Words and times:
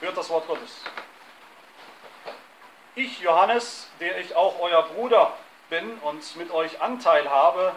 Hört 0.00 0.16
das 0.16 0.30
Wort 0.30 0.46
Gottes. 0.46 0.80
Ich, 2.94 3.20
Johannes, 3.20 3.90
der 4.00 4.18
ich 4.18 4.34
auch 4.34 4.58
euer 4.58 4.82
Bruder 4.84 5.36
bin 5.68 5.98
und 5.98 6.36
mit 6.36 6.50
euch 6.50 6.80
Anteil 6.80 7.28
habe 7.28 7.74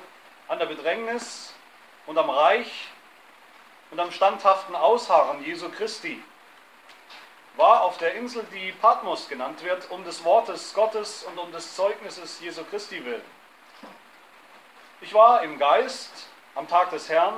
an 0.47 0.57
der 0.57 0.67
Bedrängnis 0.67 1.53
und 2.05 2.17
am 2.17 2.29
Reich 2.29 2.87
und 3.91 3.99
am 3.99 4.09
standhaften 4.11 4.73
Ausharren 4.73 5.43
Jesu 5.43 5.69
Christi, 5.69 6.23
war 7.57 7.81
auf 7.81 7.97
der 7.97 8.15
Insel, 8.15 8.45
die 8.53 8.71
Patmos 8.71 9.27
genannt 9.27 9.61
wird, 9.61 9.91
um 9.91 10.05
des 10.05 10.23
Wortes 10.23 10.73
Gottes 10.73 11.23
und 11.23 11.37
um 11.37 11.51
des 11.51 11.75
Zeugnisses 11.75 12.39
Jesu 12.39 12.63
Christi 12.63 13.03
willen. 13.03 13.21
Ich 15.01 15.13
war 15.13 15.43
im 15.43 15.59
Geist 15.59 16.29
am 16.55 16.69
Tag 16.69 16.89
des 16.91 17.09
Herrn 17.09 17.35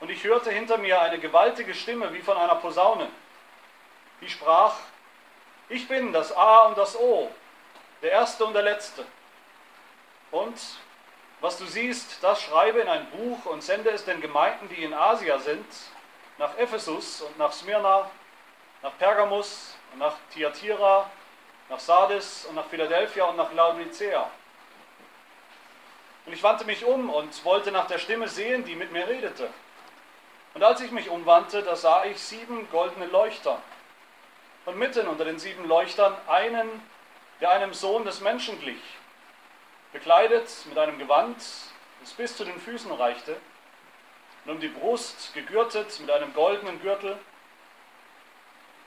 und 0.00 0.10
ich 0.10 0.22
hörte 0.22 0.50
hinter 0.50 0.76
mir 0.76 1.00
eine 1.00 1.18
gewaltige 1.18 1.74
Stimme 1.74 2.12
wie 2.12 2.20
von 2.20 2.36
einer 2.36 2.56
Posaune, 2.56 3.08
die 4.20 4.28
sprach, 4.28 4.74
ich 5.68 5.86
bin 5.88 6.12
das 6.12 6.36
A 6.36 6.66
und 6.66 6.78
das 6.78 6.98
O, 6.98 7.30
der 8.02 8.12
Erste 8.12 8.44
und 8.44 8.54
der 8.54 8.62
Letzte. 8.62 9.04
Und 10.30 10.58
was 11.40 11.58
du 11.58 11.64
siehst, 11.66 12.22
das 12.22 12.42
schreibe 12.42 12.80
in 12.80 12.88
ein 12.88 13.10
Buch 13.10 13.46
und 13.46 13.62
sende 13.62 13.90
es 13.90 14.04
den 14.04 14.20
Gemeinden, 14.20 14.68
die 14.68 14.84
in 14.84 14.92
Asia 14.92 15.38
sind, 15.38 15.66
nach 16.38 16.56
Ephesus 16.58 17.22
und 17.22 17.38
nach 17.38 17.52
Smyrna, 17.52 18.10
nach 18.82 18.96
Pergamus 18.98 19.76
und 19.92 20.00
nach 20.00 20.14
Thyatira, 20.32 21.10
nach 21.68 21.80
Sardis 21.80 22.46
und 22.46 22.56
nach 22.56 22.66
Philadelphia 22.66 23.24
und 23.24 23.36
nach 23.36 23.52
Laodicea. 23.52 24.30
Und 26.26 26.32
ich 26.32 26.42
wandte 26.42 26.64
mich 26.64 26.84
um 26.84 27.10
und 27.10 27.44
wollte 27.44 27.72
nach 27.72 27.86
der 27.86 27.98
Stimme 27.98 28.28
sehen, 28.28 28.64
die 28.64 28.76
mit 28.76 28.92
mir 28.92 29.06
redete. 29.08 29.48
Und 30.54 30.62
als 30.62 30.80
ich 30.80 30.90
mich 30.90 31.08
umwandte, 31.08 31.62
da 31.62 31.76
sah 31.76 32.04
ich 32.04 32.20
sieben 32.20 32.68
goldene 32.70 33.06
Leuchter. 33.06 33.62
Und 34.66 34.78
mitten 34.78 35.08
unter 35.08 35.24
den 35.24 35.38
sieben 35.38 35.66
Leuchtern 35.66 36.14
einen, 36.28 36.82
der 37.40 37.50
einem 37.50 37.72
Sohn 37.72 38.04
des 38.04 38.20
Menschen 38.20 38.60
glich, 38.60 38.82
bekleidet 39.92 40.48
mit 40.66 40.78
einem 40.78 40.98
Gewand, 40.98 41.38
das 42.00 42.12
bis 42.12 42.36
zu 42.36 42.44
den 42.44 42.60
Füßen 42.60 42.92
reichte, 42.92 43.36
und 44.44 44.52
um 44.52 44.60
die 44.60 44.68
Brust 44.68 45.34
gegürtet 45.34 45.98
mit 46.00 46.10
einem 46.10 46.32
goldenen 46.32 46.80
Gürtel. 46.80 47.18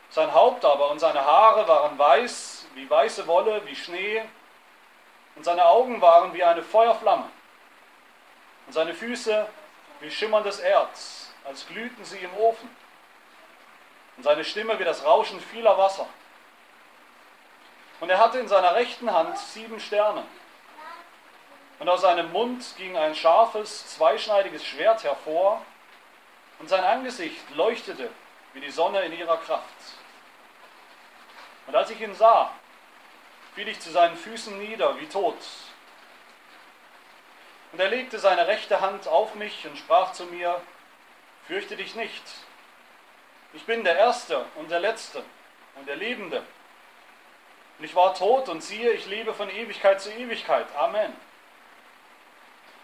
Sein 0.10 0.34
Haupt 0.34 0.64
aber 0.64 0.92
und 0.92 1.00
seine 1.00 1.26
Haare 1.26 1.68
waren 1.68 1.98
weiß, 1.98 2.68
wie 2.76 2.90
weiße 2.90 3.26
Wolle, 3.28 3.66
wie 3.66 3.76
Schnee, 3.76 4.24
und 5.36 5.44
seine 5.44 5.66
Augen 5.66 6.02
waren 6.02 6.34
wie 6.34 6.44
eine 6.44 6.62
Feuerflamme, 6.62 7.30
und 8.68 8.74
seine 8.74 8.94
Füße 8.94 9.48
wie 10.02 10.12
schimmerndes 10.12 10.60
Erz, 10.60 11.32
als 11.46 11.68
glühten 11.68 12.04
sie 12.06 12.20
im 12.20 12.34
Ofen, 12.38 12.70
und 14.18 14.24
seine 14.24 14.44
Stimme 14.44 14.80
wie 14.80 14.84
das 14.84 15.06
Rauschen 15.06 15.40
vieler 15.40 15.78
Wasser. 15.78 16.08
Und 18.00 18.10
er 18.10 18.18
hatte 18.18 18.40
in 18.40 18.48
seiner 18.48 18.76
rechten 18.76 19.12
Hand 19.12 19.38
sieben 19.38 19.80
Sterne. 19.80 20.26
Und 21.80 21.90
aus 21.90 22.02
seinem 22.02 22.32
Mund 22.32 22.64
ging 22.78 22.98
ein 22.98 23.16
scharfes, 23.16 23.88
zweischneidiges 23.96 24.64
Schwert 24.64 25.04
hervor, 25.04 25.62
und 26.60 26.70
sein 26.70 26.84
Angesicht 26.84 27.42
leuchtete 27.56 28.10
wie 28.54 28.62
die 28.62 28.72
Sonne 28.72 29.02
in 29.02 29.14
ihrer 29.14 29.38
Kraft. 29.38 29.64
Und 31.68 31.76
als 31.76 31.90
ich 31.90 32.00
ihn 32.00 32.14
sah, 32.14 32.52
fiel 33.56 33.68
ich 33.68 33.80
zu 33.80 33.92
seinen 33.92 34.16
Füßen 34.16 34.58
nieder 34.60 35.00
wie 35.00 35.08
tot. 35.08 35.38
Und 37.72 37.80
er 37.80 37.90
legte 37.90 38.20
seine 38.20 38.48
rechte 38.48 38.82
Hand 38.82 39.08
auf 39.08 39.36
mich 39.36 39.66
und 39.66 39.78
sprach 39.78 40.14
zu 40.14 40.26
mir, 40.26 40.62
fürchte 41.48 41.76
dich 41.76 41.96
nicht, 41.96 42.24
ich 43.54 43.66
bin 43.66 43.84
der 43.84 43.98
Erste 43.98 44.46
und 44.56 44.70
der 44.70 44.80
Letzte 44.80 45.24
und 45.76 45.88
der 45.88 45.96
Lebende. 45.96 46.44
Und 47.78 47.86
ich 47.86 47.96
war 47.96 48.14
tot 48.14 48.50
und 48.50 48.62
siehe, 48.62 48.92
ich 48.92 49.06
lebe 49.08 49.34
von 49.34 49.50
Ewigkeit 49.50 50.02
zu 50.02 50.12
Ewigkeit. 50.12 50.68
Amen. 50.76 51.16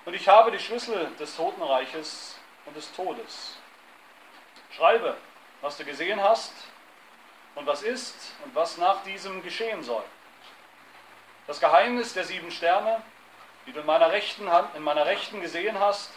Und 0.05 0.13
ich 0.13 0.27
habe 0.27 0.51
die 0.51 0.59
Schlüssel 0.59 1.11
des 1.19 1.35
Totenreiches 1.35 2.37
und 2.65 2.75
des 2.75 2.91
Todes. 2.93 3.57
Schreibe, 4.71 5.17
was 5.61 5.77
du 5.77 5.85
gesehen 5.85 6.21
hast 6.21 6.53
und 7.55 7.65
was 7.65 7.81
ist 7.81 8.33
und 8.45 8.55
was 8.55 8.77
nach 8.77 9.03
diesem 9.03 9.43
geschehen 9.43 9.83
soll. 9.83 10.03
Das 11.47 11.59
Geheimnis 11.59 12.13
der 12.13 12.23
sieben 12.23 12.51
Sterne, 12.51 13.01
die 13.65 13.71
du 13.71 13.79
in 13.81 13.85
meiner 13.85 14.11
rechten 14.11 14.51
Hand, 14.51 14.75
in 14.75 14.83
meiner 14.83 15.05
rechten 15.05 15.41
gesehen 15.41 15.79
hast, 15.79 16.11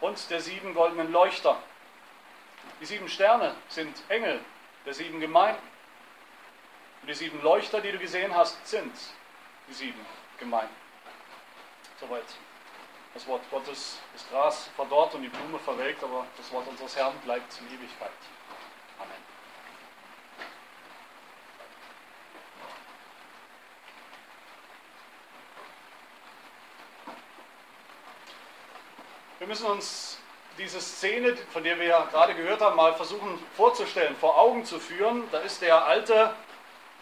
und 0.00 0.30
der 0.30 0.40
sieben 0.40 0.74
goldenen 0.74 1.12
Leuchter. 1.12 1.56
Die 2.80 2.86
sieben 2.86 3.08
Sterne 3.08 3.54
sind 3.68 3.94
Engel 4.08 4.40
der 4.86 4.94
sieben 4.94 5.20
Gemeinden. 5.20 5.62
Und 7.02 7.08
die 7.08 7.14
sieben 7.14 7.40
Leuchter, 7.42 7.80
die 7.80 7.92
du 7.92 7.98
gesehen 7.98 8.34
hast, 8.34 8.66
sind 8.66 8.92
die 9.68 9.74
sieben 9.74 10.06
Gemeinden. 10.38 10.74
Soweit. 12.00 12.24
Das 13.12 13.26
Wort 13.26 13.42
Gottes, 13.50 13.98
das 14.12 14.28
Gras 14.28 14.70
verdorrt 14.76 15.14
und 15.14 15.22
die 15.22 15.28
Blume 15.28 15.58
verwelkt, 15.58 16.02
aber 16.04 16.26
das 16.36 16.50
Wort 16.52 16.68
unseres 16.68 16.96
Herrn 16.96 17.12
bleibt 17.24 17.58
in 17.60 17.66
Ewigkeit. 17.66 18.12
Amen. 18.98 19.10
Wir 29.38 29.46
müssen 29.48 29.66
uns 29.66 30.09
diese 30.60 30.80
Szene, 30.80 31.36
von 31.52 31.64
der 31.64 31.78
wir 31.78 31.86
ja 31.86 32.04
gerade 32.04 32.34
gehört 32.34 32.60
haben, 32.60 32.76
mal 32.76 32.94
versuchen 32.94 33.42
vorzustellen, 33.56 34.14
vor 34.16 34.38
Augen 34.38 34.64
zu 34.64 34.78
führen. 34.78 35.24
Da 35.32 35.38
ist 35.38 35.62
der 35.62 35.86
alte 35.86 36.34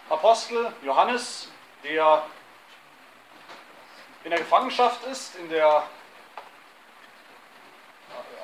Apostel 0.09 0.73
Johannes, 0.83 1.51
der 1.83 2.25
in 4.23 4.31
der 4.31 4.39
Gefangenschaft 4.39 5.05
ist, 5.07 5.35
in 5.37 5.49
der, 5.49 5.83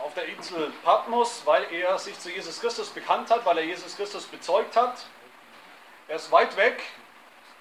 auf 0.02 0.14
der 0.14 0.26
Insel 0.26 0.72
Patmos, 0.82 1.42
weil 1.44 1.72
er 1.72 1.96
sich 1.98 2.18
zu 2.18 2.30
Jesus 2.30 2.60
Christus 2.60 2.90
bekannt 2.90 3.30
hat, 3.30 3.46
weil 3.46 3.58
er 3.58 3.64
Jesus 3.64 3.96
Christus 3.96 4.24
bezeugt 4.26 4.74
hat. 4.74 5.06
Er 6.08 6.16
ist 6.16 6.32
weit 6.32 6.56
weg 6.56 6.82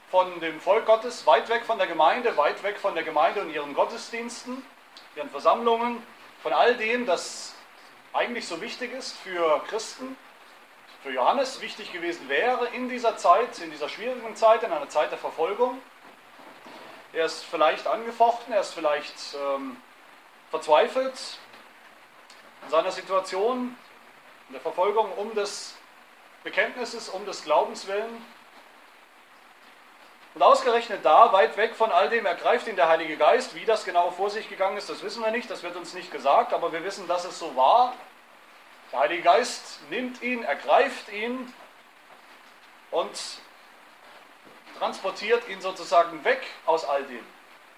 von 0.09 0.39
dem 0.39 0.59
Volk 0.59 0.87
Gottes, 0.87 1.27
weit 1.27 1.49
weg 1.49 1.65
von 1.65 1.77
der 1.77 1.87
Gemeinde, 1.87 2.35
weit 2.35 2.63
weg 2.63 2.79
von 2.79 2.95
der 2.95 3.03
Gemeinde 3.03 3.41
und 3.41 3.51
ihren 3.51 3.75
Gottesdiensten, 3.75 4.65
ihren 5.15 5.29
Versammlungen, 5.29 6.03
von 6.43 6.51
all 6.51 6.75
dem, 6.75 7.05
das 7.05 7.53
eigentlich 8.11 8.45
so 8.45 8.59
wichtig 8.59 8.91
ist 8.91 9.15
für 9.17 9.63
Christen, 9.69 10.17
für 11.01 11.09
Johannes 11.09 11.61
wichtig 11.61 11.93
gewesen 11.93 12.27
wäre 12.27 12.67
in 12.67 12.89
dieser 12.89 13.15
Zeit, 13.15 13.57
in 13.59 13.71
dieser 13.71 13.87
schwierigen 13.87 14.35
Zeit, 14.35 14.61
in 14.63 14.71
einer 14.73 14.89
Zeit 14.89 15.09
der 15.09 15.17
Verfolgung. 15.17 15.81
Er 17.13 17.25
ist 17.25 17.45
vielleicht 17.45 17.87
angefochten, 17.87 18.53
er 18.53 18.59
ist 18.59 18.73
vielleicht 18.73 19.15
ähm, 19.35 19.77
verzweifelt 20.51 21.39
in 22.65 22.69
seiner 22.69 22.91
Situation, 22.91 23.77
in 24.49 24.53
der 24.53 24.61
Verfolgung 24.61 25.13
um 25.13 25.33
des 25.35 25.75
Bekenntnisses, 26.43 27.07
um 27.07 27.25
des 27.25 27.45
Glaubens 27.45 27.87
willen. 27.87 28.21
Und 30.33 30.41
ausgerechnet 30.41 31.05
da, 31.05 31.31
weit 31.31 31.57
weg 31.57 31.75
von 31.75 31.91
all 31.91 32.09
dem, 32.09 32.25
ergreift 32.25 32.67
ihn 32.67 32.75
der 32.75 32.89
Heilige 32.89 33.17
Geist. 33.17 33.53
Wie 33.53 33.66
das 33.66 33.85
genau 33.85 34.09
vor 34.09 34.31
sich 34.31 34.49
gegangen 34.49 34.77
ist, 34.77 34.89
das 34.89 35.03
wissen 35.03 35.23
wir 35.23 35.29
nicht, 35.29 35.49
das 35.49 35.61
wird 35.61 35.75
uns 35.75 35.94
nicht 35.94 36.11
gesagt, 36.11 36.53
aber 36.53 36.71
wir 36.71 36.83
wissen, 36.83 37.07
dass 37.07 37.23
es 37.23 37.38
so 37.38 37.55
war. 37.55 37.94
Der 38.91 39.01
Heilige 39.01 39.21
Geist 39.21 39.79
nimmt 39.89 40.21
ihn, 40.23 40.44
ergreift 40.44 41.09
ihn 41.09 41.53
und 42.89 43.11
transportiert 44.79 45.47
ihn 45.49 45.61
sozusagen 45.61 46.23
weg 46.23 46.41
aus 46.65 46.83
all 46.83 47.03
dem. 47.03 47.25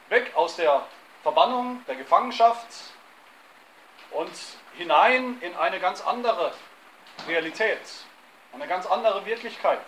Weg 0.07 0.33
aus 0.35 0.55
der 0.55 0.85
Verbannung, 1.23 1.83
der 1.87 1.95
Gefangenschaft 1.95 2.67
und 4.11 4.31
hinein 4.77 5.37
in 5.41 5.55
eine 5.57 5.79
ganz 5.79 6.01
andere 6.01 6.53
Realität, 7.27 7.79
eine 8.53 8.67
ganz 8.67 8.85
andere 8.85 9.25
Wirklichkeit. 9.25 9.79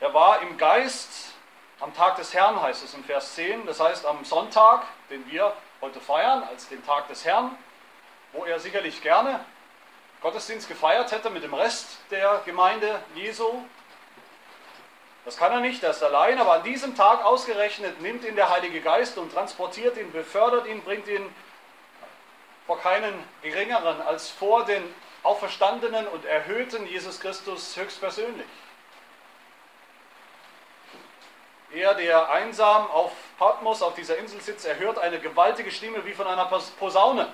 Er 0.00 0.12
war 0.12 0.42
im 0.42 0.56
Geist 0.56 1.32
am 1.80 1.94
Tag 1.94 2.16
des 2.16 2.34
Herrn, 2.34 2.60
heißt 2.60 2.84
es 2.84 2.94
in 2.94 3.04
Vers 3.04 3.34
10, 3.34 3.66
das 3.66 3.80
heißt 3.80 4.04
am 4.06 4.24
Sonntag, 4.24 4.82
den 5.10 5.30
wir 5.30 5.54
heute 5.80 6.00
feiern, 6.00 6.42
als 6.44 6.68
den 6.68 6.84
Tag 6.84 7.08
des 7.08 7.24
Herrn, 7.24 7.56
wo 8.32 8.44
er 8.44 8.58
sicherlich 8.58 9.02
gerne 9.02 9.44
Gottesdienst 10.20 10.68
gefeiert 10.68 11.12
hätte 11.12 11.30
mit 11.30 11.42
dem 11.42 11.52
Rest 11.52 11.98
der 12.10 12.40
Gemeinde 12.44 13.02
Jesu. 13.14 13.62
Das 15.24 15.36
kann 15.36 15.52
er 15.52 15.60
nicht, 15.60 15.82
er 15.82 15.90
ist 15.90 16.02
allein, 16.02 16.38
aber 16.38 16.54
an 16.54 16.62
diesem 16.64 16.96
Tag 16.96 17.24
ausgerechnet 17.24 18.00
nimmt 18.00 18.24
ihn 18.24 18.34
der 18.34 18.50
Heilige 18.50 18.80
Geist 18.80 19.16
und 19.18 19.32
transportiert 19.32 19.96
ihn, 19.96 20.10
befördert 20.12 20.66
ihn, 20.66 20.82
bringt 20.82 21.06
ihn 21.08 21.34
vor 22.66 22.80
keinen 22.80 23.14
geringeren 23.42 24.00
als 24.02 24.30
vor 24.30 24.64
den 24.64 24.82
auferstandenen 25.22 26.08
und 26.08 26.24
erhöhten 26.24 26.86
Jesus 26.86 27.20
Christus 27.20 27.76
höchstpersönlich. 27.76 28.46
Er, 31.74 31.94
der 31.94 32.30
einsam 32.30 32.88
auf 32.88 33.10
Patmos, 33.36 33.82
auf 33.82 33.94
dieser 33.94 34.16
Insel 34.16 34.40
sitzt, 34.40 34.64
er 34.64 34.78
hört 34.78 34.96
eine 34.96 35.18
gewaltige 35.18 35.72
Stimme 35.72 36.04
wie 36.04 36.12
von 36.12 36.26
einer 36.26 36.44
Posaune. 36.44 37.26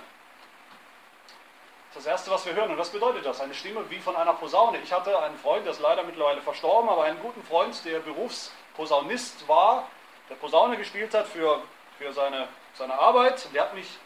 das 1.95 2.07
Erste, 2.07 2.31
was 2.31 2.47
wir 2.47 2.55
hören. 2.55 2.71
Und 2.71 2.79
was 2.79 2.89
bedeutet 2.89 3.27
das? 3.27 3.41
Eine 3.43 3.53
Stimme 3.53 3.85
wie 3.91 3.99
von 3.99 4.17
einer 4.17 4.33
Posaune. 4.33 4.79
Ich 4.79 4.93
hatte 4.95 5.21
einen 5.23 5.37
Freund, 5.37 5.67
der 5.67 5.73
ist 5.73 5.81
leider 5.81 6.05
mittlerweile 6.05 6.41
verstorben, 6.41 6.89
aber 6.89 7.05
einen 7.05 7.21
guten 7.21 7.43
Freund, 7.43 7.85
der 7.85 7.99
Berufsposaunist 7.99 9.47
war, 9.47 9.89
der 10.31 10.37
Posaune 10.37 10.79
gespielt 10.79 11.13
hat 11.13 11.27
für, 11.27 11.61
für 11.99 12.11
seine, 12.15 12.49
seine 12.75 12.99
Arbeit. 12.99 13.53
Der 13.53 13.63
hat 13.63 13.75
mich 13.75 13.99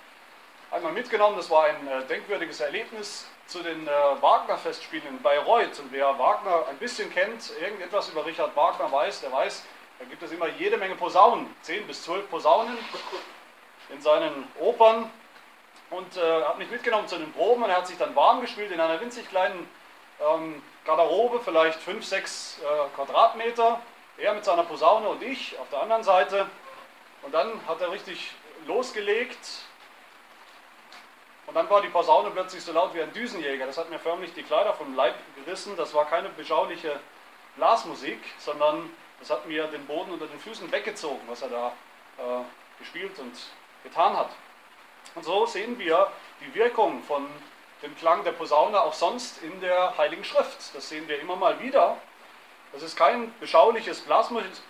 einmal 0.72 0.92
mitgenommen, 0.92 1.36
das 1.36 1.48
war 1.48 1.66
ein 1.66 1.86
äh, 1.86 2.02
denkwürdiges 2.06 2.58
Erlebnis 2.58 3.28
zu 3.46 3.62
den 3.62 3.86
äh, 3.86 3.90
Wagner-Festspielen 4.20 5.06
in 5.06 5.22
Bayreuth. 5.22 5.78
Und 5.78 5.92
wer 5.92 6.19
Wagner 6.19 6.66
ein 6.69 6.78
bisschen 6.78 7.12
kennt, 7.12 7.52
irgendetwas 7.60 8.08
über 8.08 8.26
Richard 8.26 8.56
Wagner 8.56 8.90
weiß, 8.90 9.20
der 9.20 9.31
weiß, 9.31 9.62
da 9.99 10.05
gibt 10.05 10.23
es 10.23 10.32
immer 10.32 10.49
jede 10.49 10.76
Menge 10.76 10.96
Posaunen, 10.96 11.55
zehn 11.62 11.87
bis 11.87 12.02
zwölf 12.02 12.29
Posaunen 12.31 12.76
in 13.91 14.00
seinen 14.00 14.49
Opern 14.58 15.11
und 15.91 16.17
äh, 16.17 16.43
hat 16.43 16.58
mich 16.58 16.70
mitgenommen 16.70 17.06
zu 17.06 17.17
den 17.17 17.32
Proben 17.32 17.62
und 17.62 17.70
er 17.70 17.76
hat 17.76 17.87
sich 17.87 17.99
dann 17.99 18.14
warm 18.17 18.41
gespielt 18.41 18.73
in 18.73 18.81
einer 18.81 19.00
winzig 19.00 19.29
kleinen 19.29 19.69
ähm, 20.20 20.62
Garderobe, 20.85 21.41
vielleicht 21.41 21.81
5, 21.81 22.05
6 22.05 22.61
äh, 22.61 22.96
Quadratmeter. 22.96 23.81
Er 24.17 24.35
mit 24.35 24.44
seiner 24.44 24.64
Posaune 24.64 25.08
und 25.08 25.23
ich 25.23 25.58
auf 25.58 25.69
der 25.70 25.82
anderen 25.82 26.05
Seite. 26.05 26.46
Und 27.23 27.32
dann 27.32 27.67
hat 27.67 27.81
er 27.81 27.91
richtig 27.91 28.32
losgelegt. 28.67 29.38
Und 31.46 31.55
dann 31.55 31.69
war 31.69 31.82
die 31.82 31.88
Posaune 31.88 32.31
plötzlich 32.31 32.62
so 32.62 32.73
laut 32.73 32.94
wie 32.94 33.02
ein 33.02 33.12
Düsenjäger. 33.12 33.67
Das 33.67 33.79
hat 33.79 33.91
mir 33.91 33.99
förmlich 33.99 34.32
die 34.35 34.43
Kleider 34.43 34.73
vom 34.75 34.94
Leib 34.94 35.14
gerissen. 35.37 35.76
Das 35.76 35.94
war 35.94 36.06
keine 36.06 36.29
beschauliche 36.31 37.00
Blasmusik, 37.56 38.20
sondern 38.38 38.91
das 39.24 39.38
hat 39.38 39.46
mir 39.46 39.66
den 39.68 39.86
Boden 39.86 40.12
unter 40.12 40.26
den 40.26 40.38
Füßen 40.38 40.70
weggezogen, 40.70 41.22
was 41.28 41.40
er 41.40 41.48
da 41.48 41.72
äh, 42.18 42.44
gespielt 42.78 43.18
und 43.18 43.32
getan 43.82 44.14
hat. 44.14 44.28
Und 45.14 45.24
so 45.24 45.46
sehen 45.46 45.78
wir 45.78 46.08
die 46.42 46.54
Wirkung 46.54 47.02
von 47.04 47.26
dem 47.82 47.96
Klang 47.96 48.22
der 48.24 48.32
Posaune 48.32 48.78
auch 48.78 48.92
sonst 48.92 49.42
in 49.42 49.62
der 49.62 49.96
Heiligen 49.96 50.24
Schrift. 50.24 50.74
Das 50.74 50.90
sehen 50.90 51.08
wir 51.08 51.18
immer 51.20 51.36
mal 51.36 51.58
wieder. 51.60 51.96
Das 52.72 52.82
ist 52.82 52.96
kein 52.96 53.32
beschauliches 53.40 54.04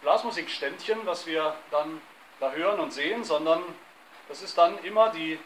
Blasmusikständchen, 0.02 1.04
was 1.04 1.26
wir 1.26 1.56
dann 1.72 2.00
da 2.38 2.52
hören 2.52 2.78
und 2.78 2.92
sehen, 2.92 3.24
sondern 3.24 3.60
das 4.28 4.40
ist 4.40 4.56
dann 4.56 4.78
immer 4.84 5.10
die 5.10 5.36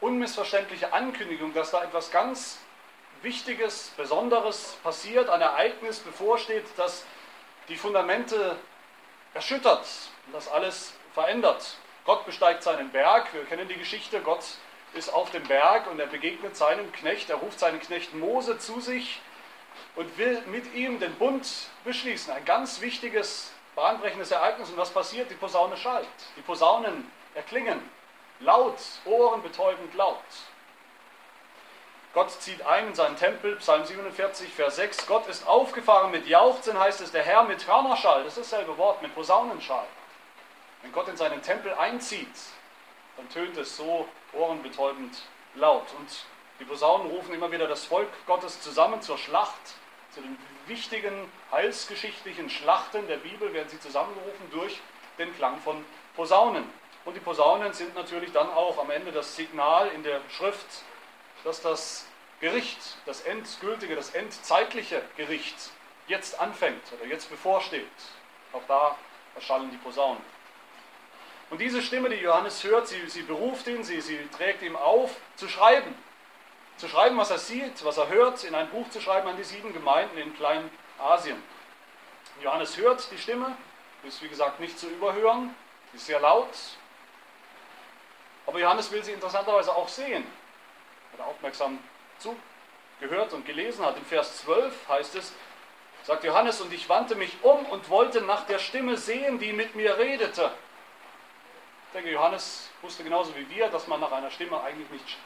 unmissverständliche 0.00 0.92
Ankündigung, 0.92 1.54
dass 1.54 1.70
da 1.70 1.84
etwas 1.84 2.10
ganz 2.10 2.58
Wichtiges, 3.22 3.92
Besonderes 3.96 4.78
passiert, 4.82 5.28
ein 5.28 5.40
Ereignis 5.40 6.00
bevorsteht, 6.00 6.64
das 6.76 7.04
die 7.68 7.76
Fundamente 7.76 8.56
erschüttert 9.34 9.86
und 10.26 10.34
das 10.34 10.48
alles 10.48 10.94
verändert. 11.12 11.76
Gott 12.04 12.26
besteigt 12.26 12.62
seinen 12.62 12.90
Berg, 12.90 13.32
wir 13.32 13.44
kennen 13.44 13.68
die 13.68 13.76
Geschichte, 13.76 14.20
Gott 14.20 14.44
ist 14.92 15.12
auf 15.12 15.30
dem 15.30 15.42
Berg 15.44 15.90
und 15.90 15.98
er 15.98 16.06
begegnet 16.06 16.56
seinem 16.56 16.92
Knecht, 16.92 17.30
er 17.30 17.36
ruft 17.36 17.58
seinen 17.58 17.80
Knecht 17.80 18.14
Mose 18.14 18.58
zu 18.58 18.80
sich 18.80 19.20
und 19.96 20.18
will 20.18 20.42
mit 20.46 20.74
ihm 20.74 21.00
den 21.00 21.14
Bund 21.16 21.46
beschließen. 21.84 22.32
Ein 22.32 22.44
ganz 22.44 22.80
wichtiges, 22.80 23.52
bahnbrechendes 23.74 24.30
Ereignis. 24.30 24.70
Und 24.70 24.76
was 24.76 24.90
passiert? 24.90 25.30
Die 25.30 25.34
Posaune 25.34 25.76
schallt. 25.76 26.06
Die 26.36 26.42
Posaunen 26.42 27.10
erklingen 27.34 27.80
laut, 28.40 28.78
ohrenbetäubend 29.04 29.94
laut. 29.94 30.22
Gott 32.14 32.30
zieht 32.30 32.64
ein 32.64 32.86
in 32.86 32.94
seinen 32.94 33.16
Tempel, 33.16 33.56
Psalm 33.56 33.84
47, 33.84 34.48
Vers 34.54 34.76
6. 34.76 35.08
Gott 35.08 35.26
ist 35.26 35.48
aufgefahren 35.48 36.12
mit 36.12 36.28
Jauchzen, 36.28 36.78
heißt 36.78 37.00
es, 37.00 37.10
der 37.10 37.24
Herr 37.24 37.42
mit 37.42 37.66
Hörnerschall. 37.66 38.22
Das 38.22 38.38
ist 38.38 38.52
dasselbe 38.52 38.78
Wort, 38.78 39.02
mit 39.02 39.12
Posaunenschall. 39.16 39.84
Wenn 40.82 40.92
Gott 40.92 41.08
in 41.08 41.16
seinen 41.16 41.42
Tempel 41.42 41.74
einzieht, 41.74 42.28
dann 43.16 43.28
tönt 43.30 43.56
es 43.56 43.76
so 43.76 44.06
ohrenbetäubend 44.32 45.22
laut. 45.56 45.86
Und 45.98 46.08
die 46.60 46.64
Posaunen 46.64 47.10
rufen 47.10 47.34
immer 47.34 47.50
wieder 47.50 47.66
das 47.66 47.84
Volk 47.84 48.10
Gottes 48.26 48.60
zusammen 48.60 49.02
zur 49.02 49.18
Schlacht, 49.18 49.74
zu 50.12 50.20
den 50.20 50.38
wichtigen 50.66 51.32
heilsgeschichtlichen 51.50 52.48
Schlachten 52.48 53.08
der 53.08 53.16
Bibel 53.16 53.52
werden 53.52 53.68
sie 53.68 53.80
zusammengerufen 53.80 54.50
durch 54.52 54.80
den 55.18 55.34
Klang 55.34 55.58
von 55.62 55.84
Posaunen. 56.14 56.64
Und 57.04 57.14
die 57.14 57.20
Posaunen 57.20 57.72
sind 57.72 57.96
natürlich 57.96 58.30
dann 58.30 58.50
auch 58.52 58.78
am 58.78 58.90
Ende 58.90 59.10
das 59.10 59.34
Signal 59.34 59.88
in 59.88 60.04
der 60.04 60.20
Schrift, 60.30 60.84
dass 61.44 61.60
das 61.60 62.06
Gericht, 62.40 62.78
das 63.06 63.20
endgültige, 63.22 63.94
das 63.94 64.10
endzeitliche 64.10 65.02
Gericht 65.16 65.70
jetzt 66.08 66.40
anfängt 66.40 66.82
oder 66.92 67.06
jetzt 67.06 67.30
bevorsteht. 67.30 67.86
Auch 68.52 68.62
da 68.66 68.96
erschallen 69.34 69.70
die 69.70 69.76
Posaunen. 69.76 70.22
Und 71.50 71.58
diese 71.60 71.82
Stimme, 71.82 72.08
die 72.08 72.16
Johannes 72.16 72.64
hört, 72.64 72.88
sie, 72.88 73.08
sie 73.08 73.22
beruft 73.22 73.66
ihn, 73.66 73.84
sie, 73.84 74.00
sie 74.00 74.18
trägt 74.36 74.62
ihm 74.62 74.76
auf, 74.76 75.14
zu 75.36 75.48
schreiben. 75.48 75.94
Zu 76.78 76.88
schreiben, 76.88 77.16
was 77.16 77.30
er 77.30 77.38
sieht, 77.38 77.84
was 77.84 77.98
er 77.98 78.08
hört, 78.08 78.42
in 78.44 78.54
ein 78.54 78.68
Buch 78.70 78.88
zu 78.90 79.00
schreiben 79.00 79.28
an 79.28 79.36
die 79.36 79.44
sieben 79.44 79.72
Gemeinden 79.72 80.18
in 80.18 80.34
Kleinasien. 80.34 81.40
Johannes 82.42 82.76
hört 82.76 83.08
die 83.12 83.18
Stimme, 83.18 83.56
ist 84.02 84.22
wie 84.22 84.28
gesagt 84.28 84.58
nicht 84.58 84.78
zu 84.78 84.88
überhören, 84.88 85.54
ist 85.92 86.06
sehr 86.06 86.20
laut. 86.20 86.48
Aber 88.46 88.58
Johannes 88.58 88.90
will 88.90 89.04
sie 89.04 89.12
interessanterweise 89.12 89.74
auch 89.74 89.88
sehen. 89.88 90.26
Hat 91.14 91.20
er 91.20 91.26
aufmerksam 91.26 91.78
zugehört 92.18 93.32
und 93.34 93.46
gelesen 93.46 93.84
hat. 93.84 93.96
In 93.96 94.04
Vers 94.04 94.38
12 94.38 94.88
heißt 94.88 95.14
es, 95.14 95.32
sagt 96.02 96.24
Johannes, 96.24 96.60
und 96.60 96.72
ich 96.72 96.88
wandte 96.88 97.14
mich 97.14 97.32
um 97.42 97.64
und 97.66 97.88
wollte 97.88 98.20
nach 98.20 98.46
der 98.46 98.58
Stimme 98.58 98.96
sehen, 98.96 99.38
die 99.38 99.52
mit 99.52 99.76
mir 99.76 99.96
redete. 99.96 100.50
Ich 101.86 101.92
denke, 101.92 102.10
Johannes 102.10 102.68
wusste 102.82 103.04
genauso 103.04 103.36
wie 103.36 103.48
wir, 103.48 103.68
dass 103.68 103.86
man 103.86 104.00
nach 104.00 104.10
einer 104.10 104.32
Stimme 104.32 104.60
eigentlich 104.60 104.90
nicht 104.90 105.16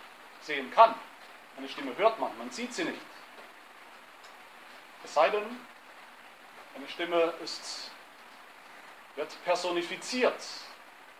sehen 0.43 0.71
kann. 0.71 0.95
Eine 1.57 1.71
Stimme 1.71 1.97
hört 1.97 2.19
man, 2.19 2.37
man 2.37 2.51
sieht 2.51 2.75
sie 2.75 2.85
nicht. 2.85 3.01
Es 5.05 5.15
sei 5.15 5.31
denn, 5.31 5.59
eine 6.77 6.89
Stimme 6.89 7.33
ist, 7.43 7.91
wird 9.17 9.43
personifiziert, 9.45 10.37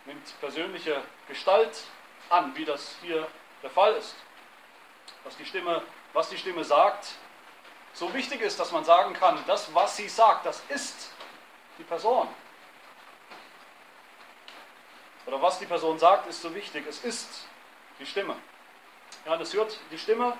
nimmt 0.05 0.39
persönliche 0.41 1.03
Gestalt 1.27 1.85
an, 2.29 2.55
wie 2.55 2.67
das 2.67 2.97
hier 3.01 3.27
der 3.63 3.71
Fall 3.71 3.95
ist. 3.95 4.15
Was 5.25 5.37
die 5.37 5.45
Stimme, 5.45 5.83
was 6.13 6.29
die 6.29 6.39
Stimme 6.39 6.65
sagt, 6.65 7.15
so 7.93 8.13
wichtig 8.15 8.41
ist, 8.41 8.59
dass 8.61 8.73
man 8.73 8.85
sagen 8.85 9.15
kann, 9.15 9.43
das, 9.47 9.75
was 9.75 9.97
sie 9.97 10.09
sagt, 10.09 10.47
das 10.47 10.63
ist 10.69 11.11
die 11.79 11.85
Person. 11.85 12.29
Oder 15.27 15.43
was 15.43 15.59
die 15.59 15.67
Person 15.67 15.99
sagt, 15.99 16.27
ist 16.29 16.41
so 16.41 16.55
wichtig. 16.55 16.87
Es 16.87 17.05
ist 17.05 17.47
die 17.99 18.07
Stimme. 18.07 18.37
Johannes 19.27 19.53
hört 19.53 19.79
die 19.91 19.99
Stimme, 19.99 20.39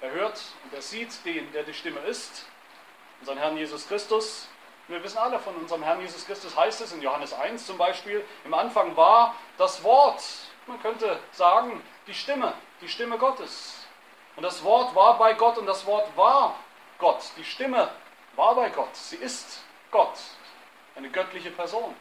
er 0.00 0.10
hört 0.10 0.42
und 0.64 0.74
er 0.74 0.82
sieht 0.82 1.24
den, 1.24 1.50
der 1.52 1.62
die 1.62 1.72
Stimme 1.72 2.00
ist, 2.00 2.44
unseren 3.20 3.38
Herrn 3.38 3.56
Jesus 3.56 3.86
Christus. 3.88 4.48
Wir 4.88 5.02
wissen 5.02 5.16
alle 5.16 5.38
von 5.38 5.54
unserem 5.56 5.82
Herrn 5.82 6.00
Jesus 6.00 6.26
Christus, 6.26 6.56
heißt 6.56 6.80
es 6.80 6.92
in 6.92 7.00
Johannes 7.00 7.32
1 7.32 7.64
zum 7.64 7.78
Beispiel, 7.78 8.24
im 8.44 8.52
Anfang 8.52 8.96
war 8.96 9.36
das 9.56 9.82
Wort, 9.84 10.22
man 10.66 10.82
könnte 10.82 11.18
sagen, 11.30 11.82
die 12.06 12.14
Stimme, 12.14 12.54
die 12.80 12.88
Stimme 12.88 13.18
Gottes. 13.18 13.86
Und 14.36 14.42
das 14.42 14.62
Wort 14.64 14.94
war 14.94 15.18
bei 15.18 15.34
Gott 15.34 15.58
und 15.58 15.66
das 15.66 15.84
Wort 15.86 16.16
war 16.16 16.56
Gott. 16.98 17.22
Die 17.36 17.44
Stimme 17.44 17.90
war 18.36 18.54
bei 18.54 18.70
Gott, 18.70 18.94
sie 18.94 19.16
ist 19.16 19.62
Gott, 19.90 20.18
eine 20.96 21.10
göttliche 21.10 21.50
Person. 21.50 21.94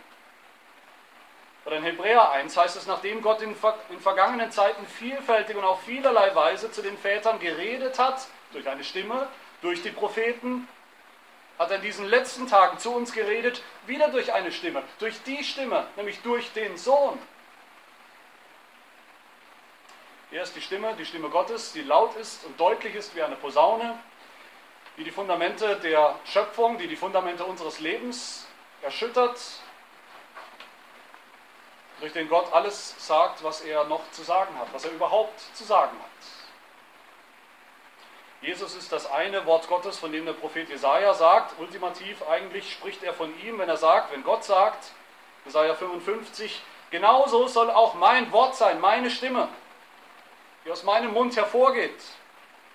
Oder 1.65 1.77
in 1.77 1.83
Hebräer 1.83 2.31
1 2.31 2.57
heißt 2.57 2.75
es, 2.75 2.87
nachdem 2.87 3.21
Gott 3.21 3.41
in, 3.41 3.55
in 3.89 3.99
vergangenen 3.99 4.51
Zeiten 4.51 4.85
vielfältig 4.87 5.55
und 5.55 5.63
auf 5.63 5.81
vielerlei 5.83 6.33
Weise 6.33 6.71
zu 6.71 6.81
den 6.81 6.97
Vätern 6.97 7.39
geredet 7.39 7.99
hat, 7.99 8.27
durch 8.51 8.67
eine 8.67 8.83
Stimme, 8.83 9.27
durch 9.61 9.83
die 9.83 9.91
Propheten, 9.91 10.67
hat 11.59 11.69
er 11.69 11.75
in 11.75 11.83
diesen 11.83 12.07
letzten 12.07 12.47
Tagen 12.47 12.79
zu 12.79 12.91
uns 12.91 13.11
geredet, 13.11 13.61
wieder 13.85 14.07
durch 14.07 14.33
eine 14.33 14.51
Stimme, 14.51 14.81
durch 14.97 15.21
die 15.23 15.43
Stimme, 15.43 15.85
nämlich 15.95 16.19
durch 16.21 16.51
den 16.53 16.75
Sohn. 16.77 17.19
Hier 20.31 20.43
ist 20.43 20.55
die 20.55 20.61
Stimme, 20.61 20.95
die 20.95 21.05
Stimme 21.05 21.27
Gottes, 21.27 21.73
die 21.73 21.81
laut 21.81 22.15
ist 22.15 22.45
und 22.45 22.57
deutlich 22.57 22.95
ist 22.95 23.13
wie 23.17 23.21
eine 23.21 23.35
Posaune, 23.35 23.99
die 24.95 25.03
die 25.03 25.11
Fundamente 25.11 25.75
der 25.75 26.15
Schöpfung, 26.23 26.77
die 26.77 26.87
die 26.87 26.95
Fundamente 26.95 27.43
unseres 27.43 27.81
Lebens 27.81 28.47
erschüttert 28.81 29.37
durch 31.99 32.13
den 32.13 32.29
Gott 32.29 32.51
alles 32.53 32.95
sagt, 32.97 33.43
was 33.43 33.59
er 33.59 33.83
noch 33.83 34.09
zu 34.11 34.23
sagen 34.23 34.57
hat, 34.57 34.73
was 34.73 34.85
er 34.85 34.91
überhaupt 34.91 35.37
zu 35.53 35.65
sagen 35.65 35.97
hat. 35.99 36.09
Jesus 38.39 38.73
ist 38.75 38.89
das 38.93 39.11
eine 39.11 39.45
Wort 39.45 39.67
Gottes, 39.67 39.99
von 39.99 40.13
dem 40.13 40.25
der 40.25 40.33
Prophet 40.33 40.69
Jesaja 40.69 41.13
sagt. 41.13 41.59
Ultimativ 41.59 42.23
eigentlich 42.29 42.71
spricht 42.71 43.03
er 43.03 43.13
von 43.13 43.37
ihm, 43.41 43.59
wenn 43.59 43.67
er 43.67 43.75
sagt, 43.75 44.13
wenn 44.13 44.23
Gott 44.23 44.45
sagt, 44.45 44.91
Jesaja 45.43 45.75
55, 45.75 46.63
genauso 46.89 47.47
soll 47.47 47.69
auch 47.69 47.95
mein 47.95 48.31
Wort 48.31 48.55
sein, 48.55 48.79
meine 48.79 49.11
Stimme, 49.11 49.49
die 50.65 50.71
aus 50.71 50.83
meinem 50.83 51.13
Mund 51.13 51.35
hervorgeht. 51.35 52.01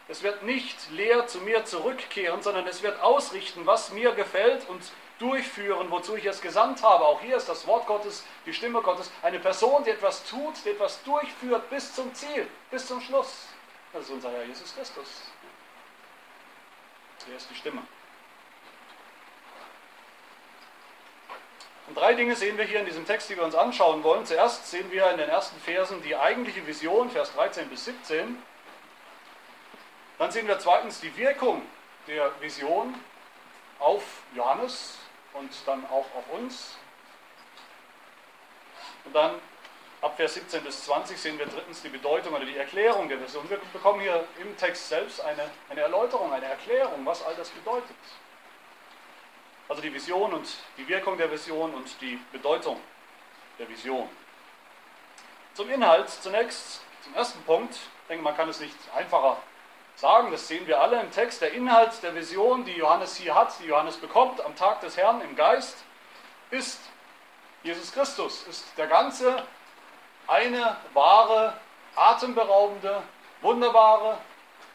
Es 0.08 0.22
wird 0.22 0.44
nicht 0.44 0.90
leer 0.90 1.26
zu 1.26 1.40
mir 1.40 1.64
zurückkehren, 1.64 2.42
sondern 2.42 2.66
es 2.66 2.82
wird 2.82 3.00
ausrichten, 3.00 3.66
was 3.66 3.90
mir 3.92 4.12
gefällt 4.12 4.68
und 4.68 4.80
durchführen, 5.18 5.90
wozu 5.90 6.14
ich 6.16 6.26
es 6.26 6.40
gesandt 6.40 6.82
habe. 6.82 7.04
Auch 7.04 7.20
hier 7.20 7.36
ist 7.36 7.48
das 7.48 7.66
Wort 7.66 7.86
Gottes, 7.86 8.24
die 8.44 8.52
Stimme 8.52 8.82
Gottes, 8.82 9.10
eine 9.22 9.40
Person, 9.40 9.82
die 9.84 9.90
etwas 9.90 10.24
tut, 10.24 10.54
die 10.64 10.70
etwas 10.70 11.02
durchführt 11.02 11.68
bis 11.70 11.94
zum 11.94 12.14
Ziel, 12.14 12.46
bis 12.70 12.86
zum 12.86 13.00
Schluss. 13.00 13.46
Das 13.92 14.02
ist 14.04 14.10
unser 14.10 14.30
Herr 14.30 14.44
Jesus 14.44 14.74
Christus. 14.74 15.22
Er 17.28 17.36
ist 17.36 17.50
die 17.50 17.56
Stimme. 17.56 17.82
Und 21.86 21.96
drei 21.96 22.14
Dinge 22.14 22.34
sehen 22.34 22.58
wir 22.58 22.64
hier 22.64 22.80
in 22.80 22.86
diesem 22.86 23.06
Text, 23.06 23.30
die 23.30 23.36
wir 23.36 23.44
uns 23.44 23.54
anschauen 23.54 24.02
wollen. 24.02 24.26
Zuerst 24.26 24.68
sehen 24.68 24.90
wir 24.90 25.08
in 25.10 25.18
den 25.18 25.28
ersten 25.28 25.58
Versen 25.60 26.02
die 26.02 26.16
eigentliche 26.16 26.66
Vision, 26.66 27.10
Vers 27.10 27.32
13 27.34 27.68
bis 27.68 27.84
17. 27.84 28.42
Dann 30.18 30.30
sehen 30.32 30.48
wir 30.48 30.58
zweitens 30.58 31.00
die 31.00 31.16
Wirkung 31.16 31.62
der 32.08 32.32
Vision 32.40 32.94
auf 33.78 34.02
Johannes 34.34 34.98
und 35.34 35.50
dann 35.66 35.84
auch 35.86 36.06
auf 36.16 36.24
uns. 36.32 36.76
Und 39.04 39.14
dann 39.14 39.34
ab 40.00 40.16
Vers 40.16 40.34
17 40.34 40.64
bis 40.64 40.84
20 40.84 41.18
sehen 41.18 41.38
wir 41.38 41.46
drittens 41.46 41.82
die 41.82 41.88
Bedeutung 41.88 42.34
oder 42.34 42.44
die 42.44 42.56
Erklärung 42.56 43.08
der 43.08 43.20
Vision. 43.20 43.48
Wir 43.48 43.58
bekommen 43.72 44.00
hier 44.00 44.24
im 44.40 44.56
Text 44.56 44.88
selbst 44.88 45.20
eine, 45.20 45.50
eine 45.68 45.82
Erläuterung, 45.82 46.32
eine 46.32 46.46
Erklärung, 46.46 47.04
was 47.04 47.24
all 47.24 47.34
das 47.36 47.50
bedeutet. 47.50 47.96
Also 49.68 49.82
die 49.82 49.92
Vision 49.92 50.32
und 50.32 50.48
die 50.76 50.86
Wirkung 50.86 51.18
der 51.18 51.30
Vision 51.30 51.74
und 51.74 52.00
die 52.00 52.18
Bedeutung 52.32 52.80
der 53.58 53.68
Vision. 53.68 54.08
Zum 55.54 55.70
Inhalt 55.70 56.08
zunächst, 56.08 56.82
zum 57.02 57.14
ersten 57.14 57.42
Punkt. 57.42 57.74
Ich 57.74 58.08
denke, 58.08 58.22
man 58.22 58.36
kann 58.36 58.48
es 58.48 58.60
nicht 58.60 58.76
einfacher 58.94 59.38
sagen, 59.96 60.30
das 60.30 60.46
sehen 60.46 60.66
wir 60.66 60.80
alle 60.80 61.00
im 61.00 61.10
Text. 61.10 61.40
Der 61.40 61.52
Inhalt 61.52 62.02
der 62.02 62.14
Vision, 62.14 62.64
die 62.64 62.72
Johannes 62.72 63.16
hier 63.16 63.34
hat, 63.34 63.58
die 63.60 63.66
Johannes 63.66 63.96
bekommt 63.96 64.40
am 64.40 64.54
Tag 64.54 64.80
des 64.82 64.96
Herrn 64.96 65.20
im 65.22 65.34
Geist, 65.34 65.78
ist 66.50 66.80
Jesus 67.62 67.92
Christus, 67.92 68.44
ist 68.48 68.66
der 68.76 68.86
ganze, 68.86 69.42
eine 70.28 70.76
wahre, 70.92 71.58
atemberaubende, 71.96 73.02
wunderbare 73.40 74.18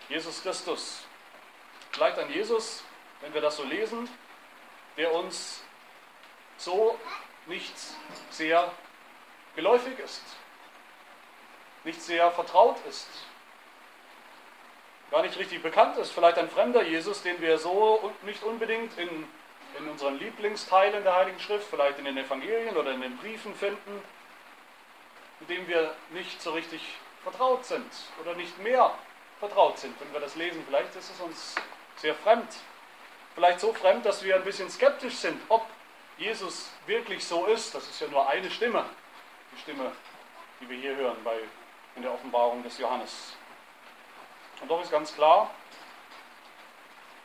Jesus 0.09 0.41
Christus. 0.41 1.03
Vielleicht 1.91 2.17
ein 2.17 2.29
Jesus, 2.31 2.83
wenn 3.21 3.33
wir 3.33 3.41
das 3.41 3.57
so 3.57 3.63
lesen, 3.63 4.09
der 4.97 5.13
uns 5.13 5.61
so 6.57 6.97
nicht 7.47 7.73
sehr 8.29 8.71
geläufig 9.55 9.97
ist, 9.99 10.23
nicht 11.83 12.01
sehr 12.01 12.31
vertraut 12.31 12.77
ist, 12.87 13.07
gar 15.09 15.21
nicht 15.23 15.37
richtig 15.37 15.61
bekannt 15.61 15.97
ist. 15.97 16.11
Vielleicht 16.11 16.37
ein 16.37 16.49
fremder 16.49 16.83
Jesus, 16.83 17.21
den 17.21 17.41
wir 17.41 17.57
so 17.57 18.11
nicht 18.23 18.43
unbedingt 18.43 18.97
in, 18.97 19.27
in 19.77 19.89
unseren 19.89 20.17
Lieblingsteilen 20.17 21.03
der 21.03 21.15
Heiligen 21.15 21.39
Schrift, 21.39 21.67
vielleicht 21.69 21.99
in 21.99 22.05
den 22.05 22.17
Evangelien 22.17 22.77
oder 22.77 22.91
in 22.91 23.01
den 23.01 23.17
Briefen 23.17 23.53
finden, 23.55 24.01
mit 25.39 25.49
dem 25.49 25.67
wir 25.67 25.93
nicht 26.11 26.41
so 26.41 26.51
richtig 26.51 26.81
vertraut 27.23 27.65
sind 27.65 27.91
oder 28.21 28.33
nicht 28.35 28.57
mehr 28.59 28.93
vertraut 29.39 29.77
sind. 29.79 29.99
Wenn 29.99 30.13
wir 30.13 30.19
das 30.19 30.35
lesen, 30.35 30.63
vielleicht 30.65 30.95
ist 30.95 31.11
es 31.11 31.19
uns 31.19 31.55
sehr 31.97 32.15
fremd. 32.15 32.47
Vielleicht 33.35 33.59
so 33.59 33.73
fremd, 33.73 34.05
dass 34.05 34.23
wir 34.23 34.35
ein 34.35 34.43
bisschen 34.43 34.69
skeptisch 34.69 35.15
sind, 35.15 35.41
ob 35.49 35.65
Jesus 36.17 36.69
wirklich 36.85 37.25
so 37.25 37.45
ist. 37.45 37.73
Das 37.73 37.87
ist 37.87 37.99
ja 38.01 38.07
nur 38.07 38.27
eine 38.27 38.51
Stimme, 38.51 38.85
die 39.53 39.61
Stimme, 39.61 39.91
die 40.59 40.69
wir 40.69 40.77
hier 40.77 40.95
hören 40.95 41.17
bei, 41.23 41.37
in 41.95 42.03
der 42.03 42.13
Offenbarung 42.13 42.61
des 42.63 42.77
Johannes. 42.77 43.33
Und 44.61 44.69
doch 44.69 44.81
ist 44.81 44.91
ganz 44.91 45.13
klar, 45.15 45.49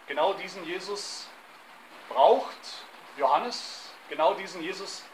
genau 0.07 0.33
diesen 0.35 0.65
Jesus 0.65 1.29
braucht 2.09 2.57
Johannes, 3.19 3.91
genau 4.09 4.35
diesen 4.35 4.63
Jesus 4.63 5.05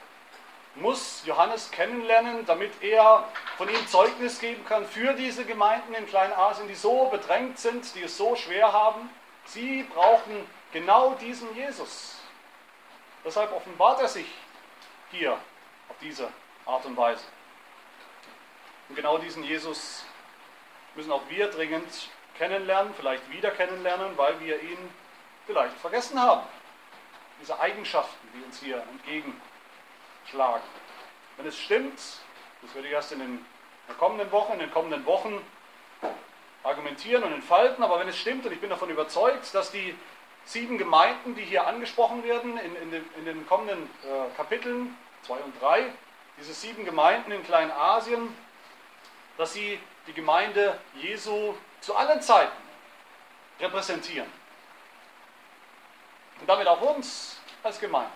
muss 0.75 1.23
Johannes 1.27 1.71
kennenlernen, 1.71 2.47
damit 2.47 2.83
er 2.83 3.29
von 3.57 3.69
ihm 3.69 3.87
Zeugnis 3.89 4.39
geben 4.41 4.65
kann 4.65 4.87
für 4.87 5.13
diese 5.15 5.45
Gemeinden 5.45 5.93
in 5.95 6.07
Kleinasien, 6.07 6.69
die 6.69 6.75
so 6.75 7.07
bedrängt 7.07 7.59
sind, 7.59 7.95
die 7.95 8.05
es 8.05 8.17
so 8.17 8.37
schwer 8.37 8.73
haben. 8.73 9.11
Sie 9.45 9.83
brauchen 9.83 10.47
genau 10.73 11.15
diesen 11.15 11.55
Jesus. 11.55 12.19
Deshalb 13.25 13.53
offenbart 13.53 14.01
er 14.01 14.09
sich 14.09 14.27
hier 15.11 15.33
auf 15.89 15.97
diese 16.01 16.29
Art 16.67 16.85
und 16.87 16.97
Weise. 16.97 17.25
Und 18.89 18.97
genau 18.97 19.19
diesen 19.19 19.45
Jesus 19.45 20.05
müssen 20.95 21.13
auch 21.13 21.23
wir 21.29 21.51
dringend 21.51 22.11
kennenlernen, 22.37 22.93
vielleicht 22.95 23.31
wieder 23.31 23.51
kennenlernen, 23.51 24.17
weil 24.17 24.39
wir 24.41 24.61
ihn 24.61 24.91
vielleicht 25.47 25.77
vergessen 25.77 26.21
haben. 26.21 26.47
Diese 27.41 27.59
Eigenschaften, 27.59 28.29
die 28.35 28.45
uns 28.45 28.61
hier 28.61 28.83
entgegenschlagen. 28.91 30.63
Wenn 31.37 31.47
es 31.47 31.59
stimmt, 31.59 31.99
das 32.63 32.75
werde 32.75 32.89
ich 32.89 32.95
erst 32.95 33.13
in 33.13 33.19
den 33.21 33.47
kommenden 33.99 34.31
Wochen, 34.33 34.53
in 34.55 34.59
den 34.61 34.71
kommenden 34.71 35.05
Wochen 35.07 35.45
argumentieren 36.63 37.25
und 37.25 37.33
entfalten, 37.33 37.83
aber 37.83 37.99
wenn 37.99 38.09
es 38.09 38.19
stimmt, 38.19 38.47
und 38.47 38.53
ich 38.53 38.61
bin 38.61 38.71
davon 38.71 38.91
überzeugt, 38.91 39.53
dass 39.55 39.73
die 39.73 39.97
sieben 40.45 40.79
Gemeinden, 40.79 41.35
die 41.35 41.43
hier 41.43 41.67
angesprochen 41.67 42.25
werden 42.25 42.59
in, 42.59 42.77
in, 42.77 42.91
den, 42.91 43.05
in 43.17 43.25
den, 43.25 43.47
kommenden 43.47 43.89
äh, 44.05 44.37
Kapiteln 44.37 44.97
2 45.23 45.35
und 45.35 45.61
3, 45.61 45.93
diese 46.39 46.53
sieben 46.53 46.85
Gemeinden 46.85 47.33
in 47.33 47.45
Kleinasien, 47.45 48.35
dass 49.39 49.53
sie 49.53 49.79
die 50.07 50.13
Gemeinde 50.13 50.79
Jesu 50.95 51.55
zu 51.81 51.95
allen 51.95 52.21
Zeiten 52.21 52.53
repräsentieren. 53.61 54.31
Und 56.41 56.49
damit 56.49 56.67
auch 56.67 56.81
uns 56.81 57.41
als 57.63 57.79
Gemeinde. 57.79 58.11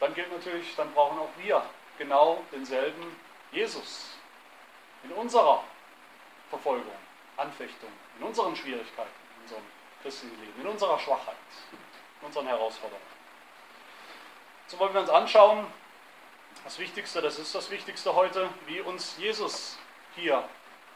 Dann 0.00 0.14
gilt 0.14 0.30
natürlich, 0.30 0.76
dann 0.76 0.92
brauchen 0.92 1.18
auch 1.18 1.30
wir 1.38 1.62
genau 1.98 2.44
denselben 2.52 3.16
Jesus 3.50 4.10
in 5.02 5.10
unserer 5.12 5.64
Verfolgung, 6.50 6.94
Anfechtung, 7.36 7.90
in 8.18 8.24
unseren 8.24 8.54
Schwierigkeiten, 8.54 9.10
christlichen 10.02 10.38
Leben, 10.40 10.60
in 10.60 10.66
unserer 10.66 10.98
Schwachheit, 10.98 11.36
in 12.20 12.26
unseren 12.26 12.46
Herausforderungen. 12.46 13.06
So 14.66 14.78
wollen 14.78 14.92
wir 14.92 15.00
uns 15.00 15.10
anschauen, 15.10 15.66
das 16.64 16.78
Wichtigste, 16.78 17.22
das 17.22 17.38
ist 17.38 17.54
das 17.54 17.70
Wichtigste 17.70 18.14
heute, 18.14 18.48
wie 18.66 18.80
uns 18.80 19.16
Jesus 19.18 19.78
hier 20.14 20.44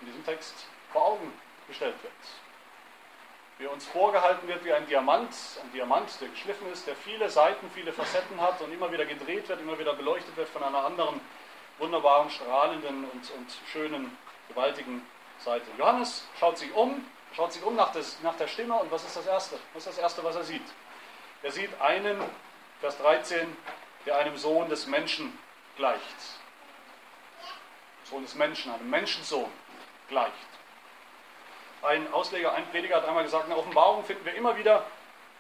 in 0.00 0.06
diesem 0.06 0.25
Text 0.25 0.66
vor 0.92 1.06
Augen 1.06 1.32
gestellt 1.68 1.94
wird. 2.02 2.12
Wie 3.59 3.66
uns 3.66 3.87
vorgehalten 3.87 4.49
wird 4.49 4.64
wie 4.64 4.73
ein 4.73 4.87
Diamant, 4.87 5.30
ein 5.62 5.73
Diamant, 5.73 6.21
der 6.21 6.28
geschliffen 6.28 6.71
ist, 6.73 6.87
der 6.87 6.97
viele 6.97 7.30
Seiten, 7.30 7.71
viele 7.71 7.92
Facetten 7.92 8.40
hat 8.40 8.61
und 8.61 8.73
immer 8.73 8.90
wieder 8.90 9.06
gedreht 9.06 9.49
wird, 9.49 9.61
immer 9.61 9.78
wieder 9.78 9.94
beleuchtet 9.94 10.37
wird 10.37 10.49
von 10.49 10.62
einer 10.62 10.85
anderen 10.85 11.21
wunderbaren, 11.78 12.28
strahlenden 12.30 13.09
und, 13.11 13.30
und 13.30 13.59
schönen, 13.71 14.16
gewaltigen 14.49 15.06
Seite. 15.38 15.66
Johannes 15.78 16.26
schaut 16.38 16.59
sich 16.59 16.73
um 16.75 17.04
schaut 17.35 17.53
sich 17.53 17.62
um 17.62 17.77
nach, 17.77 17.93
des, 17.93 18.21
nach 18.23 18.37
der 18.37 18.49
Stimme 18.49 18.75
und 18.75 18.91
was 18.91 19.05
ist 19.05 19.17
das 19.17 19.27
Erste? 19.27 19.59
Was 19.75 19.87
ist 19.87 19.97
das 19.97 20.03
Erste, 20.03 20.25
was 20.25 20.37
er 20.37 20.45
sieht? 20.45 20.62
Er 21.43 21.53
sieht 21.53 21.81
einen, 21.81 22.19
Vers 22.81 22.99
13, 22.99 23.57
der 24.07 24.19
einem 24.19 24.37
Sohn 24.37 24.69
des 24.69 24.87
Menschen 24.87 25.39
gleicht. 25.77 26.03
Sohn 28.05 28.23
des 28.23 28.35
Menschen, 28.35 28.73
einem 28.73 28.91
Menschensohn 28.91 29.51
gleicht. 30.09 30.33
Ein 31.83 32.12
Ausleger, 32.12 32.53
ein 32.53 32.69
Prediger 32.71 32.97
hat 32.97 33.05
einmal 33.07 33.25
gesagt, 33.25 33.45
in 33.45 33.51
der 33.51 33.59
Offenbarung 33.59 34.05
finden 34.05 34.25
wir 34.25 34.35
immer 34.35 34.57
wieder 34.57 34.85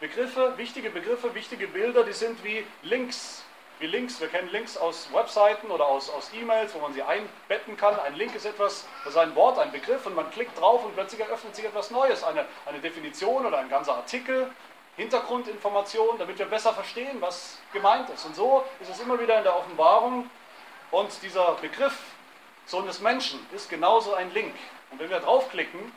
Begriffe, 0.00 0.54
wichtige 0.56 0.90
Begriffe, 0.90 1.34
wichtige 1.34 1.68
Bilder, 1.68 2.02
die 2.02 2.12
sind 2.12 2.42
wie 2.42 2.66
Links 2.82 3.44
wie 3.82 3.88
Links. 3.88 4.20
Wir 4.20 4.28
kennen 4.28 4.48
Links 4.50 4.76
aus 4.76 5.12
Webseiten 5.12 5.70
oder 5.70 5.86
aus, 5.86 6.08
aus 6.08 6.30
E-Mails, 6.32 6.72
wo 6.74 6.78
man 6.78 6.94
sie 6.94 7.02
einbetten 7.02 7.76
kann. 7.76 7.98
Ein 7.98 8.14
Link 8.14 8.34
ist 8.34 8.46
etwas, 8.46 8.86
das 9.04 9.14
ist 9.14 9.18
ein 9.18 9.34
Wort, 9.34 9.58
ein 9.58 9.72
Begriff 9.72 10.06
und 10.06 10.14
man 10.14 10.30
klickt 10.30 10.58
drauf 10.58 10.84
und 10.84 10.94
plötzlich 10.94 11.20
eröffnet 11.20 11.56
sich 11.56 11.64
etwas 11.64 11.90
Neues. 11.90 12.22
Eine, 12.22 12.46
eine 12.64 12.78
Definition 12.78 13.44
oder 13.44 13.58
ein 13.58 13.68
ganzer 13.68 13.96
Artikel, 13.96 14.50
Hintergrundinformation, 14.96 16.16
damit 16.18 16.38
wir 16.38 16.46
besser 16.46 16.72
verstehen, 16.72 17.20
was 17.20 17.58
gemeint 17.72 18.08
ist. 18.10 18.24
Und 18.24 18.36
so 18.36 18.64
ist 18.80 18.88
es 18.88 19.00
immer 19.00 19.18
wieder 19.20 19.36
in 19.36 19.42
der 19.42 19.56
Offenbarung. 19.56 20.30
Und 20.92 21.10
dieser 21.22 21.52
Begriff 21.60 21.98
Sohn 22.66 22.86
des 22.86 23.00
Menschen 23.00 23.44
ist 23.52 23.68
genauso 23.68 24.14
ein 24.14 24.32
Link. 24.32 24.54
Und 24.92 25.00
wenn 25.00 25.10
wir 25.10 25.18
draufklicken, 25.18 25.92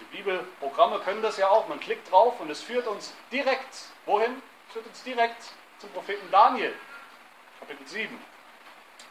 die 0.00 0.16
Bibelprogramme 0.16 0.98
können 1.00 1.22
das 1.22 1.36
ja 1.36 1.48
auch, 1.48 1.68
man 1.68 1.78
klickt 1.78 2.10
drauf 2.10 2.40
und 2.40 2.50
es 2.50 2.60
führt 2.60 2.88
uns 2.88 3.12
direkt, 3.30 3.84
wohin? 4.06 4.42
Es 4.66 4.72
führt 4.72 4.86
uns 4.86 5.02
direkt 5.04 5.44
zum 5.78 5.90
Propheten 5.90 6.28
Daniel. 6.30 6.74
Kapitel 7.60 7.86
7. 7.86 8.18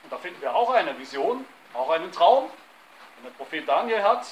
Und 0.04 0.12
da 0.12 0.18
finden 0.18 0.42
wir 0.42 0.56
auch 0.56 0.72
eine 0.72 0.98
Vision, 0.98 1.46
auch 1.74 1.90
einen 1.90 2.12
Traum, 2.12 2.50
den 3.18 3.24
der 3.26 3.32
Prophet 3.32 3.68
Daniel 3.68 4.04
hat. 4.04 4.26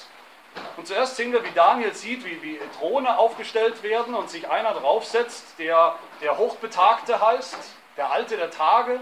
Und 0.76 0.88
zuerst 0.88 1.16
sehen 1.16 1.32
wir, 1.32 1.44
wie 1.44 1.52
Daniel 1.52 1.94
sieht, 1.94 2.26
wie, 2.26 2.42
wie 2.42 2.60
Throne 2.78 3.18
aufgestellt 3.18 3.84
werden 3.84 4.16
und 4.16 4.30
sich 4.30 4.50
einer 4.50 4.74
draufsetzt, 4.74 5.60
der 5.60 5.96
der 6.22 6.38
Hochbetagte 6.38 7.22
heißt, 7.22 7.58
der 7.96 8.12
Alte 8.12 8.38
der 8.38 8.50
Tage. 8.50 9.00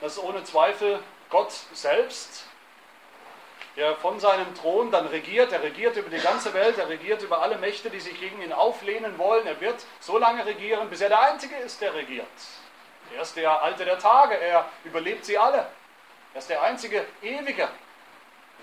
Das 0.00 0.16
ist 0.16 0.22
ohne 0.22 0.42
Zweifel 0.42 0.98
Gott 1.30 1.52
selbst, 1.72 2.46
der 3.76 3.94
von 3.96 4.18
seinem 4.18 4.54
Thron 4.54 4.90
dann 4.90 5.06
regiert. 5.06 5.52
Er 5.52 5.62
regiert 5.62 5.96
über 5.96 6.10
die 6.10 6.22
ganze 6.22 6.52
Welt, 6.52 6.78
er 6.78 6.88
regiert 6.88 7.22
über 7.22 7.40
alle 7.40 7.58
Mächte, 7.58 7.90
die 7.90 8.00
sich 8.00 8.18
gegen 8.18 8.42
ihn 8.42 8.52
auflehnen 8.52 9.18
wollen. 9.18 9.46
Er 9.46 9.60
wird 9.60 9.84
so 10.00 10.18
lange 10.18 10.44
regieren, 10.44 10.90
bis 10.90 11.00
er 11.00 11.10
der 11.10 11.20
Einzige 11.20 11.54
ist, 11.56 11.80
der 11.80 11.94
regiert. 11.94 12.26
Er 13.14 13.22
ist 13.22 13.36
der 13.36 13.62
Alte 13.62 13.84
der 13.84 13.98
Tage, 13.98 14.36
er 14.36 14.68
überlebt 14.84 15.24
sie 15.24 15.38
alle. 15.38 15.66
Er 16.34 16.38
ist 16.38 16.48
der 16.48 16.62
einzige 16.62 17.04
Ewige. 17.20 17.68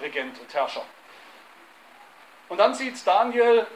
Regent 0.01 0.39
und 0.39 0.53
Herrscher. 0.53 0.83
Und 2.47 2.57
dann 2.57 2.73
sieht 2.73 3.05
Daniel, 3.05 3.67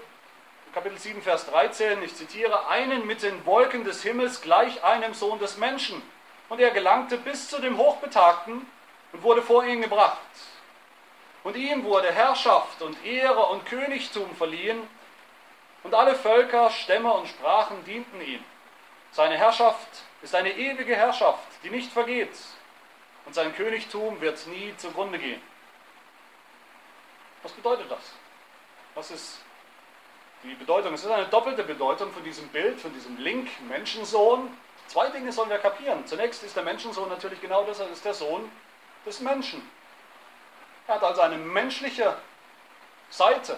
Kapitel 0.74 0.98
7, 0.98 1.22
Vers 1.22 1.46
13, 1.48 2.02
ich 2.02 2.16
zitiere, 2.16 2.68
einen 2.68 3.06
mit 3.06 3.22
den 3.22 3.46
Wolken 3.46 3.84
des 3.84 4.02
Himmels 4.02 4.42
gleich 4.42 4.84
einem 4.84 5.14
Sohn 5.14 5.38
des 5.40 5.58
Menschen. 5.58 6.02
Und 6.50 6.60
er 6.60 6.72
gelangte 6.72 7.18
bis 7.18 7.50
zu 7.50 7.60
dem 7.60 7.78
Hochbetagten 7.78 8.66
und 9.12 9.24
wurde 9.24 9.42
vor 9.42 9.66
ihn 9.66 9.82
gebracht. 9.82 10.18
Und 11.44 11.56
ihm 11.56 11.84
wurde 11.84 12.12
Herrschaft 12.12 12.82
und 12.82 13.04
Ehre 13.06 13.46
und 13.48 13.66
Königtum 13.66 14.36
verliehen, 14.36 14.88
und 15.84 15.94
alle 15.94 16.16
Völker, 16.16 16.70
Stämme 16.70 17.12
und 17.12 17.28
Sprachen 17.28 17.84
dienten 17.84 18.22
ihm. 18.22 18.44
Seine 19.12 19.38
Herrschaft 19.38 20.04
ist 20.24 20.34
eine 20.34 20.52
ewige 20.52 20.96
Herrschaft, 20.96 21.48
die 21.64 21.70
nicht 21.70 21.92
vergeht, 21.92 22.34
und 23.26 23.36
sein 23.36 23.54
Königtum 23.56 24.20
wird 24.22 24.46
nie 24.48 24.74
zugrunde 24.78 25.20
gehen. 25.20 25.42
Was 27.42 27.52
bedeutet 27.52 27.92
das? 27.92 28.14
Was 28.96 29.12
ist 29.12 29.40
die 30.44 30.56
Bedeutung? 30.56 30.94
Es 30.94 31.04
ist 31.04 31.12
eine 31.12 31.28
doppelte 31.28 31.64
Bedeutung 31.64 32.12
von 32.12 32.24
diesem 32.24 32.48
Bild, 32.50 32.80
von 32.80 32.94
diesem 32.94 33.18
Link, 33.18 33.50
Menschensohn. 33.68 34.56
Zwei 34.88 35.10
Dinge 35.10 35.32
sollen 35.32 35.50
wir 35.50 35.58
kapieren. 35.58 36.06
Zunächst 36.06 36.44
ist 36.44 36.56
der 36.56 36.64
Menschensohn 36.64 37.10
natürlich 37.10 37.42
genau 37.42 37.64
das, 37.66 37.80
er 37.80 37.90
ist 37.90 38.06
der 38.06 38.14
Sohn 38.14 38.50
des 39.06 39.20
Menschen. 39.20 39.62
Er 40.88 40.96
hat 40.96 41.04
also 41.04 41.22
eine 41.22 41.38
menschliche 41.38 42.18
Seite. 43.10 43.58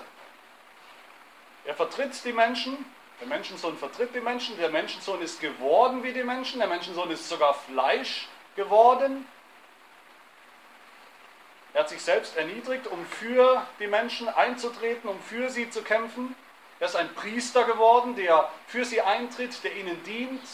Er 1.65 1.75
vertritt 1.75 2.23
die 2.23 2.33
Menschen, 2.33 2.85
der 3.19 3.27
Menschensohn 3.27 3.77
vertritt 3.77 4.13
die 4.13 4.19
Menschen, 4.19 4.57
der 4.57 4.69
Menschensohn 4.69 5.21
ist 5.21 5.39
geworden 5.39 6.03
wie 6.03 6.13
die 6.13 6.23
Menschen, 6.23 6.59
der 6.59 6.67
Menschensohn 6.67 7.11
ist 7.11 7.27
sogar 7.29 7.53
Fleisch 7.53 8.27
geworden. 8.55 9.25
Er 11.73 11.81
hat 11.81 11.89
sich 11.89 12.01
selbst 12.01 12.37
erniedrigt, 12.37 12.87
um 12.87 13.05
für 13.05 13.65
die 13.79 13.87
Menschen 13.87 14.29
einzutreten, 14.29 15.09
um 15.09 15.19
für 15.21 15.49
sie 15.49 15.69
zu 15.69 15.81
kämpfen. 15.81 16.35
Er 16.79 16.87
ist 16.87 16.95
ein 16.95 17.13
Priester 17.15 17.63
geworden, 17.65 18.15
der 18.15 18.49
für 18.67 18.85
sie 18.85 19.01
eintritt, 19.01 19.63
der 19.63 19.75
ihnen 19.75 20.01
dient. 20.03 20.47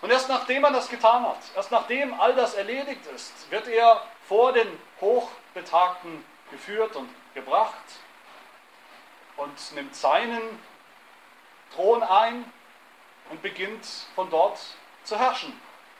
Und 0.00 0.10
erst 0.10 0.28
nachdem 0.28 0.64
er 0.64 0.72
das 0.72 0.88
getan 0.88 1.24
hat, 1.24 1.38
erst 1.54 1.70
nachdem 1.70 2.20
all 2.20 2.34
das 2.34 2.54
erledigt 2.54 3.06
ist, 3.14 3.50
wird 3.50 3.68
er 3.68 4.04
vor 4.26 4.52
den 4.52 4.66
Hochbetagten 5.00 6.24
geführt 6.50 6.96
und 6.96 7.08
gebracht 7.34 7.76
und 9.36 9.72
nimmt 9.74 9.94
seinen 9.94 10.42
Thron 11.74 12.02
ein 12.02 12.44
und 13.30 13.42
beginnt 13.42 13.86
von 14.14 14.30
dort 14.30 14.58
zu 15.04 15.18
herrschen. 15.18 15.58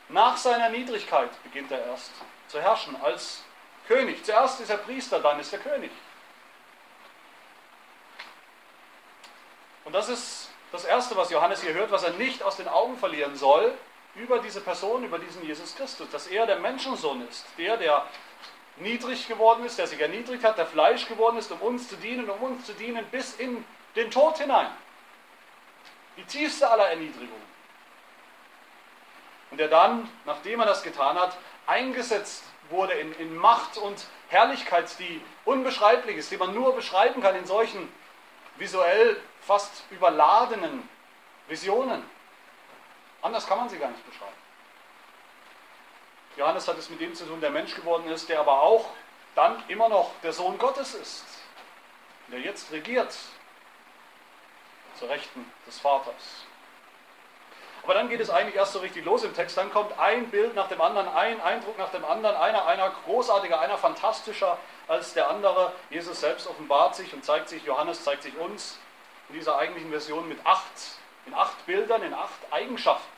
Nach 0.08 0.36
seiner 0.36 0.68
Niedrigkeit 0.68 1.30
beginnt 1.42 1.70
er 1.70 1.86
erst 1.86 2.12
zu 2.48 2.60
herrschen 2.60 2.96
als 3.02 3.42
König. 3.88 4.24
Zuerst 4.24 4.60
ist 4.60 4.70
er 4.70 4.76
Priester, 4.76 5.20
dann 5.20 5.40
ist 5.40 5.52
er 5.52 5.58
König. 5.58 5.90
Und 9.84 9.92
das 9.92 10.08
ist 10.08 10.50
das 10.70 10.84
Erste, 10.84 11.16
was 11.16 11.30
Johannes 11.30 11.62
hier 11.62 11.74
hört, 11.74 11.90
was 11.90 12.02
er 12.02 12.12
nicht 12.12 12.42
aus 12.42 12.56
den 12.56 12.68
Augen 12.68 12.96
verlieren 12.96 13.36
soll 13.36 13.74
über 14.14 14.38
diese 14.38 14.60
Person, 14.60 15.04
über 15.04 15.18
diesen 15.18 15.44
Jesus 15.44 15.74
Christus, 15.74 16.08
dass 16.10 16.26
er 16.26 16.46
der 16.46 16.58
Menschensohn 16.60 17.26
ist, 17.28 17.46
der, 17.58 17.76
der 17.76 18.06
niedrig 18.76 19.28
geworden 19.28 19.64
ist, 19.64 19.78
der 19.78 19.86
sich 19.86 20.00
erniedrigt 20.00 20.44
hat, 20.44 20.58
der 20.58 20.66
Fleisch 20.66 21.06
geworden 21.06 21.36
ist, 21.36 21.50
um 21.52 21.60
uns 21.60 21.88
zu 21.88 21.96
dienen, 21.96 22.28
um 22.30 22.42
uns 22.42 22.66
zu 22.66 22.72
dienen 22.74 23.04
bis 23.06 23.34
in 23.34 23.64
den 23.96 24.10
Tod 24.10 24.38
hinein. 24.38 24.68
Die 26.16 26.24
tiefste 26.24 26.70
aller 26.70 26.88
Erniedrigungen. 26.88 27.52
Und 29.50 29.58
der 29.58 29.68
dann, 29.68 30.08
nachdem 30.24 30.60
er 30.60 30.66
das 30.66 30.82
getan 30.82 31.18
hat, 31.18 31.36
eingesetzt 31.66 32.44
wurde 32.70 32.94
in, 32.94 33.12
in 33.14 33.36
Macht 33.36 33.76
und 33.76 34.06
Herrlichkeit, 34.28 34.98
die 34.98 35.20
unbeschreiblich 35.44 36.16
ist, 36.16 36.30
die 36.30 36.38
man 36.38 36.54
nur 36.54 36.74
beschreiben 36.74 37.20
kann 37.20 37.36
in 37.36 37.44
solchen 37.44 37.92
visuell 38.56 39.20
fast 39.40 39.84
überladenen 39.90 40.88
Visionen. 41.48 42.02
Anders 43.20 43.46
kann 43.46 43.58
man 43.58 43.68
sie 43.68 43.78
gar 43.78 43.90
nicht 43.90 44.06
beschreiben. 44.06 44.41
Johannes 46.36 46.66
hat 46.66 46.78
es 46.78 46.88
mit 46.88 47.00
dem 47.00 47.14
zu 47.14 47.24
tun, 47.24 47.40
der 47.40 47.50
Mensch 47.50 47.74
geworden 47.74 48.08
ist, 48.08 48.28
der 48.28 48.40
aber 48.40 48.62
auch 48.62 48.86
dann 49.34 49.62
immer 49.68 49.88
noch 49.88 50.10
der 50.22 50.32
Sohn 50.32 50.58
Gottes 50.58 50.94
ist, 50.94 51.24
der 52.28 52.40
jetzt 52.40 52.72
regiert 52.72 53.14
zur 54.98 55.08
Rechten 55.08 55.50
des 55.66 55.78
Vaters. 55.78 56.44
Aber 57.82 57.94
dann 57.94 58.08
geht 58.08 58.20
es 58.20 58.30
eigentlich 58.30 58.54
erst 58.54 58.74
so 58.74 58.78
richtig 58.78 59.04
los 59.04 59.24
im 59.24 59.34
Text. 59.34 59.56
Dann 59.56 59.72
kommt 59.72 59.98
ein 59.98 60.30
Bild 60.30 60.54
nach 60.54 60.68
dem 60.68 60.80
anderen, 60.80 61.08
ein 61.08 61.40
Eindruck 61.40 61.76
nach 61.78 61.90
dem 61.90 62.04
anderen, 62.04 62.36
einer, 62.36 62.64
einer 62.66 62.90
großartiger, 63.04 63.60
einer 63.60 63.76
fantastischer 63.76 64.56
als 64.86 65.14
der 65.14 65.28
andere. 65.28 65.72
Jesus 65.90 66.20
selbst 66.20 66.46
offenbart 66.46 66.94
sich 66.94 67.12
und 67.12 67.24
zeigt 67.24 67.48
sich, 67.48 67.64
Johannes 67.64 68.04
zeigt 68.04 68.22
sich 68.22 68.36
uns 68.36 68.78
in 69.28 69.34
dieser 69.34 69.56
eigentlichen 69.56 69.90
Version 69.90 70.28
mit 70.28 70.38
acht, 70.46 70.62
in 71.26 71.34
acht 71.34 71.66
Bildern, 71.66 72.02
in 72.04 72.14
acht 72.14 72.38
Eigenschaften 72.52 73.11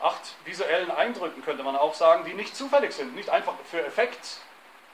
acht 0.00 0.34
visuellen 0.44 0.90
Eindrücken, 0.90 1.42
könnte 1.44 1.62
man 1.62 1.76
auch 1.76 1.94
sagen, 1.94 2.24
die 2.24 2.34
nicht 2.34 2.56
zufällig 2.56 2.92
sind, 2.92 3.14
nicht 3.14 3.30
einfach 3.30 3.54
für 3.70 3.84
Effekt, 3.84 4.38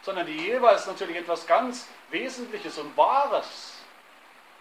sondern 0.03 0.27
die 0.27 0.37
jeweils 0.37 0.87
natürlich 0.87 1.17
etwas 1.17 1.47
ganz 1.47 1.89
Wesentliches 2.11 2.79
und 2.79 2.97
Wahres 2.97 3.75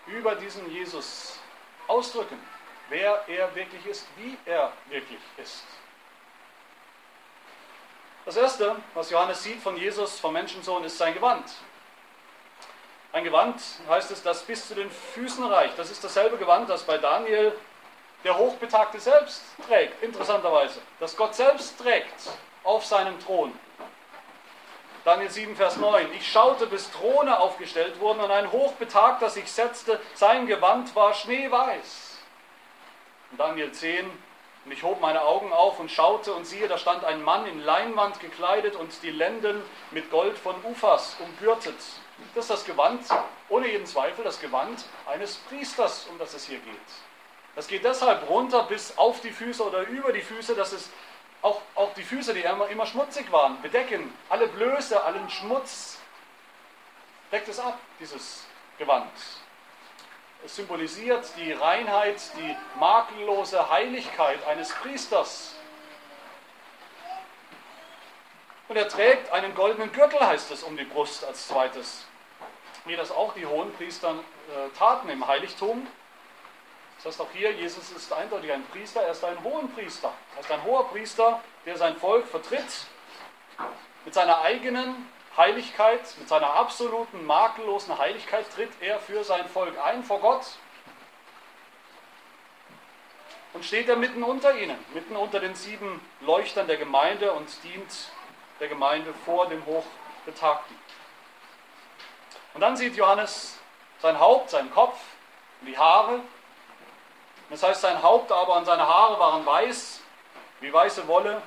über 0.08 0.36
diesen 0.36 0.70
Jesus 0.72 1.40
ausdrücken, 1.88 2.40
wer 2.90 3.24
er 3.28 3.54
wirklich 3.56 3.86
ist, 3.86 4.08
wie 4.18 4.38
er 4.46 4.72
wirklich 4.90 5.20
ist. 5.38 5.64
Das 8.26 8.38
Erste, 8.38 8.76
was 8.96 9.12
Johannes 9.12 9.44
sieht 9.44 9.62
von 9.62 9.78
Jesus, 9.78 10.20
vom 10.20 10.34
Menschensohn, 10.34 10.84
ist 10.84 10.98
sein 10.98 11.14
Gewand. 11.14 11.46
Ein 13.12 13.24
Gewand 13.24 13.62
heißt 13.88 14.10
es, 14.12 14.24
das 14.24 14.44
bis 14.44 14.68
zu 14.68 14.76
den 14.76 14.90
Füßen 14.90 15.46
reicht. 15.46 15.78
Das 15.78 15.92
ist 15.92 16.04
dasselbe 16.04 16.38
Gewand, 16.38 16.70
das 16.70 16.84
bei 16.84 16.98
Daniel 16.98 17.56
der 18.26 18.38
Hochbetagte 18.38 19.00
selbst 19.00 19.44
trägt, 19.68 20.02
interessanterweise, 20.04 20.82
dass 21.00 21.16
Gott 21.16 21.36
selbst 21.36 21.80
trägt 21.80 22.32
auf 22.64 22.84
seinem 22.84 23.20
Thron. 23.20 23.58
Daniel 25.06 25.30
7, 25.30 25.56
Vers 25.56 25.78
9. 25.78 26.12
Ich 26.14 26.32
schaute, 26.32 26.66
bis 26.66 26.90
Throne 26.90 27.40
aufgestellt 27.40 28.00
wurden 28.00 28.22
und 28.22 28.32
ein 28.32 28.52
Hochbetagter 28.52 29.30
sich 29.30 29.52
setzte, 29.52 30.02
sein 30.16 30.48
Gewand 30.48 30.96
war 30.96 31.14
schneeweiß. 31.14 32.18
Und 33.30 33.40
Daniel 33.40 33.72
10, 33.72 34.10
und 34.66 34.72
ich 34.72 34.82
hob 34.82 35.00
meine 35.00 35.22
Augen 35.22 35.54
auf 35.54 35.80
und 35.80 35.92
schaute 35.92 36.34
und 36.34 36.46
siehe, 36.46 36.68
da 36.68 36.80
stand 36.80 37.04
ein 37.06 37.22
Mann 37.22 37.46
in 37.46 37.64
Leinwand 37.64 38.20
gekleidet 38.20 38.76
und 38.76 39.04
die 39.04 39.12
Lenden 39.12 39.62
mit 39.92 40.10
Gold 40.10 40.40
von 40.40 40.56
Ufas 40.66 41.16
umgürtet. 41.20 41.78
Das 42.34 42.46
ist 42.46 42.50
das 42.50 42.66
Gewand, 42.66 43.06
ohne 43.50 43.68
jeden 43.68 43.86
Zweifel, 43.86 44.24
das 44.24 44.42
Gewand 44.42 44.84
eines 45.06 45.36
Priesters, 45.36 46.08
um 46.10 46.18
das 46.18 46.34
es 46.34 46.48
hier 46.48 46.58
geht. 46.58 47.05
Das 47.56 47.68
geht 47.68 47.86
deshalb 47.86 48.30
runter 48.30 48.64
bis 48.64 48.98
auf 48.98 49.22
die 49.22 49.32
Füße 49.32 49.66
oder 49.66 49.82
über 49.88 50.12
die 50.12 50.22
Füße, 50.22 50.56
dass 50.56 50.74
es 50.74 50.90
auch, 51.42 51.62
auch 51.76 51.94
die 51.94 52.04
Füße, 52.04 52.34
die 52.34 52.42
immer, 52.42 52.68
immer 52.68 52.86
schmutzig 52.86 53.32
waren, 53.32 53.62
bedecken. 53.62 54.14
Alle 54.30 54.48
Blöße, 54.48 55.02
allen 55.02 55.30
Schmutz 55.30 56.00
deckt 57.32 57.48
es 57.48 57.60
ab, 57.60 57.80
dieses 58.00 58.46
Gewand. 58.78 59.12
Es 60.44 60.58
symbolisiert 60.58 61.26
die 61.38 61.54
Reinheit, 61.54 62.22
die 62.38 62.56
makellose 62.78 63.70
Heiligkeit 63.70 64.46
eines 64.46 64.70
Priesters. 64.74 65.56
Und 68.68 68.76
er 68.76 68.88
trägt 68.88 69.32
einen 69.32 69.56
goldenen 69.56 69.92
Gürtel, 69.92 70.20
heißt 70.20 70.52
es, 70.52 70.64
um 70.64 70.76
die 70.76 70.84
Brust 70.84 71.24
als 71.24 71.48
zweites. 71.48 72.06
Wie 72.86 72.96
das 72.96 73.12
auch 73.12 73.34
die 73.34 73.46
hohen 73.46 73.74
Priester 73.74 74.12
äh, 74.12 74.78
taten 74.78 75.10
im 75.10 75.26
Heiligtum. 75.26 75.88
Das 77.06 77.20
heißt 77.20 77.22
auch 77.22 77.32
hier, 77.34 77.52
Jesus 77.52 77.92
ist 77.92 78.12
eindeutig 78.12 78.52
ein 78.52 78.66
Priester, 78.66 79.04
er 79.04 79.12
ist 79.12 79.24
ein 79.24 79.44
Hohenpriester. 79.44 80.12
Er 80.34 80.42
ist 80.42 80.52
ein 80.52 80.64
hoher 80.64 80.90
Priester, 80.90 81.40
der 81.64 81.78
sein 81.78 81.96
Volk 81.98 82.26
vertritt. 82.26 82.88
Mit 84.06 84.16
seiner 84.16 84.42
eigenen 84.42 85.08
Heiligkeit, 85.38 86.02
mit 86.18 86.28
seiner 86.28 86.52
absoluten 86.56 87.24
makellosen 87.24 87.96
Heiligkeit 88.00 88.52
tritt 88.56 88.72
er 88.82 89.00
für 89.00 89.24
sein 89.24 89.48
Volk 89.50 89.76
ein 89.86 90.04
vor 90.04 90.20
Gott. 90.20 90.48
Und 93.54 93.64
steht 93.64 93.88
er 93.88 93.98
mitten 93.98 94.24
unter 94.24 94.58
ihnen, 94.58 94.84
mitten 94.96 95.16
unter 95.16 95.40
den 95.40 95.54
sieben 95.54 96.02
Leuchtern 96.22 96.66
der 96.66 96.78
Gemeinde 96.78 97.34
und 97.34 97.64
dient 97.64 98.10
der 98.60 98.68
Gemeinde 98.68 99.14
vor 99.26 99.48
dem 99.48 99.64
Hochbetagten. 99.68 100.76
Und 102.56 102.62
dann 102.62 102.76
sieht 102.76 102.96
Johannes 102.96 103.60
sein 104.02 104.20
Haupt, 104.20 104.50
seinen 104.50 104.72
Kopf, 104.72 105.00
die 105.62 105.78
Haare 105.78 106.22
das 107.50 107.64
heißt, 107.64 107.82
sein 107.82 108.02
Haupt 108.02 108.32
aber 108.32 108.56
und 108.58 108.66
seine 108.66 108.88
Haare 108.88 109.20
waren 109.20 109.46
weiß, 109.46 110.02
wie 110.62 110.74
weiße 110.74 111.08
Wolle, 111.08 111.42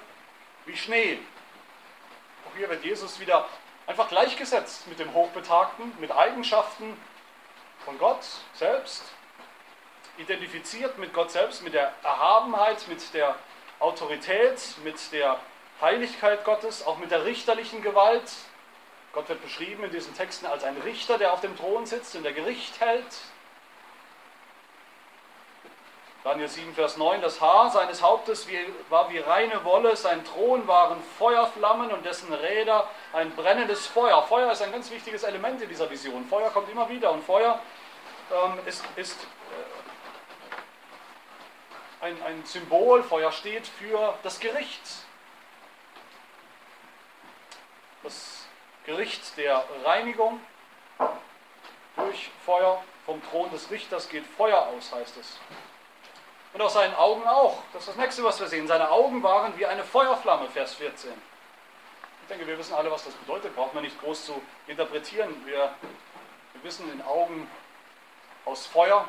wie 0.64 0.76
Schnee. 0.76 1.18
Auch 2.48 2.56
hier 2.56 2.68
wird 2.68 2.84
Jesus 2.84 3.18
wieder 3.18 3.46
einfach 3.86 4.08
gleichgesetzt 4.08 4.86
mit 4.86 4.98
dem 4.98 5.12
Hochbetagten, 5.12 5.92
mit 5.98 6.12
Eigenschaften 6.12 6.96
von 7.84 7.98
Gott 7.98 8.24
selbst, 8.54 9.02
identifiziert 10.18 10.98
mit 10.98 11.14
Gott 11.14 11.30
selbst, 11.30 11.62
mit 11.62 11.74
der 11.74 11.92
Erhabenheit, 12.02 12.86
mit 12.88 13.14
der 13.14 13.34
Autorität, 13.78 14.60
mit 14.84 15.12
der 15.12 15.38
Heiligkeit 15.80 16.44
Gottes, 16.44 16.84
auch 16.86 16.98
mit 16.98 17.10
der 17.10 17.24
richterlichen 17.24 17.82
Gewalt. 17.82 18.30
Gott 19.12 19.28
wird 19.28 19.42
beschrieben 19.42 19.84
in 19.84 19.90
diesen 19.90 20.14
Texten 20.14 20.46
als 20.46 20.64
ein 20.64 20.76
Richter, 20.82 21.18
der 21.18 21.32
auf 21.32 21.40
dem 21.40 21.56
Thron 21.56 21.86
sitzt 21.86 22.14
und 22.16 22.24
der 22.24 22.32
Gericht 22.32 22.80
hält. 22.80 23.20
Daniel 26.28 26.48
7, 26.50 26.74
Vers 26.74 26.98
9, 26.98 27.22
das 27.22 27.40
Haar 27.40 27.70
seines 27.70 28.02
Hauptes 28.02 28.46
war 28.90 29.08
wie 29.08 29.16
reine 29.16 29.64
Wolle, 29.64 29.96
sein 29.96 30.22
Thron 30.26 30.68
waren 30.68 31.02
Feuerflammen 31.18 31.90
und 31.90 32.04
dessen 32.04 32.30
Räder 32.30 32.86
ein 33.14 33.34
brennendes 33.34 33.86
Feuer. 33.86 34.22
Feuer 34.24 34.52
ist 34.52 34.60
ein 34.60 34.70
ganz 34.70 34.90
wichtiges 34.90 35.22
Element 35.22 35.62
in 35.62 35.70
dieser 35.70 35.88
Vision. 35.88 36.26
Feuer 36.26 36.50
kommt 36.50 36.68
immer 36.68 36.86
wieder 36.90 37.12
und 37.12 37.24
Feuer 37.24 37.58
ähm, 38.30 38.58
ist, 38.66 38.84
ist 38.96 39.16
äh, 42.02 42.04
ein, 42.04 42.22
ein 42.22 42.44
Symbol, 42.44 43.02
Feuer 43.02 43.32
steht 43.32 43.66
für 43.66 44.12
das 44.22 44.38
Gericht. 44.38 44.82
Das 48.02 48.46
Gericht 48.84 49.34
der 49.38 49.64
Reinigung 49.82 50.40
durch 51.96 52.28
Feuer 52.44 52.84
vom 53.06 53.22
Thron 53.30 53.50
des 53.50 53.70
Richters 53.70 54.10
geht 54.10 54.26
Feuer 54.26 54.58
aus, 54.58 54.92
heißt 54.92 55.16
es. 55.16 55.38
Und 56.52 56.62
aus 56.62 56.72
seinen 56.72 56.94
Augen 56.94 57.26
auch. 57.26 57.62
Das 57.72 57.82
ist 57.82 57.88
das 57.88 57.96
nächste, 57.96 58.24
was 58.24 58.40
wir 58.40 58.48
sehen. 58.48 58.66
Seine 58.66 58.90
Augen 58.90 59.22
waren 59.22 59.56
wie 59.58 59.66
eine 59.66 59.84
Feuerflamme, 59.84 60.48
Vers 60.48 60.74
14. 60.74 61.10
Ich 62.22 62.28
denke, 62.28 62.46
wir 62.46 62.58
wissen 62.58 62.74
alle, 62.74 62.90
was 62.90 63.04
das 63.04 63.14
bedeutet. 63.14 63.54
Braucht 63.54 63.74
man 63.74 63.84
nicht 63.84 64.00
groß 64.00 64.26
zu 64.26 64.42
interpretieren. 64.66 65.34
Wir, 65.46 65.74
wir 66.52 66.62
wissen, 66.62 66.90
in 66.92 67.02
Augen 67.02 67.48
aus 68.44 68.66
Feuer 68.66 69.08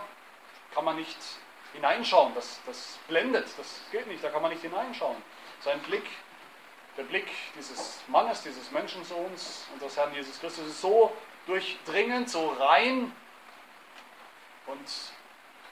kann 0.73 0.85
man 0.85 0.97
nicht 0.97 1.17
hineinschauen. 1.73 2.33
Das, 2.35 2.59
das 2.65 2.99
blendet, 3.07 3.47
das 3.57 3.81
geht 3.91 4.07
nicht, 4.07 4.23
da 4.23 4.29
kann 4.29 4.41
man 4.41 4.51
nicht 4.51 4.61
hineinschauen. 4.61 5.17
Sein 5.61 5.79
Blick, 5.81 6.05
der 6.97 7.03
Blick 7.03 7.27
dieses 7.57 8.01
Mannes, 8.07 8.41
dieses 8.43 8.71
Menschensohns, 8.71 9.67
unseres 9.73 9.97
Herrn 9.97 10.13
Jesus 10.13 10.39
Christus, 10.39 10.67
ist 10.67 10.81
so 10.81 11.15
durchdringend, 11.45 12.29
so 12.29 12.49
rein 12.59 13.11
und 14.67 14.79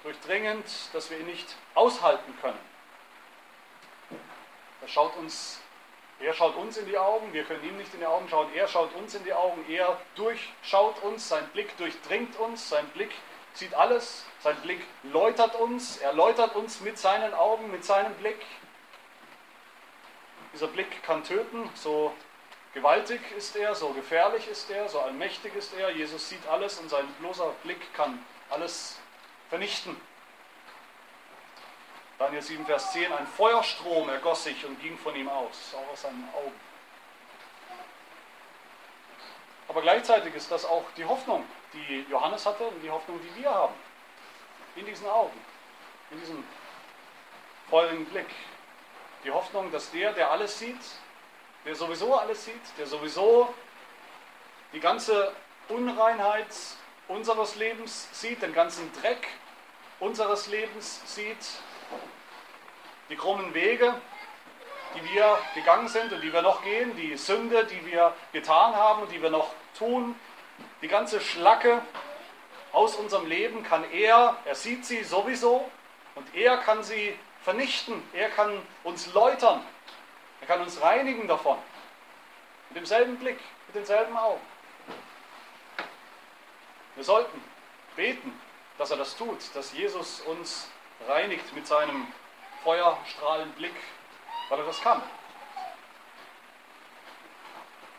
durchdringend, 0.07 0.65
dass 0.93 1.09
wir 1.09 1.19
ihn 1.19 1.25
nicht 1.25 1.55
aushalten 1.75 2.33
können. 2.39 2.59
Er 4.81 4.87
schaut 4.87 5.17
uns, 5.17 5.59
er 6.21 6.33
schaut 6.33 6.55
uns 6.55 6.77
in 6.77 6.85
die 6.85 6.97
Augen, 6.97 7.33
wir 7.33 7.43
können 7.43 7.61
ihm 7.63 7.77
nicht 7.77 7.93
in 7.93 7.99
die 7.99 8.05
Augen 8.05 8.29
schauen, 8.29 8.47
er 8.55 8.69
schaut 8.69 8.95
uns 8.95 9.13
in 9.15 9.25
die 9.25 9.33
Augen, 9.33 9.65
er 9.69 9.99
durchschaut 10.15 11.03
uns, 11.03 11.27
sein 11.27 11.45
Blick 11.49 11.75
durchdringt 11.77 12.37
uns, 12.37 12.69
sein 12.69 12.87
Blick 12.89 13.11
sieht 13.53 13.73
alles, 13.73 14.25
sein 14.39 14.55
Blick 14.61 14.81
läutert 15.03 15.55
uns, 15.55 15.97
er 15.97 16.13
läutert 16.13 16.55
uns 16.55 16.79
mit 16.79 16.97
seinen 16.97 17.33
Augen, 17.33 17.69
mit 17.69 17.83
seinem 17.83 18.13
Blick. 18.15 18.45
Dieser 20.53 20.67
Blick 20.67 21.03
kann 21.03 21.25
töten, 21.25 21.69
so 21.73 22.13
gewaltig 22.73 23.19
ist 23.35 23.57
er, 23.57 23.75
so 23.75 23.89
gefährlich 23.89 24.47
ist 24.47 24.71
er, 24.71 24.87
so 24.87 25.01
allmächtig 25.01 25.53
ist 25.55 25.73
er. 25.73 25.89
Jesus 25.89 26.29
sieht 26.29 26.47
alles 26.47 26.79
und 26.79 26.87
sein 26.87 27.05
bloßer 27.19 27.53
Blick 27.63 27.93
kann 27.93 28.23
alles 28.49 28.97
vernichten. 29.49 29.95
Daniel 32.19 32.41
7, 32.41 32.65
Vers 32.65 32.93
10, 32.93 33.11
ein 33.13 33.27
Feuerstrom 33.27 34.09
ergoss 34.09 34.45
sich 34.45 34.65
und 34.65 34.81
ging 34.81 34.97
von 34.97 35.15
ihm 35.15 35.29
aus, 35.29 35.75
auch 35.75 35.93
aus 35.93 36.01
seinen 36.01 36.27
Augen. 36.35 36.59
Aber 39.67 39.81
gleichzeitig 39.81 40.33
ist 40.33 40.51
das 40.51 40.65
auch 40.65 40.85
die 40.95 41.05
Hoffnung, 41.05 41.45
die 41.73 42.05
Johannes 42.09 42.45
hatte 42.45 42.63
und 42.63 42.81
die 42.81 42.89
Hoffnung, 42.89 43.19
die 43.21 43.41
wir 43.41 43.53
haben. 43.53 43.75
In 44.75 44.85
diesen 44.85 45.07
Augen, 45.07 45.39
in 46.11 46.19
diesem 46.19 46.43
feurigen 47.69 48.05
Blick. 48.05 48.29
Die 49.23 49.31
Hoffnung, 49.31 49.71
dass 49.71 49.91
der, 49.91 50.13
der 50.13 50.31
alles 50.31 50.57
sieht, 50.57 50.79
der 51.65 51.75
sowieso 51.75 52.15
alles 52.15 52.45
sieht, 52.45 52.61
der 52.77 52.87
sowieso 52.87 53.53
die 54.73 54.79
ganze 54.79 55.35
Unreinheit 55.67 56.47
unseres 57.07 57.55
Lebens 57.55 58.07
sieht, 58.11 58.41
den 58.41 58.53
ganzen 58.53 58.91
Dreck 59.01 59.27
unseres 59.99 60.47
Lebens 60.47 61.01
sieht, 61.05 61.37
die 63.09 63.15
krummen 63.15 63.53
Wege, 63.53 63.93
die 64.95 65.13
wir 65.13 65.37
gegangen 65.55 65.87
sind 65.87 66.11
und 66.11 66.21
die 66.21 66.31
wir 66.31 66.41
noch 66.41 66.63
gehen, 66.63 66.95
die 66.95 67.15
Sünde, 67.17 67.65
die 67.65 67.85
wir 67.85 68.13
getan 68.33 68.75
haben 68.75 69.03
und 69.03 69.11
die 69.11 69.21
wir 69.21 69.29
noch 69.29 69.53
tun, 69.77 70.15
die 70.81 70.87
ganze 70.87 71.21
Schlacke 71.21 71.81
aus 72.71 72.95
unserem 72.95 73.27
Leben 73.27 73.63
kann 73.63 73.89
er, 73.91 74.37
er 74.45 74.55
sieht 74.55 74.85
sie 74.85 75.03
sowieso 75.03 75.69
und 76.15 76.35
er 76.35 76.57
kann 76.57 76.83
sie 76.83 77.17
vernichten, 77.41 78.03
er 78.13 78.29
kann 78.29 78.61
uns 78.83 79.13
läutern, 79.13 79.63
er 80.41 80.47
kann 80.47 80.61
uns 80.61 80.81
reinigen 80.81 81.27
davon. 81.27 81.57
Mit 82.69 82.77
demselben 82.77 83.17
Blick, 83.17 83.39
mit 83.67 83.75
denselben 83.75 84.15
Augen. 84.17 84.41
Wir 86.97 87.03
sollten 87.03 87.39
beten, 87.95 88.33
dass 88.79 88.89
er 88.89 88.97
das 88.97 89.15
tut, 89.15 89.37
dass 89.53 89.71
Jesus 89.71 90.21
uns 90.21 90.67
reinigt 91.07 91.53
mit 91.53 91.67
seinem 91.67 92.07
Feuerstrahlenblick, 92.63 93.75
weil 94.49 94.57
er 94.57 94.65
das 94.65 94.81
kann. 94.81 95.03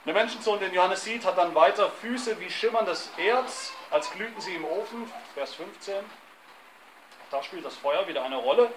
Der 0.05 0.15
Menschensohn, 0.15 0.59
den 0.59 0.75
Johannes 0.75 1.05
sieht, 1.05 1.25
hat 1.25 1.39
dann 1.39 1.55
weiter 1.55 1.93
Füße 1.93 2.41
wie 2.41 2.51
schimmerndes 2.51 3.09
Erz, 3.19 3.73
als 3.91 4.11
glühten 4.11 4.41
sie 4.41 4.57
im 4.57 4.65
Ofen, 4.65 5.09
Vers 5.35 5.55
15. 5.55 5.95
Da 7.31 7.41
spielt 7.45 7.65
das 7.65 7.77
Feuer 7.77 8.09
wieder 8.09 8.25
eine 8.25 8.39
Rolle. 8.39 8.69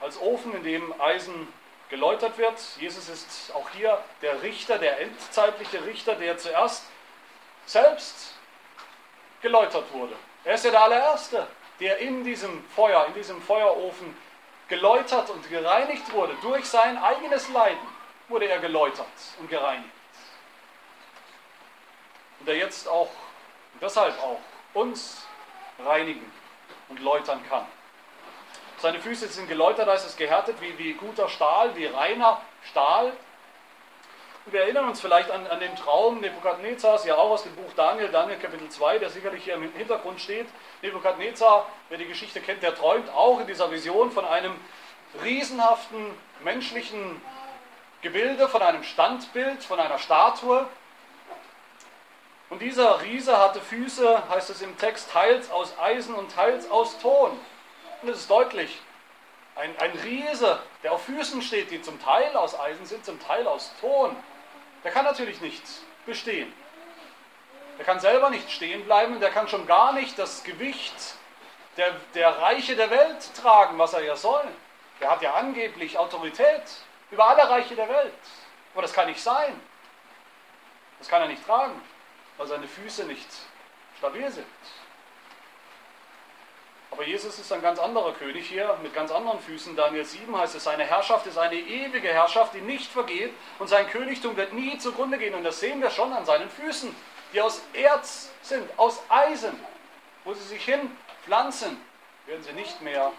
Als 0.00 0.18
Ofen, 0.18 0.54
in 0.54 0.64
dem 0.64 0.98
Eisen 1.02 1.52
geläutert 1.90 2.38
wird. 2.38 2.58
Jesus 2.80 3.10
ist 3.10 3.52
auch 3.54 3.68
hier 3.70 4.02
der 4.22 4.40
Richter, 4.42 4.78
der 4.78 5.00
endzeitliche 5.00 5.84
Richter, 5.84 6.14
der 6.14 6.38
zuerst 6.38 6.86
selbst 7.66 8.35
geläutert 9.46 9.92
wurde. 9.92 10.14
Er 10.44 10.54
ist 10.54 10.64
ja 10.64 10.72
der 10.72 10.82
allererste, 10.82 11.46
der 11.78 11.98
in 11.98 12.24
diesem 12.24 12.64
Feuer, 12.70 13.06
in 13.06 13.14
diesem 13.14 13.40
Feuerofen 13.40 14.16
geläutert 14.66 15.30
und 15.30 15.48
gereinigt 15.48 16.12
wurde. 16.12 16.34
Durch 16.42 16.64
sein 16.64 16.98
eigenes 16.98 17.48
Leiden 17.50 17.86
wurde 18.26 18.48
er 18.48 18.58
geläutert 18.58 19.06
und 19.38 19.48
gereinigt. 19.48 19.90
Und 22.40 22.48
der 22.48 22.56
jetzt 22.56 22.88
auch, 22.88 23.10
deshalb 23.80 24.20
auch, 24.20 24.40
uns 24.74 25.24
reinigen 25.78 26.32
und 26.88 26.98
läutern 26.98 27.40
kann. 27.48 27.66
Seine 28.78 28.98
Füße 29.00 29.28
sind 29.28 29.46
geläutert, 29.46 29.88
heißt 29.88 30.06
es 30.06 30.16
gehärtet, 30.16 30.60
wie, 30.60 30.76
wie 30.76 30.94
guter 30.94 31.28
Stahl, 31.28 31.76
wie 31.76 31.86
reiner 31.86 32.40
Stahl. 32.64 33.12
Wir 34.48 34.60
erinnern 34.60 34.88
uns 34.88 35.00
vielleicht 35.00 35.28
an, 35.32 35.44
an 35.48 35.58
den 35.58 35.74
Traum 35.74 36.20
Nebukadnezars, 36.20 37.04
ja 37.04 37.16
auch 37.16 37.30
aus 37.30 37.42
dem 37.42 37.56
Buch 37.56 37.72
Daniel, 37.74 38.10
Daniel 38.10 38.38
Kapitel 38.38 38.68
2, 38.68 39.00
der 39.00 39.10
sicherlich 39.10 39.42
hier 39.42 39.54
im 39.54 39.72
Hintergrund 39.72 40.20
steht. 40.20 40.46
Nebukadnezar, 40.82 41.66
wer 41.88 41.98
die 41.98 42.06
Geschichte 42.06 42.40
kennt, 42.40 42.62
der 42.62 42.76
träumt 42.76 43.10
auch 43.10 43.40
in 43.40 43.48
dieser 43.48 43.72
Vision 43.72 44.12
von 44.12 44.24
einem 44.24 44.54
riesenhaften 45.20 46.12
menschlichen 46.44 47.20
Gebilde, 48.02 48.48
von 48.48 48.62
einem 48.62 48.84
Standbild, 48.84 49.64
von 49.64 49.80
einer 49.80 49.98
Statue. 49.98 50.64
Und 52.48 52.62
dieser 52.62 53.02
Riese 53.02 53.38
hatte 53.38 53.60
Füße, 53.60 54.28
heißt 54.28 54.50
es 54.50 54.62
im 54.62 54.78
Text, 54.78 55.10
teils 55.10 55.50
aus 55.50 55.76
Eisen 55.76 56.14
und 56.14 56.32
teils 56.32 56.70
aus 56.70 57.00
Ton. 57.00 57.32
Und 58.00 58.08
es 58.08 58.18
ist 58.18 58.30
deutlich, 58.30 58.78
ein, 59.56 59.76
ein 59.78 59.90
Riese, 60.04 60.60
der 60.84 60.92
auf 60.92 61.02
Füßen 61.02 61.42
steht, 61.42 61.72
die 61.72 61.82
zum 61.82 62.00
Teil 62.00 62.36
aus 62.36 62.56
Eisen 62.56 62.86
sind, 62.86 63.04
zum 63.04 63.18
Teil 63.18 63.48
aus 63.48 63.72
Ton. 63.80 64.14
Der 64.86 64.92
kann 64.92 65.04
natürlich 65.04 65.40
nicht 65.40 65.64
bestehen. 66.06 66.52
Der 67.76 67.84
kann 67.84 67.98
selber 67.98 68.30
nicht 68.30 68.48
stehen 68.52 68.84
bleiben 68.84 69.18
der 69.18 69.30
kann 69.30 69.48
schon 69.48 69.66
gar 69.66 69.92
nicht 69.92 70.16
das 70.16 70.44
Gewicht 70.44 71.16
der, 71.76 71.90
der 72.14 72.40
Reiche 72.40 72.76
der 72.76 72.88
Welt 72.88 73.34
tragen, 73.34 73.76
was 73.78 73.94
er 73.94 74.04
ja 74.04 74.14
soll. 74.14 74.44
Der 75.00 75.10
hat 75.10 75.22
ja 75.22 75.34
angeblich 75.34 75.98
Autorität 75.98 76.62
über 77.10 77.26
alle 77.26 77.50
Reiche 77.50 77.74
der 77.74 77.88
Welt. 77.88 78.14
Aber 78.74 78.82
das 78.82 78.92
kann 78.92 79.08
nicht 79.08 79.20
sein. 79.20 79.60
Das 81.00 81.08
kann 81.08 81.20
er 81.20 81.26
nicht 81.26 81.44
tragen, 81.44 81.82
weil 82.36 82.46
seine 82.46 82.68
Füße 82.68 83.06
nicht 83.06 83.28
stabil 83.98 84.30
sind. 84.30 84.46
Aber 86.96 87.04
Jesus 87.04 87.38
ist 87.38 87.52
ein 87.52 87.60
ganz 87.60 87.78
anderer 87.78 88.14
König 88.14 88.48
hier, 88.48 88.74
mit 88.82 88.94
ganz 88.94 89.12
anderen 89.12 89.38
Füßen. 89.38 89.76
Daniel 89.76 90.06
7 90.06 90.34
heißt 90.34 90.54
es, 90.54 90.64
seine 90.64 90.84
Herrschaft 90.84 91.26
ist 91.26 91.36
eine 91.36 91.54
ewige 91.54 92.08
Herrschaft, 92.08 92.54
die 92.54 92.62
nicht 92.62 92.90
vergeht 92.90 93.34
und 93.58 93.68
sein 93.68 93.86
Königtum 93.90 94.34
wird 94.38 94.54
nie 94.54 94.78
zugrunde 94.78 95.18
gehen. 95.18 95.34
Und 95.34 95.44
das 95.44 95.60
sehen 95.60 95.82
wir 95.82 95.90
schon 95.90 96.10
an 96.14 96.24
seinen 96.24 96.48
Füßen, 96.48 96.96
die 97.34 97.42
aus 97.42 97.60
Erz 97.74 98.30
sind, 98.40 98.66
aus 98.78 99.02
Eisen. 99.10 99.60
Wo 100.24 100.32
sie 100.32 100.42
sich 100.44 100.64
hinpflanzen, 100.64 101.78
werden 102.24 102.42
sie 102.42 102.54
nicht 102.54 102.80
mehr 102.80 103.12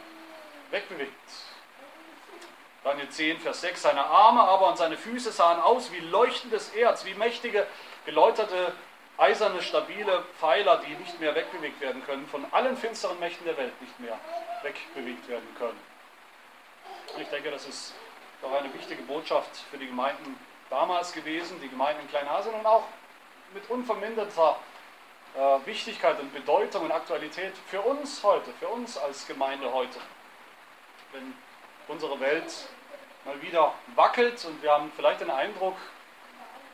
wegbewegt. 0.72 1.14
Daniel 2.84 3.10
10, 3.10 3.40
Vers 3.42 3.62
6, 3.62 3.84
seine 3.84 4.06
Arme 4.06 4.42
aber 4.42 4.70
und 4.70 4.78
seine 4.80 4.98
Füße 4.98 5.32
sahen 5.32 5.62
aus 5.62 5.92
wie 5.92 6.00
leuchtendes 6.00 6.70
Erz, 6.70 7.06
wie 7.06 7.14
mächtige, 7.14 7.68
geläuterte 8.08 8.74
eiserne, 9.18 9.62
stabile 9.62 10.24
Pfeiler, 10.40 10.82
die 10.86 10.94
nicht 10.96 11.20
mehr 11.20 11.34
wegbewegt 11.34 11.82
werden 11.82 12.06
können, 12.06 12.28
von 12.28 12.46
allen 12.52 12.78
finsteren 12.78 13.20
Mächten 13.20 13.46
der 13.46 13.58
Welt 13.58 13.80
nicht 13.82 14.00
mehr 14.00 14.20
wegbewegt 14.62 15.28
werden 15.28 15.48
können. 15.58 15.80
Und 17.16 17.22
ich 17.22 17.30
denke, 17.30 17.52
das 17.52 17.66
ist 17.68 17.94
Doch 18.42 18.54
eine 18.54 18.72
wichtige 18.74 19.02
Botschaft 19.04 19.50
für 19.72 19.78
die 19.78 19.88
Gemeinden 19.88 20.38
damals 20.70 21.12
gewesen, 21.12 21.60
die 21.60 21.70
Gemeinden 21.70 22.02
in 22.02 22.08
Kleinasien 22.10 22.54
und 22.54 22.66
auch 22.66 22.84
mit 23.54 23.68
unverminderter 23.70 24.58
äh, 25.36 25.66
Wichtigkeit 25.66 26.20
und 26.20 26.32
Bedeutung 26.34 26.86
und 26.86 26.92
Aktualität 26.92 27.54
für 27.68 27.82
uns 27.82 28.24
heute, 28.24 28.52
für 28.60 28.68
uns 28.68 28.98
als 28.98 29.26
Gemeinde 29.26 29.72
heute. 29.72 30.00
Wenn 31.14 31.34
unsere 31.88 32.20
Welt 32.20 32.54
mal 33.26 33.42
wieder 33.42 33.74
wackelt 33.96 34.46
und 34.46 34.62
wir 34.62 34.72
haben 34.72 34.92
vielleicht 34.96 35.22
den 35.22 35.32
Eindruck, 35.32 35.78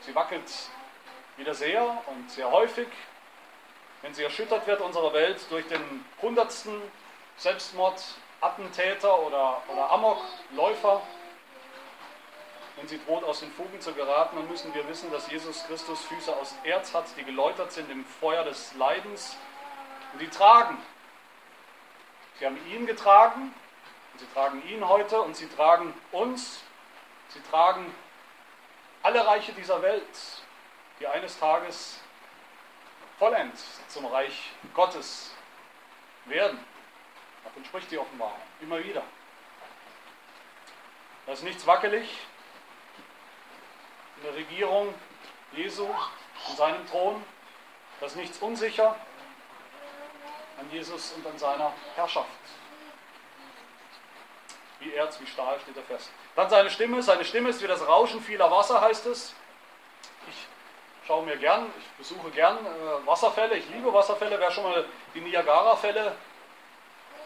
sie 0.02 0.14
wackelt 0.14 0.52
wieder 1.38 1.54
sehr 1.54 2.04
und 2.08 2.30
sehr 2.30 2.52
häufig, 2.52 2.88
wenn 4.02 4.14
sie 4.14 4.24
erschüttert 4.24 4.68
wird, 4.68 4.82
unsere 4.82 5.14
Welt, 5.14 5.40
durch 5.50 5.68
den 5.68 6.06
hundertsten 6.22 6.80
Selbstmordattentäter 7.38 9.20
oder, 9.20 9.62
oder 9.70 9.92
Amokläufer, 9.92 11.02
wenn 12.76 12.88
sie 12.88 13.00
droht, 13.06 13.24
aus 13.24 13.40
den 13.40 13.52
Fugen 13.52 13.80
zu 13.80 13.94
geraten, 13.94 14.36
dann 14.36 14.48
müssen 14.50 14.74
wir 14.74 14.88
wissen, 14.88 15.12
dass 15.12 15.30
Jesus 15.30 15.64
Christus 15.68 16.02
Füße 16.06 16.36
aus 16.36 16.56
Erz 16.64 16.94
hat, 16.94 17.06
die 17.18 17.24
geläutert 17.24 17.72
sind 17.72 17.90
im 17.90 18.04
Feuer 18.06 18.44
des 18.44 18.74
Leidens 18.76 19.38
und 20.12 20.22
die 20.22 20.28
tragen. 20.28 20.78
Sie 22.40 22.46
haben 22.46 22.60
ihn 22.68 22.86
getragen 22.86 23.54
und 24.12 24.20
sie 24.20 24.28
tragen 24.34 24.68
ihn 24.68 24.88
heute 24.88 25.22
und 25.22 25.36
sie 25.36 25.48
tragen 25.48 25.94
uns. 26.12 26.62
Sie 27.30 27.42
tragen 27.50 27.94
alle 29.02 29.26
Reiche 29.26 29.54
dieser 29.54 29.82
Welt, 29.82 30.43
die 31.04 31.08
eines 31.10 31.38
Tages 31.38 32.00
vollends 33.20 33.82
zum 33.90 34.06
Reich 34.06 34.52
Gottes 34.74 35.32
werden. 36.24 36.58
Davon 37.44 37.66
spricht 37.66 37.92
die 37.92 37.98
Offenbarung 37.98 38.40
immer 38.62 38.82
wieder. 38.82 39.04
Da 41.26 41.34
ist 41.34 41.44
nichts 41.44 41.68
wackelig, 41.68 42.10
in 44.16 44.24
der 44.24 44.36
Regierung 44.36 44.94
Jesu, 45.52 45.94
an 46.48 46.56
seinem 46.56 46.88
Thron. 46.88 47.22
Da 48.00 48.06
ist 48.06 48.16
nichts 48.16 48.38
unsicher 48.38 48.96
an 50.58 50.72
Jesus 50.72 51.12
und 51.18 51.28
an 51.28 51.38
seiner 51.38 51.74
Herrschaft. 51.96 52.30
Wie 54.80 54.94
Erz, 54.94 55.20
wie 55.20 55.28
Stahl 55.28 55.60
steht 55.60 55.76
er 55.76 55.84
fest. 55.84 56.10
Dann 56.38 56.50
seine 56.50 56.70
Stimme. 56.70 57.04
Seine 57.04 57.26
Stimme 57.26 57.50
ist 57.50 57.62
wie 57.62 57.68
das 57.68 57.86
Rauschen 57.86 58.22
vieler 58.22 58.50
Wasser, 58.50 58.80
heißt 58.80 59.06
es. 59.08 59.36
Schaue 61.06 61.26
mir 61.26 61.36
gern, 61.36 61.66
ich 61.78 61.88
besuche 61.98 62.32
gern 62.32 62.58
äh, 62.66 63.06
Wasserfälle. 63.06 63.56
Ich 63.58 63.70
liebe 63.70 63.94
Wasserfälle. 63.94 64.40
Wer 64.40 64.52
schon 64.52 64.64
mal 64.64 64.86
die 65.14 65.20
Niagara-Fälle 65.20 66.16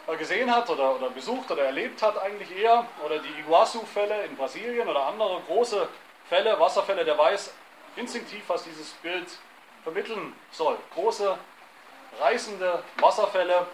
äh, 0.08 0.16
gesehen 0.16 0.52
hat 0.52 0.68
oder, 0.68 0.96
oder 0.96 1.10
besucht 1.10 1.50
oder 1.50 1.64
erlebt 1.64 2.02
hat, 2.02 2.18
eigentlich 2.18 2.50
eher, 2.56 2.86
oder 3.04 3.20
die 3.20 3.40
Iguazu-Fälle 3.40 4.24
in 4.24 4.36
Brasilien 4.36 4.88
oder 4.88 5.06
andere 5.06 5.40
große 5.42 5.88
Fälle, 6.28 6.58
Wasserfälle, 6.58 7.04
der 7.04 7.16
weiß 7.16 7.54
instinktiv, 7.94 8.42
was 8.48 8.64
dieses 8.64 8.90
Bild 8.94 9.28
vermitteln 9.84 10.34
soll. 10.50 10.76
Große, 10.94 11.38
reißende 12.18 12.82
Wasserfälle 12.96 13.66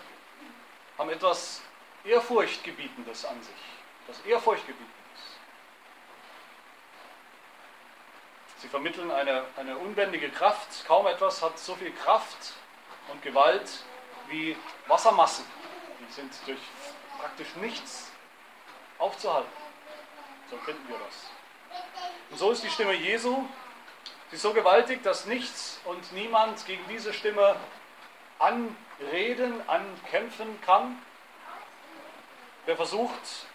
haben 0.99 1.11
etwas 1.11 1.63
Ehrfurchtgebietendes 2.05 3.25
an 3.25 3.43
sich. 3.43 3.55
Das 4.07 4.21
Ehrfurchtgebietendes. 4.27 5.04
Sie 8.65 8.71
vermitteln 8.71 9.11
eine, 9.11 9.45
eine 9.59 9.77
unbändige 9.77 10.31
Kraft. 10.31 10.87
Kaum 10.87 11.07
etwas 11.07 11.43
hat 11.43 11.59
so 11.59 11.75
viel 11.75 11.93
Kraft 11.93 12.55
und 13.13 13.21
Gewalt 13.21 13.85
wie 14.29 14.57
Wassermassen. 14.87 15.45
Die 16.01 16.11
sind 16.11 16.33
durch 16.47 16.59
praktisch 17.21 17.55
nichts 17.57 18.11
aufzuhalten. 18.99 19.51
So 20.51 20.57
finden 20.57 20.89
wir 20.89 20.97
das. 20.97 21.27
Und 22.31 22.39
so 22.39 22.53
ist 22.53 22.65
die 22.65 22.71
Stimme 22.71 22.95
Jesu. 22.95 23.45
Sie 24.31 24.37
ist 24.37 24.43
so 24.43 24.55
gewaltig, 24.55 25.03
dass 25.03 25.27
nichts 25.27 25.83
und 25.85 26.13
niemand 26.13 26.65
gegen 26.65 26.89
diese 26.89 27.13
Stimme 27.13 27.57
anreden, 28.39 29.61
ankämpfen 29.69 30.59
kann. 30.63 31.03
Wer 32.65 32.77
versucht 32.77 33.47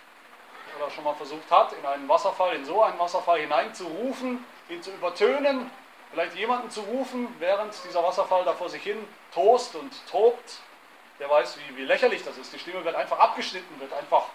oder 0.78 0.92
schon 0.92 1.04
mal 1.04 1.16
versucht 1.16 1.50
hat, 1.50 1.74
in 1.74 1.84
einen 1.84 2.08
Wasserfall, 2.08 2.56
in 2.56 2.64
so 2.64 2.84
einen 2.84 3.00
Wasserfall 3.00 3.40
hineinzurufen, 3.40 4.46
ihn 4.70 4.82
zu 4.82 4.92
übertönen, 4.92 5.70
vielleicht 6.12 6.36
jemanden 6.36 6.70
zu 6.70 6.82
rufen, 6.82 7.28
während 7.40 7.74
dieser 7.88 8.04
Wasserfall 8.04 8.44
da 8.46 8.54
vor 8.54 8.70
sich 8.70 8.84
hin 8.84 8.98
tost 9.34 9.76
und 9.76 9.92
tobt, 10.10 10.60
der 11.20 11.30
weiß, 11.30 11.58
wie, 11.60 11.78
wie 11.78 11.84
lächerlich 11.84 12.24
das 12.24 12.38
ist. 12.38 12.54
Die 12.54 12.60
Stimme 12.60 12.84
wird 12.86 12.96
einfach 12.96 13.20
abgeschnitten, 13.20 13.80
wird 13.80 13.94
einfach 13.94 14.26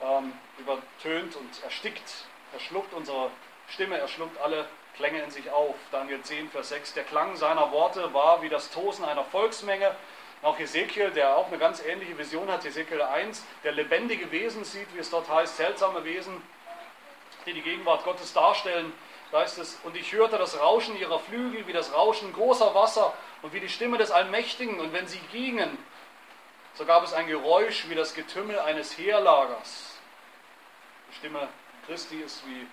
ähm, 0.00 0.32
übertönt 0.58 1.36
und 1.36 1.62
erstickt, 1.64 2.24
verschluckt 2.50 2.94
unsere 2.94 3.30
Stimme, 3.68 3.98
er 3.98 4.08
schluckt 4.08 4.40
alle 4.40 4.66
Klänge 4.96 5.22
in 5.22 5.30
sich 5.30 5.50
auf. 5.50 5.74
Daniel 5.90 6.20
10, 6.20 6.50
Vers 6.50 6.68
6. 6.70 6.94
Der 6.94 7.04
Klang 7.04 7.36
seiner 7.36 7.72
Worte 7.72 8.12
war 8.12 8.42
wie 8.42 8.48
das 8.48 8.70
Tosen 8.70 9.04
einer 9.04 9.24
Volksmenge. 9.24 9.94
Auch 10.42 10.58
Ezekiel, 10.58 11.10
der 11.12 11.36
auch 11.36 11.46
eine 11.46 11.58
ganz 11.58 11.82
ähnliche 11.84 12.18
Vision 12.18 12.50
hat, 12.50 12.64
Ezekiel 12.64 13.00
1, 13.00 13.44
der 13.62 13.72
lebendige 13.72 14.30
Wesen 14.32 14.64
sieht, 14.64 14.92
wie 14.94 14.98
es 14.98 15.08
dort 15.08 15.28
heißt, 15.28 15.56
seltsame 15.56 16.04
Wesen, 16.04 16.42
die 17.46 17.52
die 17.52 17.62
Gegenwart 17.62 18.04
Gottes 18.04 18.32
darstellen. 18.32 18.92
Da 19.32 19.40
heißt 19.40 19.58
es, 19.58 19.78
und 19.82 19.96
ich 19.96 20.12
hörte 20.12 20.36
das 20.36 20.60
Rauschen 20.60 20.94
ihrer 20.98 21.18
Flügel, 21.18 21.66
wie 21.66 21.72
das 21.72 21.94
Rauschen 21.94 22.34
großer 22.34 22.74
Wasser 22.74 23.14
und 23.40 23.54
wie 23.54 23.60
die 23.60 23.70
Stimme 23.70 23.96
des 23.96 24.10
Allmächtigen. 24.10 24.78
Und 24.78 24.92
wenn 24.92 25.08
sie 25.08 25.20
gingen, 25.32 25.78
so 26.74 26.84
gab 26.84 27.02
es 27.02 27.14
ein 27.14 27.26
Geräusch 27.26 27.88
wie 27.88 27.94
das 27.94 28.12
Getümmel 28.12 28.58
eines 28.58 28.98
Heerlagers. 28.98 29.96
Die 31.10 31.16
Stimme 31.16 31.48
Christi 31.86 32.20
ist 32.20 32.46
wie 32.46 32.66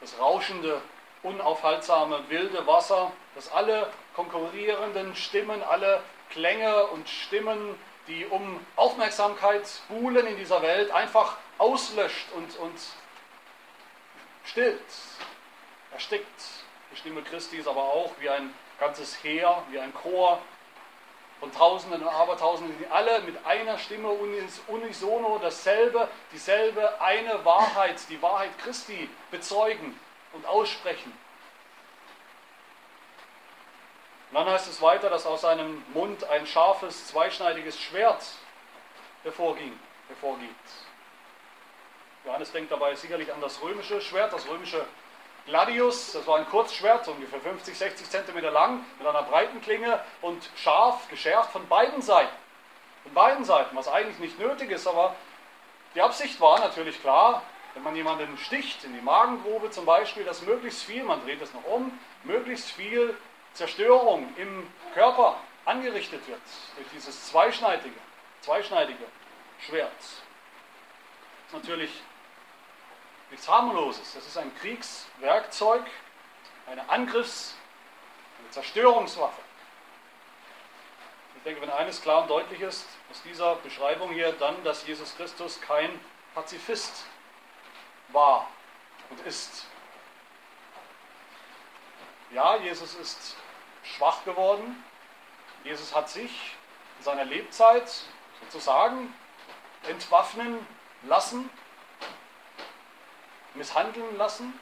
das 0.00 0.16
rauschende, 0.20 0.80
unaufhaltsame, 1.24 2.22
wilde 2.28 2.64
Wasser, 2.68 3.10
das 3.34 3.50
alle 3.50 3.90
konkurrierenden 4.14 5.16
Stimmen, 5.16 5.64
alle 5.64 6.00
Klänge 6.30 6.86
und 6.86 7.08
Stimmen, 7.08 7.74
die 8.06 8.24
um 8.26 8.64
Aufmerksamkeit 8.76 9.68
buhlen 9.88 10.28
in 10.28 10.36
dieser 10.36 10.62
Welt, 10.62 10.92
einfach 10.92 11.36
auslöscht 11.58 12.30
und, 12.36 12.56
und 12.58 12.78
stillt, 14.44 14.80
erstickt. 15.92 16.40
Die 16.92 16.96
Stimme 16.96 17.22
Christi 17.22 17.58
ist 17.58 17.68
aber 17.68 17.82
auch 17.82 18.12
wie 18.18 18.28
ein 18.28 18.54
ganzes 18.78 19.22
Heer, 19.22 19.62
wie 19.70 19.78
ein 19.78 19.92
Chor 19.94 20.40
von 21.40 21.52
Tausenden 21.52 22.02
und 22.02 22.08
Abertausenden, 22.08 22.76
die 22.78 22.86
alle 22.88 23.20
mit 23.20 23.44
einer 23.46 23.78
Stimme 23.78 24.08
unisono 24.08 25.38
dasselbe, 25.38 26.08
dieselbe 26.32 27.00
eine 27.00 27.44
Wahrheit, 27.44 28.00
die 28.08 28.20
Wahrheit 28.20 28.56
Christi 28.58 29.08
bezeugen 29.30 29.98
und 30.32 30.46
aussprechen. 30.46 31.12
Und 34.30 34.34
dann 34.34 34.50
heißt 34.50 34.68
es 34.68 34.82
weiter, 34.82 35.08
dass 35.08 35.26
aus 35.26 35.42
seinem 35.42 35.82
Mund 35.94 36.24
ein 36.24 36.46
scharfes, 36.46 37.06
zweischneidiges 37.06 37.80
Schwert 37.80 38.22
hervorging, 39.22 39.78
hervorgeht. 40.08 40.48
Johannes 42.24 42.52
denkt 42.52 42.70
dabei 42.70 42.94
sicherlich 42.94 43.32
an 43.32 43.40
das 43.40 43.62
römische 43.62 44.00
Schwert, 44.00 44.32
das 44.32 44.46
römische 44.48 44.86
Gladius, 45.48 46.12
das 46.12 46.26
war 46.26 46.36
ein 46.36 46.46
Kurzschwert, 46.46 47.08
ungefähr 47.08 47.40
50, 47.40 47.76
60 47.76 48.10
Zentimeter 48.10 48.50
lang, 48.50 48.84
mit 48.98 49.06
einer 49.06 49.22
breiten 49.22 49.62
Klinge 49.62 49.98
und 50.20 50.50
scharf, 50.56 51.08
geschärft 51.08 51.52
von 51.52 51.66
beiden 51.68 52.02
Seiten. 52.02 52.36
Von 53.02 53.14
beiden 53.14 53.44
Seiten, 53.46 53.74
was 53.74 53.88
eigentlich 53.88 54.18
nicht 54.18 54.38
nötig 54.38 54.70
ist, 54.70 54.86
aber 54.86 55.16
die 55.94 56.02
Absicht 56.02 56.38
war 56.42 56.60
natürlich 56.60 57.00
klar, 57.00 57.42
wenn 57.72 57.82
man 57.82 57.96
jemanden 57.96 58.36
sticht, 58.36 58.84
in 58.84 58.92
die 58.92 59.00
Magengrube 59.00 59.70
zum 59.70 59.86
Beispiel, 59.86 60.22
dass 60.24 60.42
möglichst 60.42 60.82
viel, 60.84 61.02
man 61.02 61.24
dreht 61.24 61.40
es 61.40 61.54
noch 61.54 61.64
um, 61.64 61.98
möglichst 62.24 62.70
viel 62.70 63.16
Zerstörung 63.54 64.34
im 64.36 64.70
Körper 64.92 65.36
angerichtet 65.64 66.28
wird 66.28 66.42
durch 66.76 66.88
dieses 66.92 67.26
zweischneidige, 67.26 67.96
zweischneidige 68.42 69.04
Schwert. 69.60 69.92
Das 69.98 71.46
ist 71.46 71.54
natürlich 71.54 72.02
nichts 73.30 73.48
harmloses. 73.48 74.14
Das 74.14 74.26
ist 74.26 74.36
ein 74.36 74.54
Kriegswerkzeug, 74.56 75.84
eine 76.66 76.88
Angriffs-, 76.88 77.54
eine 78.38 78.50
Zerstörungswaffe. 78.50 79.40
Ich 81.36 81.42
denke, 81.44 81.62
wenn 81.62 81.70
eines 81.70 82.02
klar 82.02 82.22
und 82.22 82.28
deutlich 82.30 82.60
ist 82.60 82.86
aus 83.10 83.22
dieser 83.22 83.56
Beschreibung 83.56 84.10
hier, 84.10 84.32
dann, 84.32 84.62
dass 84.64 84.86
Jesus 84.86 85.16
Christus 85.16 85.60
kein 85.60 85.88
Pazifist 86.34 87.04
war 88.08 88.48
und 89.10 89.20
ist. 89.20 89.66
Ja, 92.30 92.56
Jesus 92.56 92.94
ist 92.96 93.36
schwach 93.82 94.24
geworden. 94.24 94.84
Jesus 95.64 95.94
hat 95.94 96.10
sich 96.10 96.56
in 96.98 97.04
seiner 97.04 97.24
Lebzeit 97.24 97.90
sozusagen 98.40 99.14
entwaffnen 99.88 100.66
lassen 101.02 101.48
misshandeln 103.58 104.16
lassen, 104.16 104.58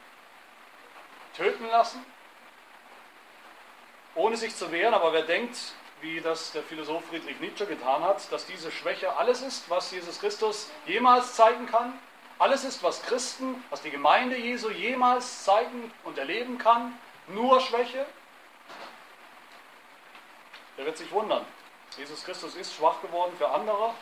töten 1.37 1.67
lassen, 1.69 2.05
ohne 4.15 4.37
sich 4.37 4.57
zu 4.57 4.73
wehren. 4.73 4.95
Aber 4.95 5.13
wer 5.13 5.23
denkt, 5.23 5.57
wie 6.01 6.21
das 6.21 6.53
der 6.53 6.63
Philosoph 6.63 7.05
Friedrich 7.07 7.39
Nietzsche 7.41 7.67
getan 7.67 8.03
hat, 8.03 8.31
dass 8.33 8.47
diese 8.47 8.73
Schwäche 8.73 9.17
alles 9.17 9.43
ist, 9.43 9.71
was 9.71 9.91
Jesus 9.93 10.19
Christus 10.19 10.71
jemals 10.87 11.35
zeigen 11.35 11.67
kann, 11.67 11.99
Alles 12.39 12.65
ist, 12.65 12.83
was 12.83 13.03
Christen, 13.03 13.65
was 13.71 13.81
die 13.81 13.91
Gemeinde 13.91 14.37
Jesu 14.37 14.71
jemals 14.71 15.45
zeigen 15.45 15.91
und 16.05 16.19
erleben 16.19 16.59
kann, 16.59 16.99
nur 17.29 17.61
Schwäche. 17.61 18.05
Der 20.77 20.85
wird 20.85 20.99
sich 20.99 21.11
wundern. 21.13 21.47
Jesus 21.97 22.25
Christus 22.25 22.55
ist 22.57 22.75
schwach 22.75 23.01
geworden 23.01 23.33
für 23.39 23.49
andere, 23.49 23.95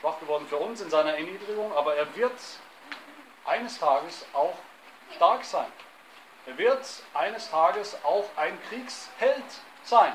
schwach 0.00 0.20
geworden 0.20 0.46
für 0.46 0.58
uns 0.58 0.80
in 0.80 0.90
seiner 0.90 1.14
Erniedrigung, 1.14 1.72
aber 1.72 1.96
er 1.96 2.14
wird 2.14 2.38
eines 3.48 3.78
Tages 3.78 4.24
auch 4.32 4.54
stark 5.16 5.44
sein. 5.44 5.72
Er 6.46 6.56
wird 6.58 6.86
eines 7.14 7.50
Tages 7.50 7.96
auch 8.04 8.24
ein 8.36 8.58
Kriegsheld 8.68 9.44
sein. 9.84 10.12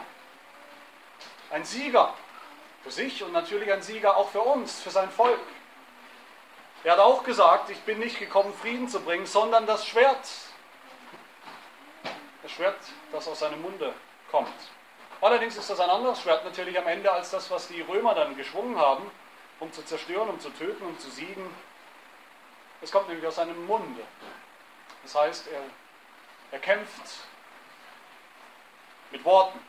Ein 1.51 1.63
Sieger 1.63 2.13
für 2.83 2.91
sich 2.91 3.23
und 3.23 3.31
natürlich 3.31 3.71
ein 3.71 3.81
Sieger 3.81 4.17
auch 4.17 4.29
für 4.29 4.41
uns, 4.41 4.81
für 4.81 4.89
sein 4.89 5.09
Volk. 5.11 5.39
Er 6.83 6.93
hat 6.93 6.99
auch 6.99 7.23
gesagt, 7.23 7.69
ich 7.69 7.79
bin 7.81 7.99
nicht 7.99 8.19
gekommen, 8.19 8.53
Frieden 8.53 8.89
zu 8.89 8.99
bringen, 8.99 9.25
sondern 9.25 9.65
das 9.65 9.85
Schwert. 9.85 10.27
Das 12.41 12.51
Schwert, 12.51 12.77
das 13.11 13.27
aus 13.27 13.39
seinem 13.39 13.61
Munde 13.61 13.93
kommt. 14.29 14.49
Allerdings 15.21 15.55
ist 15.55 15.69
das 15.69 15.79
ein 15.79 15.89
anderes 15.89 16.19
Schwert 16.19 16.43
natürlich 16.43 16.77
am 16.77 16.87
Ende 16.87 17.09
als 17.09 17.31
das, 17.31 17.49
was 17.49 17.69
die 17.69 17.79
Römer 17.79 18.13
dann 18.13 18.35
geschwungen 18.35 18.77
haben, 18.77 19.09
um 19.59 19.71
zu 19.71 19.81
zerstören, 19.83 20.27
um 20.27 20.39
zu 20.41 20.49
töten, 20.49 20.85
um 20.85 20.99
zu 20.99 21.09
siegen. 21.09 21.49
Es 22.83 22.91
kommt 22.91 23.07
nämlich 23.07 23.25
aus 23.25 23.35
seinem 23.35 23.65
Munde. 23.65 24.01
Das 25.03 25.15
heißt, 25.15 25.47
er, 25.47 25.61
er 26.51 26.59
kämpft 26.59 27.21
mit 29.11 29.23
Worten. 29.23 29.59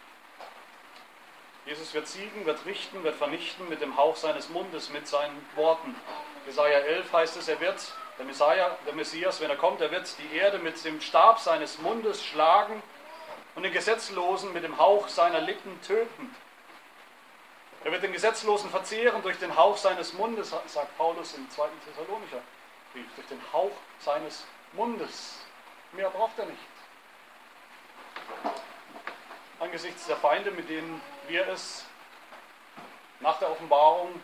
Jesus 1.65 1.95
wird 1.95 2.09
siegen, 2.09 2.45
wird 2.45 2.67
richten, 2.67 3.05
wird 3.05 3.15
vernichten 3.15 3.69
mit 3.69 3.81
dem 3.81 3.97
Hauch 3.97 4.17
seines 4.17 4.49
Mundes, 4.49 4.91
mit 4.91 5.07
seinen 5.07 5.47
Worten. 5.55 5.95
Jesaja 6.45 6.79
11 6.79 7.13
heißt 7.13 7.37
es, 7.37 7.49
er 7.49 7.61
wird, 7.61 7.93
der, 8.19 8.27
Messiah, 8.27 8.77
der 8.85 8.95
Messias, 8.95 9.41
wenn 9.41 9.49
er 9.49 9.57
kommt, 9.57 9.81
er 9.81 9.93
wird 9.93 10.13
die 10.19 10.37
Erde 10.37 10.59
mit 10.59 10.85
dem 10.85 11.01
Stab 11.01 11.39
seines 11.39 11.79
Mundes 11.79 12.23
schlagen 12.23 12.83
und 13.55 13.63
den 13.63 13.73
Gesetzlosen 13.73 14.53
mit 14.53 14.65
dem 14.65 14.77
Hauch 14.79 15.09
seiner 15.09 15.41
Lippen 15.41 15.81
töten. 15.83 16.35
Er 17.85 17.93
wird 17.93 18.03
den 18.03 18.13
Gesetzlosen 18.13 18.71
verzehren 18.71 19.23
durch 19.23 19.39
den 19.39 19.57
Hauch 19.57 19.77
seines 19.77 20.15
Mundes, 20.15 20.51
sagt 20.67 20.99
Paulus 20.99 21.35
im 21.35 21.49
2. 21.49 21.69
Thessalonicher 21.87 22.43
Brief, 22.95 23.07
durch 23.17 23.27
den 23.27 23.41
Hauch 23.53 23.73
seines 23.99 24.45
Mundes. 24.73 25.41
Mehr 25.93 26.11
braucht 26.11 26.39
er 26.39 26.47
nicht. 26.47 26.59
Angesichts 29.59 30.07
der 30.07 30.17
Feinde, 30.17 30.53
mit 30.53 30.69
denen 30.69 31.03
wir 31.27 31.49
es 31.49 31.85
nach 33.19 33.37
der 33.41 33.51
Offenbarung 33.51 34.23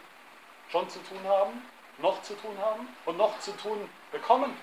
schon 0.70 0.88
zu 0.88 1.00
tun 1.00 1.18
haben, 1.26 1.68
noch 1.98 2.22
zu 2.22 2.34
tun 2.36 2.56
haben 2.58 2.88
und 3.06 3.16
noch 3.16 3.40
zu 3.40 3.50
tun 3.56 3.90
bekommen. 4.12 4.56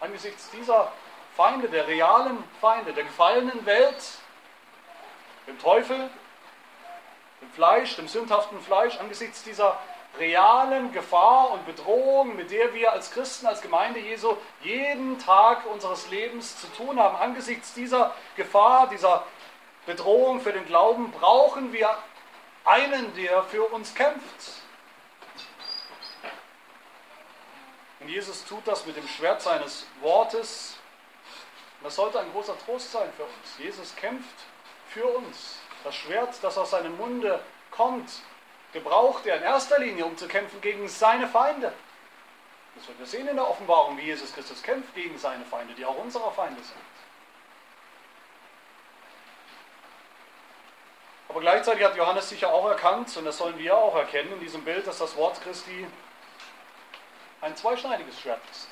Angesichts 0.00 0.50
dieser 0.50 0.90
Feinde, 1.36 1.68
der 1.68 1.86
realen 1.88 2.42
Feinde, 2.58 2.94
der 2.94 3.04
gefallenen 3.04 3.66
Welt, 3.66 4.02
dem 5.46 5.58
Teufel, 5.58 6.08
dem 7.42 7.50
Fleisch, 7.52 7.96
dem 7.96 8.08
sündhaften 8.08 8.62
Fleisch, 8.62 8.96
angesichts 8.98 9.42
dieser 9.42 9.78
realen 10.18 10.92
Gefahr 10.92 11.50
und 11.50 11.66
Bedrohung, 11.66 12.36
mit 12.36 12.50
der 12.50 12.74
wir 12.74 12.92
als 12.92 13.10
Christen, 13.10 13.46
als 13.46 13.60
Gemeinde 13.60 14.00
Jesu 14.00 14.36
jeden 14.62 15.18
Tag 15.18 15.66
unseres 15.66 16.10
Lebens 16.10 16.60
zu 16.60 16.66
tun 16.68 16.98
haben, 16.98 17.16
angesichts 17.16 17.74
dieser 17.74 18.14
Gefahr, 18.36 18.88
dieser 18.88 19.24
Bedrohung 19.86 20.40
für 20.40 20.52
den 20.52 20.66
Glauben, 20.66 21.10
brauchen 21.12 21.72
wir 21.72 21.96
einen, 22.64 23.14
der 23.14 23.42
für 23.44 23.64
uns 23.64 23.94
kämpft. 23.94 24.62
Und 28.00 28.08
Jesus 28.08 28.44
tut 28.44 28.66
das 28.66 28.86
mit 28.86 28.96
dem 28.96 29.08
Schwert 29.08 29.42
seines 29.42 29.86
Wortes, 30.00 30.78
das 31.82 31.94
sollte 31.94 32.18
ein 32.18 32.30
großer 32.32 32.58
Trost 32.58 32.90
sein 32.90 33.08
für 33.16 33.24
uns. 33.24 33.58
Jesus 33.58 33.94
kämpft 33.94 34.34
für 34.88 35.06
uns. 35.06 35.58
Das 35.84 35.94
Schwert, 35.94 36.34
das 36.42 36.58
aus 36.58 36.70
seinem 36.70 36.96
Munde 36.96 37.40
kommt, 37.70 38.10
gebraucht 38.72 39.26
er 39.26 39.36
in 39.36 39.42
erster 39.42 39.78
Linie, 39.78 40.04
um 40.04 40.16
zu 40.16 40.28
kämpfen 40.28 40.60
gegen 40.60 40.88
seine 40.88 41.28
Feinde. 41.28 41.72
Das 42.74 42.86
wird 42.86 42.98
wir 42.98 43.06
sehen 43.06 43.26
in 43.26 43.36
der 43.36 43.48
Offenbarung, 43.48 43.96
wie 43.98 44.02
Jesus 44.02 44.32
Christus 44.32 44.62
kämpft 44.62 44.94
gegen 44.94 45.18
seine 45.18 45.44
Feinde, 45.44 45.74
die 45.74 45.84
auch 45.84 45.96
unsere 45.96 46.30
Feinde 46.32 46.62
sind. 46.62 46.78
Aber 51.28 51.40
gleichzeitig 51.40 51.84
hat 51.84 51.96
Johannes 51.96 52.28
sicher 52.28 52.52
auch 52.52 52.68
erkannt, 52.68 53.14
und 53.16 53.24
das 53.24 53.36
sollen 53.36 53.58
wir 53.58 53.76
auch 53.76 53.94
erkennen 53.96 54.32
in 54.32 54.40
diesem 54.40 54.64
Bild, 54.64 54.86
dass 54.86 54.98
das 54.98 55.16
Wort 55.16 55.40
Christi 55.42 55.86
ein 57.40 57.56
zweischneidiges 57.56 58.20
Schwert 58.20 58.40
ist. 58.50 58.68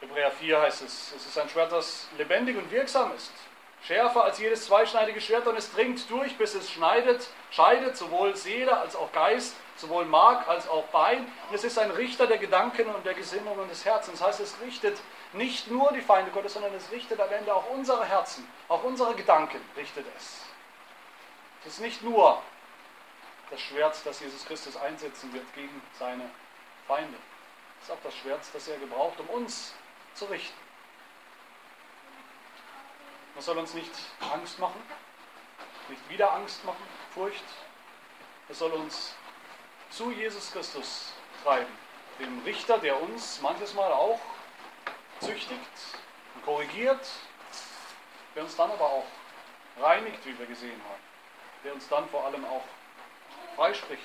Hebräer 0.00 0.30
4 0.30 0.60
heißt 0.60 0.82
es, 0.82 1.12
es 1.16 1.26
ist 1.26 1.38
ein 1.38 1.48
Schwert, 1.48 1.72
das 1.72 2.08
lebendig 2.18 2.56
und 2.56 2.70
wirksam 2.70 3.14
ist. 3.14 3.32
Schärfer 3.82 4.24
als 4.24 4.38
jedes 4.38 4.66
zweischneidige 4.66 5.20
Schwert 5.20 5.46
und 5.46 5.56
es 5.56 5.72
dringt 5.72 6.10
durch, 6.10 6.36
bis 6.36 6.54
es 6.54 6.70
schneidet, 6.70 7.28
scheidet 7.50 7.96
sowohl 7.96 8.34
Seele 8.34 8.76
als 8.76 8.96
auch 8.96 9.12
Geist, 9.12 9.54
sowohl 9.76 10.04
Mark 10.06 10.48
als 10.48 10.68
auch 10.68 10.84
Bein. 10.86 11.24
Und 11.48 11.54
es 11.54 11.62
ist 11.62 11.78
ein 11.78 11.90
Richter 11.92 12.26
der 12.26 12.38
Gedanken 12.38 12.86
und 12.86 13.06
der 13.06 13.14
Gesinnungen 13.14 13.68
des 13.68 13.84
Herzens. 13.84 14.18
Das 14.18 14.28
heißt, 14.28 14.40
es 14.40 14.60
richtet 14.60 14.98
nicht 15.32 15.70
nur 15.70 15.92
die 15.92 16.00
Feinde 16.00 16.30
Gottes, 16.32 16.54
sondern 16.54 16.74
es 16.74 16.90
richtet 16.90 17.20
am 17.20 17.30
Ende 17.30 17.54
auch 17.54 17.70
unsere 17.70 18.04
Herzen, 18.04 18.48
auch 18.68 18.82
unsere 18.82 19.14
Gedanken 19.14 19.60
richtet 19.76 20.06
es. 20.16 20.42
Es 21.64 21.74
ist 21.74 21.80
nicht 21.80 22.02
nur 22.02 22.42
das 23.50 23.60
Schwert, 23.60 23.96
das 24.04 24.20
Jesus 24.20 24.44
Christus 24.44 24.76
einsetzen 24.76 25.32
wird 25.32 25.44
gegen 25.54 25.82
seine 25.98 26.28
Feinde. 26.86 27.16
Es 27.80 27.88
ist 27.88 27.94
auch 27.94 28.02
das 28.02 28.14
Schwert, 28.16 28.40
das 28.52 28.68
er 28.68 28.78
gebraucht, 28.78 29.20
um 29.20 29.28
uns 29.28 29.74
zu 30.14 30.24
richten. 30.26 30.65
Das 33.36 33.44
soll 33.44 33.58
uns 33.58 33.74
nicht 33.74 33.92
Angst 34.32 34.58
machen, 34.58 34.82
nicht 35.88 36.08
wieder 36.08 36.32
Angst 36.32 36.64
machen, 36.64 36.82
Furcht. 37.12 37.44
Es 38.48 38.58
soll 38.58 38.72
uns 38.72 39.14
zu 39.90 40.10
Jesus 40.10 40.50
Christus 40.52 41.12
treiben, 41.44 41.72
dem 42.18 42.42
Richter, 42.44 42.78
der 42.78 43.00
uns 43.00 43.40
manches 43.42 43.74
Mal 43.74 43.92
auch 43.92 44.18
züchtigt 45.20 45.60
und 46.34 46.44
korrigiert, 46.46 47.06
der 48.34 48.42
uns 48.42 48.56
dann 48.56 48.70
aber 48.70 48.86
auch 48.86 49.06
reinigt, 49.80 50.24
wie 50.24 50.38
wir 50.38 50.46
gesehen 50.46 50.80
haben, 50.88 51.02
der 51.62 51.74
uns 51.74 51.86
dann 51.88 52.08
vor 52.08 52.24
allem 52.24 52.44
auch 52.46 52.64
freispricht 53.54 54.02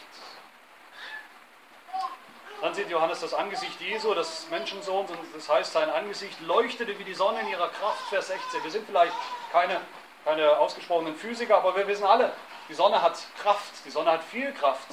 dann 2.62 2.76
sieht 2.76 2.90
Johannes 2.90 3.20
das 3.20 3.34
Angesicht 3.34 3.82
Jesu, 3.82 4.14
des 4.14 4.48
Menschensohns, 4.52 5.10
und 5.10 5.20
das 5.34 5.50
heißt, 5.50 5.74
sein 5.74 5.90
Angesicht 5.90 6.40
leuchtete 6.42 6.98
wie 7.00 7.04
die 7.04 7.16
Sonne 7.16 7.42
in 7.42 7.48
ihrer 7.48 7.70
Kraft, 7.70 8.08
Vers 8.10 8.28
16. 8.28 8.64
Wir 8.64 8.70
sind 8.70 8.86
vielleicht 8.86 9.14
keine, 9.52 9.82
keine 10.24 10.58
ausgesprochenen 10.58 11.16
Physiker, 11.16 11.58
aber 11.58 11.76
wir 11.76 11.88
wissen 11.88 12.06
alle, 12.06 12.32
die 12.70 12.76
Sonne 12.76 13.02
hat 13.02 13.18
Kraft, 13.42 13.74
die 13.84 13.90
Sonne 13.90 14.12
hat 14.12 14.24
viel 14.24 14.54
Kraft. 14.54 14.88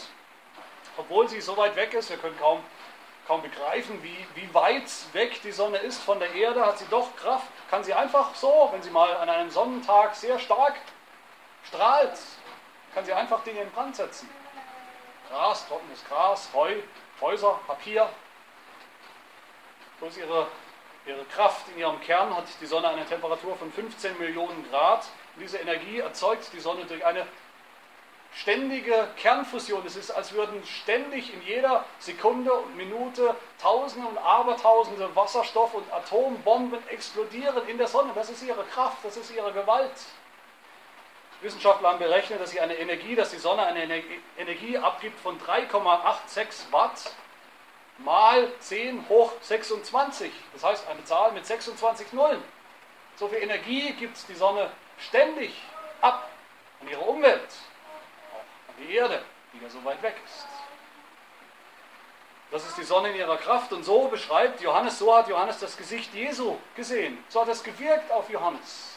Obwohl 0.97 1.29
sie 1.29 1.43
so 1.43 1.57
weit 1.59 1.77
weg 1.77 1.93
ist, 1.93 2.09
wir 2.09 2.17
können 2.17 2.39
kaum, 2.39 2.65
kaum 3.27 3.43
begreifen, 3.43 4.03
wie, 4.03 4.27
wie 4.35 4.53
weit 4.55 4.91
weg 5.13 5.41
die 5.43 5.53
Sonne 5.53 5.77
ist 5.77 6.03
von 6.03 6.19
der 6.19 6.33
Erde, 6.33 6.65
hat 6.65 6.79
sie 6.79 6.87
doch 6.91 7.15
Kraft, 7.17 7.47
kann 7.71 7.85
sie 7.85 7.93
einfach 7.93 8.35
so, 8.35 8.71
wenn 8.73 8.83
sie 8.83 8.91
mal 8.91 9.15
an 9.19 9.29
einem 9.29 9.51
Sonnentag 9.51 10.15
sehr 10.15 10.39
stark 10.39 10.77
strahlt, 11.65 12.19
kann 12.95 13.05
sie 13.05 13.13
einfach 13.13 13.45
Dinge 13.45 13.61
in 13.61 13.71
Brand 13.73 13.95
setzen. 13.95 14.29
Gras, 15.29 15.69
trockenes 15.69 16.03
Gras, 16.09 16.49
Heu, 16.55 16.75
Häuser, 17.21 17.59
Papier. 17.67 18.09
Bloß 19.99 20.17
ihre, 20.19 20.47
ihre 21.07 21.25
Kraft 21.25 21.67
in 21.75 21.79
ihrem 21.81 22.01
Kern 22.01 22.35
hat 22.37 22.45
die 22.61 22.67
Sonne 22.67 22.89
eine 22.89 23.05
Temperatur 23.05 23.57
von 23.57 23.73
15 23.73 24.19
Millionen 24.19 24.69
Grad. 24.71 25.07
Und 25.35 25.43
diese 25.43 25.59
Energie 25.59 25.99
erzeugt 25.99 26.51
die 26.53 26.61
Sonne 26.61 26.85
durch 26.85 27.05
eine 27.05 27.27
ständige 28.35 29.09
Kernfusion. 29.17 29.85
Es 29.85 29.97
ist, 29.97 30.11
als 30.11 30.33
würden 30.33 30.63
ständig 30.65 31.33
in 31.35 31.43
jeder 31.43 31.85
Sekunde 31.99 32.53
und 32.53 32.77
Minute 32.77 33.35
Tausende 33.61 34.07
und 34.07 34.19
Abertausende 34.19 35.11
Wasserstoff- 35.17 35.75
und 35.75 35.93
Atombomben 35.93 36.87
explodieren 36.89 37.67
in 37.67 37.79
der 37.79 37.89
Sonne. 37.89 38.13
Das 38.15 38.31
ist 38.31 38.43
ihre 38.43 38.65
Kraft, 38.65 38.99
das 39.03 39.17
ist 39.17 39.35
ihre 39.35 39.53
Gewalt. 39.53 39.91
Wissenschaftler 41.41 41.91
haben 41.91 41.99
berechnet, 41.99 42.41
dass 42.41 42.51
sie 42.51 42.61
eine 42.61 42.75
Energie, 42.75 43.15
dass 43.15 43.31
die 43.31 43.39
Sonne 43.39 43.65
eine 43.65 44.03
Energie 44.37 44.79
abgibt 44.79 45.21
von 45.21 45.41
3,86 45.41 46.73
Watt 46.73 47.13
mal 47.99 48.51
10 48.61 49.09
hoch 49.09 49.33
26. 49.41 50.33
Das 50.53 50.65
heißt 50.65 50.89
eine 50.89 51.05
Zahl 51.05 51.33
mit 51.33 51.47
26 51.47 52.13
Nullen. 52.13 52.43
So 53.17 53.29
viel 53.29 53.39
Energie 53.39 53.93
gibt 53.93 54.17
die 54.29 54.35
Sonne 54.35 54.71
ständig 54.99 55.55
ab 56.01 56.29
an 56.81 56.89
ihre 56.89 57.01
Umwelt, 57.01 57.49
auch 58.33 58.71
an 58.71 58.75
die 58.79 58.95
Erde, 58.95 59.23
die 59.53 59.63
ja 59.63 59.69
so 59.69 59.85
weit 59.85 60.03
weg 60.03 60.17
ist. 60.25 60.47
Das 62.51 62.67
ist 62.67 62.79
die 62.79 62.85
Sonne 62.85 63.11
in 63.11 63.17
ihrer 63.17 63.37
Kraft 63.37 63.73
und 63.73 63.85
so 63.85 64.09
beschreibt 64.09 64.61
Johannes, 64.61 64.99
so 64.99 65.15
hat 65.15 65.29
Johannes 65.29 65.59
das 65.59 65.77
Gesicht 65.77 66.15
Jesu 66.15 66.57
gesehen. 66.75 67.23
So 67.29 67.43
hat 67.43 67.49
es 67.49 67.63
gewirkt 67.63 68.11
auf 68.11 68.31
Johannes. 68.31 68.88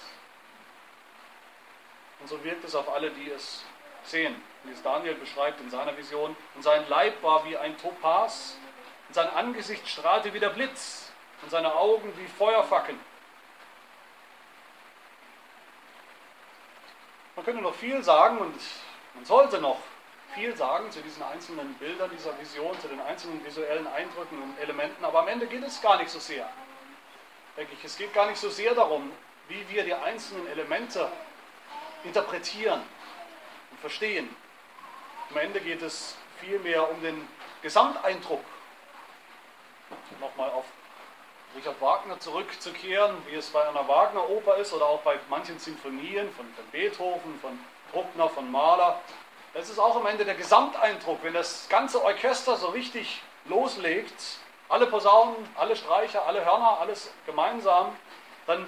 Und 2.21 2.27
so 2.27 2.43
wirkt 2.43 2.63
es 2.63 2.75
auf 2.75 2.91
alle, 2.93 3.11
die 3.11 3.29
es 3.31 3.65
sehen, 4.03 4.41
wie 4.63 4.71
es 4.71 4.81
Daniel 4.81 5.15
beschreibt 5.15 5.59
in 5.59 5.69
seiner 5.69 5.97
Vision. 5.97 6.35
Und 6.55 6.61
sein 6.61 6.87
Leib 6.87 7.21
war 7.23 7.45
wie 7.45 7.57
ein 7.57 7.77
Topas, 7.77 8.57
und 9.07 9.15
sein 9.15 9.29
Angesicht 9.31 9.87
strahlte 9.87 10.33
wie 10.33 10.39
der 10.39 10.49
Blitz, 10.49 11.11
und 11.41 11.49
seine 11.49 11.73
Augen 11.75 12.13
wie 12.17 12.27
Feuerfackeln. 12.27 12.99
Man 17.35 17.45
könnte 17.45 17.61
noch 17.61 17.73
viel 17.73 18.03
sagen 18.03 18.37
und 18.37 18.55
man 19.15 19.25
sollte 19.25 19.59
noch 19.59 19.79
viel 20.35 20.55
sagen 20.55 20.91
zu 20.91 21.01
diesen 21.01 21.23
einzelnen 21.23 21.73
Bildern 21.75 22.09
dieser 22.11 22.37
Vision, 22.39 22.79
zu 22.79 22.87
den 22.87 23.01
einzelnen 23.01 23.43
visuellen 23.43 23.87
Eindrücken 23.87 24.41
und 24.41 24.59
Elementen, 24.59 25.03
aber 25.03 25.19
am 25.19 25.27
Ende 25.27 25.47
geht 25.47 25.63
es 25.63 25.81
gar 25.81 25.97
nicht 25.97 26.09
so 26.09 26.19
sehr. 26.19 26.47
Denke 27.57 27.73
ich, 27.73 27.83
es 27.83 27.97
geht 27.97 28.13
gar 28.13 28.27
nicht 28.27 28.39
so 28.39 28.49
sehr 28.49 28.75
darum, 28.75 29.11
wie 29.47 29.67
wir 29.69 29.83
die 29.83 29.93
einzelnen 29.93 30.47
Elemente 30.47 31.11
interpretieren 32.03 32.81
und 33.71 33.79
verstehen. 33.79 34.33
Am 35.29 35.37
Ende 35.37 35.61
geht 35.61 35.81
es 35.81 36.15
vielmehr 36.39 36.89
um 36.89 37.01
den 37.01 37.27
Gesamteindruck. 37.61 38.43
Nochmal 40.19 40.49
auf 40.51 40.65
Richard 41.55 41.81
Wagner 41.81 42.19
zurückzukehren, 42.19 43.15
wie 43.27 43.35
es 43.35 43.49
bei 43.49 43.67
einer 43.67 43.87
Wagner-Oper 43.87 44.57
ist 44.57 44.73
oder 44.73 44.85
auch 44.85 45.01
bei 45.01 45.19
manchen 45.29 45.59
Sinfonien 45.59 46.31
von, 46.33 46.45
von 46.53 46.65
Beethoven, 46.71 47.39
von 47.41 47.59
Bruckner, 47.91 48.29
von 48.29 48.49
Mahler. 48.51 49.01
Das 49.53 49.69
ist 49.69 49.79
auch 49.79 49.97
am 49.97 50.05
Ende 50.05 50.23
der 50.23 50.35
Gesamteindruck, 50.35 51.19
wenn 51.23 51.33
das 51.33 51.67
ganze 51.67 52.01
Orchester 52.03 52.55
so 52.55 52.67
richtig 52.67 53.21
loslegt, 53.45 54.37
alle 54.69 54.87
Posaunen, 54.87 55.35
alle 55.55 55.75
Streicher, 55.75 56.25
alle 56.25 56.45
Hörner, 56.45 56.77
alles 56.79 57.13
gemeinsam, 57.25 57.95
dann, 58.47 58.65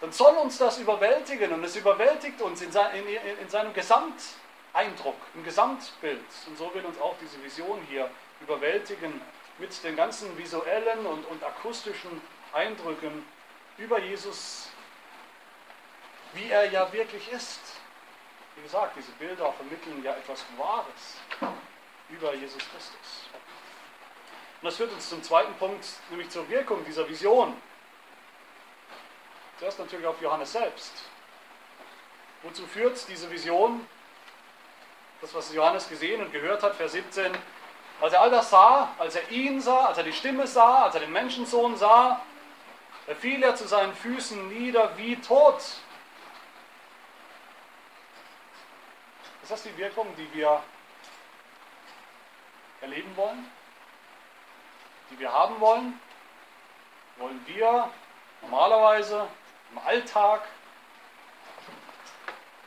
dann 0.00 0.12
soll 0.12 0.34
uns 0.36 0.58
das 0.58 0.78
überwältigen 0.78 1.52
und 1.52 1.64
es 1.64 1.76
überwältigt 1.76 2.40
uns 2.42 2.60
in, 2.62 2.70
sein, 2.72 2.94
in, 2.96 3.06
in 3.06 3.48
seinem 3.48 3.72
Gesamteindruck, 3.72 5.16
im 5.34 5.44
Gesamtbild. 5.44 6.24
Und 6.46 6.58
so 6.58 6.72
will 6.74 6.84
uns 6.84 7.00
auch 7.00 7.14
diese 7.20 7.42
Vision 7.42 7.80
hier 7.88 8.10
überwältigen 8.40 9.20
mit 9.58 9.82
den 9.84 9.96
ganzen 9.96 10.36
visuellen 10.36 11.06
und, 11.06 11.24
und 11.26 11.42
akustischen 11.42 12.20
Eindrücken 12.52 13.24
über 13.78 13.98
Jesus, 14.00 14.68
wie 16.34 16.50
er 16.50 16.70
ja 16.70 16.92
wirklich 16.92 17.30
ist. 17.32 17.60
Wie 18.56 18.62
gesagt, 18.62 18.96
diese 18.96 19.12
Bilder 19.12 19.52
vermitteln 19.52 20.02
ja 20.04 20.12
etwas 20.12 20.44
Wahres 20.56 21.18
über 22.08 22.34
Jesus 22.34 22.58
Christus. 22.58 23.28
Und 24.60 24.66
das 24.66 24.76
führt 24.76 24.92
uns 24.92 25.08
zum 25.08 25.22
zweiten 25.22 25.54
Punkt, 25.54 25.86
nämlich 26.10 26.30
zur 26.30 26.48
Wirkung 26.48 26.84
dieser 26.84 27.08
Vision. 27.08 27.56
Zuerst 29.58 29.78
natürlich 29.78 30.06
auf 30.06 30.20
Johannes 30.20 30.52
selbst. 30.52 30.92
Wozu 32.42 32.66
führt 32.66 33.08
diese 33.08 33.30
Vision? 33.30 33.86
Das, 35.20 35.34
was 35.34 35.54
Johannes 35.54 35.88
gesehen 35.88 36.20
und 36.20 36.32
gehört 36.32 36.62
hat, 36.62 36.74
Vers 36.74 36.92
17. 36.92 37.32
Als 38.00 38.12
er 38.12 38.20
all 38.20 38.30
das 38.30 38.50
sah, 38.50 38.90
als 38.98 39.14
er 39.14 39.30
ihn 39.30 39.60
sah, 39.60 39.86
als 39.86 39.98
er 39.98 40.04
die 40.04 40.12
Stimme 40.12 40.46
sah, 40.46 40.84
als 40.84 40.94
er 40.94 41.00
den 41.00 41.12
Menschensohn 41.12 41.76
sah, 41.76 42.20
da 43.06 43.14
fiel 43.14 43.42
er 43.42 43.54
zu 43.54 43.66
seinen 43.66 43.94
Füßen 43.94 44.48
nieder 44.48 44.96
wie 44.96 45.16
tot. 45.16 45.58
Ist 49.42 49.50
das 49.50 49.62
die 49.62 49.76
Wirkung, 49.76 50.14
die 50.16 50.32
wir 50.34 50.62
erleben 52.80 53.16
wollen? 53.16 53.50
Die 55.10 55.18
wir 55.18 55.32
haben 55.32 55.60
wollen? 55.60 56.00
Wollen 57.16 57.46
wir 57.46 57.90
normalerweise 58.42 59.28
im 59.74 59.78
Alltag, 59.84 60.42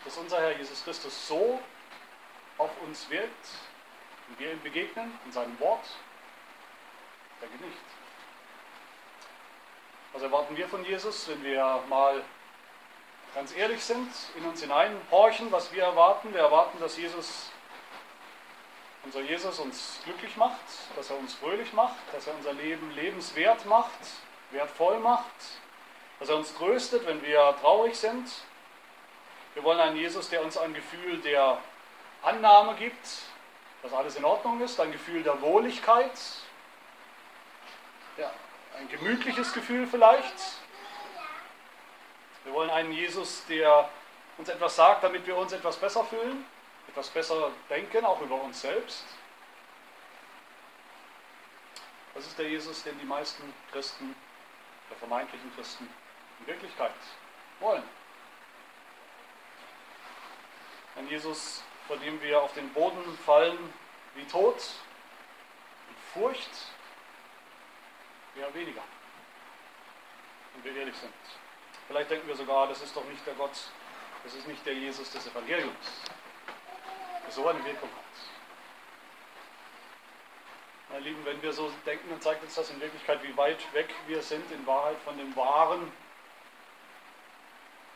dass 0.04 0.18
unser 0.18 0.42
Herr 0.42 0.58
Jesus 0.58 0.84
Christus 0.84 1.28
so 1.28 1.60
auf 2.58 2.70
uns 2.82 3.10
wirkt, 3.10 3.48
wenn 4.28 4.40
wir 4.40 4.54
ihm 4.54 4.62
begegnen, 4.62 5.18
in 5.26 5.32
seinem 5.32 5.58
Wort? 5.60 5.86
Denke 7.42 7.64
nicht. 7.64 7.78
Was 10.12 10.22
erwarten 10.22 10.58
wir 10.58 10.68
von 10.68 10.84
Jesus, 10.84 11.30
wenn 11.30 11.44
wir 11.44 11.82
mal 11.88 12.24
ganz 13.36 13.56
ehrlich 13.56 13.84
sind, 13.84 14.12
in 14.36 14.46
uns 14.46 14.62
hineinhorchen, 14.62 15.52
was 15.52 15.72
wir 15.72 15.84
erwarten. 15.84 16.34
Wir 16.34 16.42
erwarten, 16.42 16.80
dass 16.80 16.98
Jesus, 16.98 17.52
unser 19.04 19.22
Jesus 19.22 19.60
uns 19.60 20.00
glücklich 20.04 20.36
macht, 20.36 20.60
dass 20.96 21.10
er 21.10 21.18
uns 21.18 21.36
fröhlich 21.36 21.72
macht, 21.72 21.96
dass 22.12 22.28
er 22.28 22.36
unser 22.36 22.54
Leben 22.54 22.92
lebenswert 22.92 23.66
macht, 23.66 23.92
wertvoll 24.52 25.00
macht, 25.00 25.26
dass 26.20 26.30
er 26.30 26.36
uns 26.36 26.54
tröstet, 26.56 27.06
wenn 27.06 27.22
wir 27.22 27.56
traurig 27.62 27.96
sind. 27.96 28.30
Wir 29.54 29.64
wollen 29.64 29.80
einen 29.80 29.98
Jesus, 29.98 30.30
der 30.30 30.44
uns 30.44 30.58
ein 30.58 30.74
Gefühl 30.74 31.20
der 31.22 31.58
Annahme 32.24 32.76
gibt, 32.76 33.08
dass 33.84 33.94
alles 33.94 34.16
in 34.16 34.26
Ordnung 34.26 34.62
ist, 34.62 34.80
ein 34.80 34.92
Gefühl 34.92 35.24
der 35.24 35.42
Wohligkeit, 35.42 36.12
ja, 38.18 38.32
ein 38.78 38.90
gemütliches 38.90 39.54
Gefühl 39.54 39.88
vielleicht, 39.88 40.36
wir 42.48 42.54
wollen 42.54 42.70
einen 42.70 42.94
Jesus, 42.94 43.46
der 43.48 43.90
uns 44.38 44.48
etwas 44.48 44.78
sagt, 44.78 45.04
damit 45.04 45.28
wir 45.28 45.36
uns 45.36 45.52
etwas 45.52 45.76
besser 45.76 46.06
fühlen, 46.06 46.46
etwas 46.88 47.10
besser 47.10 47.52
denken, 47.70 48.06
auch 48.06 48.22
über 48.22 48.42
uns 48.42 48.62
selbst. 48.62 49.04
Das 52.14 52.26
ist 52.26 52.40
der 52.40 52.48
Jesus, 52.48 52.84
den 52.84 52.98
die 53.00 53.06
meisten 53.06 53.54
Christen, 53.72 54.16
der 54.90 54.98
vermeintlichen 54.98 55.54
Christen, 55.56 55.90
in 56.40 56.48
Wirklichkeit 56.48 56.92
wollen. 57.60 57.84
Ein 60.96 61.08
Jesus, 61.08 61.64
vor 61.88 61.98
dem 61.98 62.22
wir 62.22 62.42
auf 62.42 62.54
den 62.54 62.72
Boden 62.74 63.18
fallen 63.20 63.74
wie 64.16 64.26
Tod 64.26 64.56
und 64.56 65.98
Furcht, 66.14 66.50
eher 68.36 68.54
weniger, 68.54 68.82
wenn 70.54 70.64
wir 70.64 70.80
ehrlich 70.82 70.96
sind. 70.96 71.14
Vielleicht 71.88 72.10
denken 72.10 72.28
wir 72.28 72.36
sogar, 72.36 72.68
das 72.68 72.82
ist 72.82 72.96
doch 72.96 73.06
nicht 73.06 73.26
der 73.26 73.36
Gott, 73.36 73.58
das 74.24 74.34
ist 74.34 74.48
nicht 74.48 74.66
der 74.66 74.74
Jesus 74.74 75.10
des 75.12 75.28
Evangeliums, 75.28 76.02
der 77.26 77.32
so 77.32 77.48
eine 77.48 77.64
Wirkung 77.64 77.90
hat. 77.90 78.04
Meine 80.90 81.04
Lieben, 81.04 81.24
wenn 81.26 81.42
wir 81.42 81.54
so 81.54 81.72
denken, 81.86 82.10
dann 82.10 82.22
zeigt 82.22 82.44
uns 82.44 82.56
das 82.56 82.70
in 82.72 82.82
Wirklichkeit, 82.82 83.22
wie 83.24 83.36
weit 83.38 83.74
weg 83.74 83.94
wir 84.08 84.22
sind 84.22 84.50
in 84.52 84.66
Wahrheit 84.66 84.98
von 85.04 85.18
dem 85.18 85.36
wahren, 85.36 85.92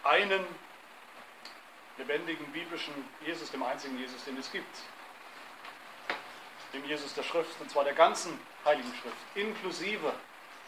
einen 0.03 0.45
lebendigen 1.97 2.45
biblischen 2.51 2.93
Jesus, 3.25 3.51
dem 3.51 3.63
einzigen 3.63 3.97
Jesus, 3.97 4.23
den 4.25 4.37
es 4.37 4.51
gibt. 4.51 4.77
Dem 6.73 6.85
Jesus 6.85 7.13
der 7.13 7.23
Schrift, 7.23 7.59
und 7.59 7.69
zwar 7.69 7.83
der 7.83 7.93
ganzen 7.93 8.39
Heiligen 8.65 8.93
Schrift, 9.01 9.17
inklusive 9.35 10.13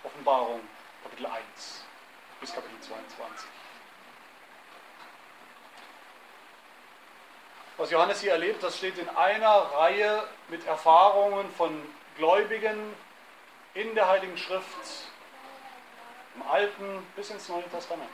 Offenbarung 0.03 0.61
Kapitel 1.03 1.25
1 1.25 1.85
bis 2.41 2.53
Kapitel 2.53 2.79
22. 2.81 3.47
Was 7.77 7.89
Johannes 7.89 8.21
hier 8.21 8.33
erlebt, 8.33 8.61
das 8.61 8.77
steht 8.77 8.97
in 8.97 9.09
einer 9.09 9.47
Reihe 9.47 10.27
mit 10.49 10.65
Erfahrungen 10.67 11.49
von 11.53 11.81
Gläubigen 12.17 12.93
in 13.73 13.95
der 13.95 14.07
Heiligen 14.07 14.37
Schrift, 14.37 15.07
im 16.35 16.43
Alten 16.43 17.07
bis 17.15 17.31
ins 17.31 17.49
Neue 17.49 17.67
Testament. 17.69 18.09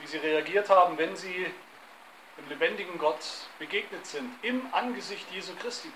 Wie 0.00 0.06
sie 0.06 0.18
reagiert 0.18 0.70
haben, 0.70 0.96
wenn 0.98 1.16
sie 1.16 1.46
dem 2.38 2.48
lebendigen 2.48 2.98
Gott 2.98 3.24
begegnet 3.58 4.06
sind, 4.06 4.32
im 4.42 4.66
Angesicht 4.72 5.26
Jesu 5.32 5.54
Christi. 5.56 5.90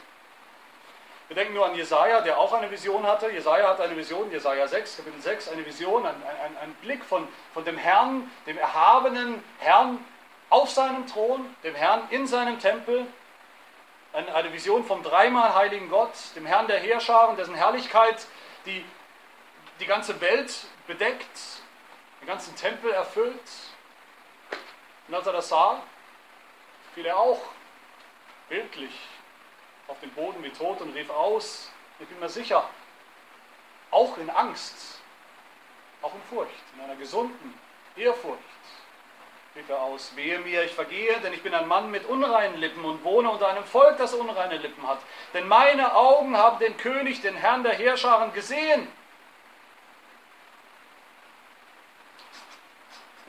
Wir 1.28 1.36
denken 1.36 1.54
nur 1.54 1.64
an 1.64 1.74
Jesaja, 1.74 2.20
der 2.20 2.38
auch 2.38 2.52
eine 2.52 2.70
Vision 2.70 3.06
hatte. 3.06 3.30
Jesaja 3.30 3.68
hat 3.68 3.80
eine 3.80 3.96
Vision, 3.96 4.30
Jesaja 4.30 4.68
6, 4.68 4.98
Kapitel 4.98 5.20
6, 5.20 5.48
eine 5.48 5.64
Vision, 5.64 6.04
ein, 6.04 6.14
ein, 6.14 6.56
ein 6.58 6.74
Blick 6.82 7.02
von, 7.04 7.26
von 7.54 7.64
dem 7.64 7.78
Herrn, 7.78 8.30
dem 8.46 8.58
erhabenen 8.58 9.42
Herrn 9.58 10.04
auf 10.50 10.70
seinem 10.70 11.06
Thron, 11.06 11.46
dem 11.64 11.74
Herrn 11.74 12.02
in 12.10 12.26
seinem 12.26 12.58
Tempel. 12.58 13.06
Eine, 14.12 14.52
Vision 14.52 14.84
vom 14.84 15.02
dreimal 15.02 15.54
heiligen 15.54 15.88
Gott, 15.88 16.12
dem 16.36 16.44
Herrn 16.44 16.66
der 16.66 16.78
Heerscharen, 16.78 17.36
dessen 17.36 17.54
Herrlichkeit 17.54 18.26
die, 18.66 18.84
die 19.80 19.86
ganze 19.86 20.20
Welt 20.20 20.66
bedeckt, 20.86 21.62
den 22.20 22.26
ganzen 22.26 22.54
Tempel 22.56 22.92
erfüllt. 22.92 23.40
Und 25.12 25.18
als 25.18 25.26
er 25.26 25.34
das 25.34 25.50
sah, 25.50 25.82
fiel 26.94 27.04
er 27.04 27.18
auch 27.18 27.38
bildlich 28.48 28.98
auf 29.86 30.00
den 30.00 30.08
Boden 30.14 30.42
wie 30.42 30.48
tot 30.48 30.80
und 30.80 30.94
rief 30.94 31.10
aus, 31.10 31.70
ich 31.98 32.08
bin 32.08 32.18
mir 32.18 32.30
sicher, 32.30 32.66
auch 33.90 34.16
in 34.16 34.30
Angst, 34.30 35.02
auch 36.00 36.14
in 36.14 36.22
Furcht, 36.30 36.64
in 36.74 36.80
einer 36.80 36.96
gesunden 36.96 37.52
Ehrfurcht, 37.94 38.40
rief 39.54 39.68
er 39.68 39.82
aus, 39.82 40.16
wehe 40.16 40.38
mir, 40.38 40.64
ich 40.64 40.72
vergehe, 40.72 41.20
denn 41.20 41.34
ich 41.34 41.42
bin 41.42 41.52
ein 41.52 41.68
Mann 41.68 41.90
mit 41.90 42.06
unreinen 42.06 42.56
Lippen 42.56 42.82
und 42.82 43.04
wohne 43.04 43.28
unter 43.28 43.48
einem 43.48 43.64
Volk, 43.64 43.98
das 43.98 44.14
unreine 44.14 44.56
Lippen 44.56 44.88
hat. 44.88 45.00
Denn 45.34 45.46
meine 45.46 45.94
Augen 45.94 46.38
haben 46.38 46.58
den 46.58 46.78
König, 46.78 47.20
den 47.20 47.36
Herrn 47.36 47.64
der 47.64 47.74
Heerscharen 47.74 48.32
gesehen. 48.32 48.88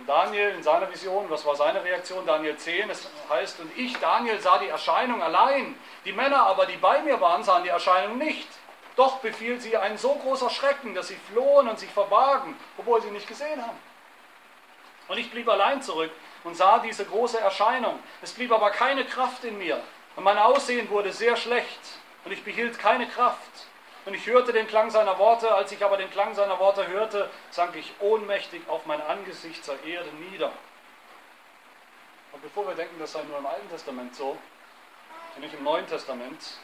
Und 0.04 0.10
Daniel 0.10 0.50
in 0.50 0.62
seiner 0.62 0.92
Vision, 0.92 1.30
was 1.30 1.46
war 1.46 1.56
seine 1.56 1.82
Reaktion? 1.82 2.26
Daniel 2.26 2.58
10, 2.58 2.90
es 2.90 3.08
heißt, 3.30 3.62
und 3.62 3.72
ich, 3.78 3.98
Daniel, 4.00 4.38
sah 4.38 4.58
die 4.58 4.68
Erscheinung 4.68 5.24
allein. 5.24 5.80
Die 6.04 6.12
Männer 6.12 6.46
aber, 6.46 6.66
die 6.66 6.76
bei 6.76 7.02
mir 7.04 7.22
waren, 7.22 7.42
sahen 7.42 7.64
die 7.64 7.70
Erscheinung 7.70 8.18
nicht. 8.18 8.50
Doch 8.98 9.20
befiel 9.20 9.62
sie 9.62 9.78
ein 9.78 9.98
so 9.98 10.16
großer 10.16 10.50
Schrecken, 10.50 10.94
dass 10.94 11.08
sie 11.08 11.16
flohen 11.32 11.70
und 11.70 11.80
sich 11.80 11.90
verbargen, 11.90 12.54
obwohl 12.78 13.02
sie 13.02 13.12
nicht 13.12 13.30
gesehen 13.30 13.62
haben. 13.62 13.80
Und 15.08 15.18
ich 15.20 15.32
blieb 15.32 15.48
allein 15.48 15.82
zurück 15.82 16.12
und 16.44 16.58
sah 16.58 16.80
diese 16.80 17.06
große 17.06 17.40
Erscheinung. 17.40 17.98
Es 18.22 18.34
blieb 18.34 18.52
aber 18.52 18.72
keine 18.72 19.06
Kraft 19.06 19.46
in 19.46 19.58
mir. 19.58 19.82
Und 20.18 20.26
mein 20.26 20.38
Aussehen 20.38 20.90
wurde 20.90 21.14
sehr 21.14 21.38
schlecht 21.38 21.80
und 22.26 22.34
ich 22.34 22.44
behielt 22.44 22.78
keine 22.78 23.08
Kraft. 23.08 23.40
Und 24.06 24.14
ich 24.14 24.26
hörte 24.28 24.52
den 24.52 24.68
Klang 24.68 24.90
seiner 24.90 25.18
Worte. 25.18 25.54
Als 25.54 25.72
ich 25.72 25.84
aber 25.84 25.98
den 25.98 26.10
Klang 26.10 26.36
seiner 26.36 26.60
Worte 26.60 26.88
hörte, 26.88 27.30
sank 27.52 27.76
ich 27.76 27.94
ohnmächtig 28.00 28.68
auf 28.68 28.86
mein 28.86 29.02
Angesicht 29.02 29.64
zur 29.64 29.82
Erde 29.84 30.10
nieder. 30.30 30.52
Und 32.34 32.42
bevor 32.42 32.68
wir 32.68 32.76
denken, 32.76 33.00
das 33.00 33.14
sei 33.14 33.24
nur 33.24 33.38
im 33.38 33.46
Alten 33.46 33.70
Testament 33.70 34.16
so, 34.16 34.38
und 35.36 35.42
nicht 35.42 35.54
im 35.54 35.64
Neuen 35.64 35.88
Testament, 35.88 36.58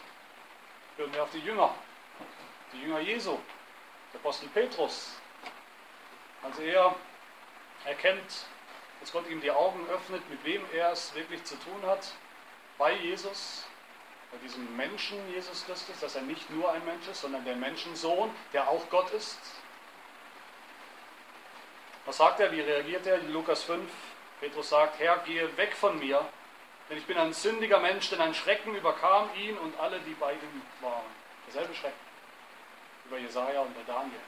hören 0.97 1.13
wir 1.13 1.23
auf 1.23 1.31
die 1.31 1.39
Jünger, 1.39 1.73
die 2.73 2.81
Jünger 2.81 2.99
Jesu, 2.99 3.37
der 4.13 4.19
Apostel 4.19 4.49
Petrus. 4.49 5.15
Als 6.43 6.59
er 6.59 6.95
erkennt, 7.85 8.45
dass 8.99 9.11
Gott 9.11 9.27
ihm 9.29 9.41
die 9.41 9.51
Augen 9.51 9.87
öffnet, 9.89 10.27
mit 10.29 10.43
wem 10.43 10.63
er 10.73 10.91
es 10.91 11.13
wirklich 11.15 11.43
zu 11.45 11.55
tun 11.55 11.81
hat, 11.85 12.13
bei 12.77 12.93
Jesus, 12.93 13.65
bei 14.31 14.37
diesem 14.39 14.75
Menschen 14.75 15.17
Jesus 15.33 15.65
Christus, 15.65 15.99
dass 15.99 16.15
er 16.15 16.21
nicht 16.21 16.49
nur 16.49 16.71
ein 16.71 16.83
Mensch 16.85 17.07
ist, 17.07 17.21
sondern 17.21 17.43
der 17.45 17.55
Menschensohn, 17.55 18.29
der 18.53 18.67
auch 18.67 18.89
Gott 18.89 19.11
ist. 19.11 19.39
Was 22.05 22.17
sagt 22.17 22.39
er? 22.39 22.51
Wie 22.51 22.61
reagiert 22.61 23.05
er? 23.05 23.19
Lukas 23.19 23.63
5, 23.63 23.89
Petrus 24.39 24.69
sagt, 24.69 24.99
Herr, 24.99 25.17
gehe 25.19 25.55
weg 25.57 25.75
von 25.75 25.99
mir, 25.99 26.25
denn 26.89 26.97
ich 26.97 27.05
bin 27.05 27.17
ein 27.17 27.33
sündiger 27.33 27.79
Mensch, 27.79 28.09
denn 28.09 28.21
ein 28.21 28.33
Schrecken 28.33 28.75
überkam 28.75 29.29
ihn 29.35 29.57
und 29.57 29.79
alle, 29.79 29.99
die 29.99 30.13
bei 30.13 30.33
ihm 30.33 30.61
waren. 30.81 31.05
Derselbe 31.47 31.73
Schrecken 31.75 32.09
über 33.05 33.17
Jesaja 33.17 33.61
und 33.61 33.73
bei 33.75 33.81
Daniel. 33.91 34.19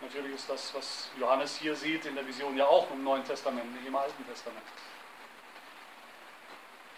Natürlich 0.00 0.34
ist 0.34 0.48
das, 0.48 0.74
was 0.74 1.10
Johannes 1.18 1.56
hier 1.56 1.74
sieht 1.74 2.06
in 2.06 2.14
der 2.14 2.26
Vision, 2.26 2.56
ja 2.56 2.66
auch 2.66 2.90
im 2.90 3.02
Neuen 3.02 3.24
Testament, 3.24 3.72
nicht 3.74 3.86
im 3.86 3.96
Alten 3.96 4.24
Testament. 4.26 4.64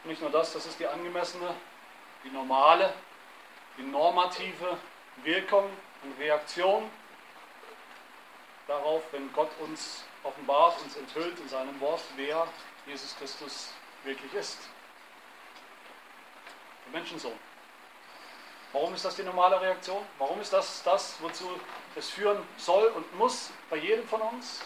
Nicht 0.08 0.22
nur 0.22 0.30
das, 0.30 0.54
das 0.54 0.64
ist 0.64 0.80
die 0.80 0.86
angemessene, 0.86 1.54
die 2.24 2.30
normale, 2.30 2.94
die 3.76 3.82
normative 3.82 4.78
Wirkung 5.22 5.70
und 6.02 6.18
Reaktion 6.18 6.90
darauf, 8.66 9.02
wenn 9.12 9.30
Gott 9.34 9.50
uns 9.60 10.04
offenbart, 10.22 10.80
uns 10.80 10.96
enthüllt 10.96 11.38
in 11.38 11.48
seinem 11.50 11.78
Wort, 11.80 12.00
wer 12.16 12.48
Jesus 12.86 13.14
Christus 13.18 13.74
wirklich 14.02 14.32
ist. 14.32 14.56
Der 16.86 16.98
Menschensohn. 16.98 17.38
Warum 18.72 18.94
ist 18.94 19.04
das 19.04 19.14
die 19.14 19.24
normale 19.24 19.60
Reaktion? 19.60 20.02
Warum 20.16 20.40
ist 20.40 20.54
das 20.54 20.82
das, 20.84 21.20
wozu 21.20 21.60
es 21.96 22.08
führen 22.08 22.42
soll 22.56 22.86
und 22.96 23.14
muss 23.18 23.50
bei 23.68 23.76
jedem 23.76 24.08
von 24.08 24.22
uns? 24.22 24.60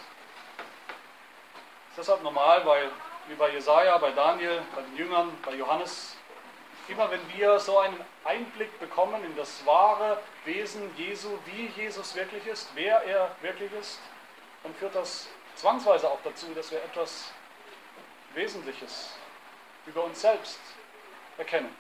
Ist 1.89 1.99
deshalb 1.99 2.23
normal, 2.23 2.65
weil 2.65 2.93
wie 3.29 3.35
bei 3.35 3.51
Jesaja, 3.51 3.99
bei 3.99 4.11
Daniel, 4.11 4.63
bei 4.75 4.83
den 4.83 4.97
Jüngern, 4.97 5.37
bei 5.45 5.55
Johannes, 5.55 6.17
immer 6.89 7.11
wenn 7.11 7.21
wir 7.35 7.59
so 7.59 7.79
einen 7.79 7.99
Einblick 8.25 8.79
bekommen 8.81 9.25
in 9.25 9.37
das 9.37 9.65
wahre 9.65 10.21
Wesen 10.45 10.95
Jesu, 10.97 11.39
wie 11.47 11.67
Jesus 11.81 12.15
wirklich 12.15 12.47
ist, 12.47 12.69
wer 12.75 13.03
er 13.05 13.35
wirklich 13.41 13.73
ist, 13.73 14.01
dann 14.63 14.75
führt 14.75 14.95
das 14.95 15.29
zwangsweise 15.57 16.11
auch 16.11 16.21
dazu, 16.25 16.47
dass 16.55 16.71
wir 16.71 16.83
etwas 16.83 17.33
Wesentliches 18.35 19.15
über 19.87 20.05
uns 20.05 20.21
selbst 20.21 20.61
erkennen. 21.39 21.75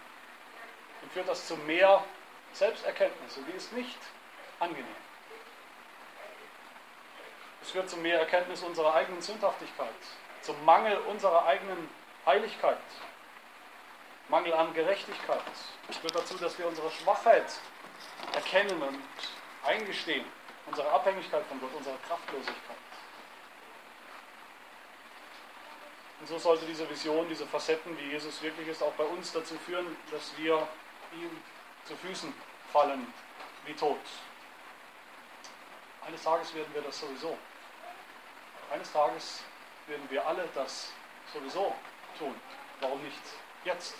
Dann 1.00 1.10
führt 1.10 1.28
das 1.28 1.46
zu 1.46 1.56
mehr 1.56 2.04
Selbsterkenntnis 2.52 3.36
und 3.36 3.46
die 3.46 3.56
ist 3.56 3.72
nicht 3.72 3.98
angenehm. 4.60 4.86
Es 7.62 7.70
führt 7.70 7.88
zu 7.88 7.96
mehr 7.96 8.18
Erkenntnis 8.18 8.62
unserer 8.62 8.94
eigenen 8.94 9.22
Sündhaftigkeit, 9.22 9.88
zum 10.42 10.62
Mangel 10.64 10.96
unserer 11.08 11.46
eigenen 11.46 11.88
Heiligkeit, 12.26 12.78
Mangel 14.28 14.52
an 14.54 14.72
Gerechtigkeit. 14.74 15.42
Es 15.88 15.96
führt 15.96 16.14
dazu, 16.14 16.36
dass 16.38 16.58
wir 16.58 16.66
unsere 16.66 16.90
Schwachheit 16.90 17.52
erkennen 18.34 18.82
und 18.82 19.02
eingestehen, 19.64 20.24
unsere 20.66 20.90
Abhängigkeit 20.90 21.44
von 21.46 21.60
Gott, 21.60 21.70
unsere 21.74 21.96
Kraftlosigkeit. 22.08 22.76
Und 26.20 26.28
so 26.28 26.38
sollte 26.38 26.64
diese 26.66 26.88
Vision, 26.88 27.28
diese 27.28 27.46
Facetten, 27.46 27.98
wie 27.98 28.10
Jesus 28.10 28.40
wirklich 28.42 28.68
ist, 28.68 28.82
auch 28.82 28.92
bei 28.92 29.04
uns 29.04 29.32
dazu 29.32 29.56
führen, 29.58 29.96
dass 30.10 30.36
wir 30.36 30.66
ihm 31.12 31.30
zu 31.84 31.96
Füßen 31.96 32.32
fallen 32.72 33.12
wie 33.66 33.74
tot. 33.74 33.98
Eines 36.06 36.22
Tages 36.22 36.54
werden 36.54 36.72
wir 36.74 36.82
das 36.82 36.98
sowieso. 36.98 37.36
Eines 38.72 38.92
Tages 38.92 39.42
werden 39.86 40.08
wir 40.10 40.26
alle 40.26 40.48
das 40.54 40.92
sowieso 41.32 41.74
tun. 42.18 42.34
Warum 42.80 43.02
nicht 43.02 43.22
jetzt? 43.64 43.94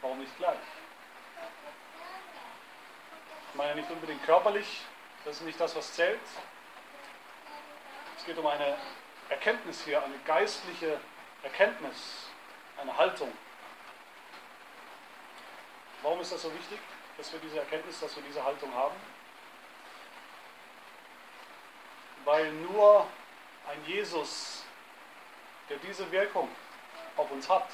Warum 0.00 0.18
nicht 0.20 0.36
gleich? 0.36 0.58
Ich 3.50 3.54
meine 3.54 3.74
nicht 3.76 3.90
unbedingt 3.90 4.24
körperlich, 4.24 4.82
das 5.24 5.36
ist 5.36 5.42
nicht 5.42 5.60
das, 5.60 5.74
was 5.74 5.92
zählt. 5.94 6.20
Es 8.16 8.24
geht 8.24 8.38
um 8.38 8.46
eine 8.46 8.76
Erkenntnis 9.28 9.84
hier, 9.84 10.02
eine 10.02 10.18
geistliche 10.26 11.00
Erkenntnis, 11.42 12.28
eine 12.80 12.96
Haltung. 12.96 13.32
Warum 16.02 16.20
ist 16.20 16.32
das 16.32 16.42
so 16.42 16.54
wichtig, 16.54 16.78
dass 17.16 17.32
wir 17.32 17.40
diese 17.40 17.58
Erkenntnis, 17.58 17.98
dass 18.00 18.14
wir 18.14 18.22
diese 18.22 18.44
Haltung 18.44 18.72
haben? 18.74 18.94
Weil 22.24 22.52
nur 22.52 23.06
ein 23.68 23.84
Jesus, 23.86 24.57
der 25.68 25.76
diese 25.78 26.10
Wirkung 26.10 26.48
auf 27.16 27.30
uns 27.30 27.48
hat, 27.48 27.68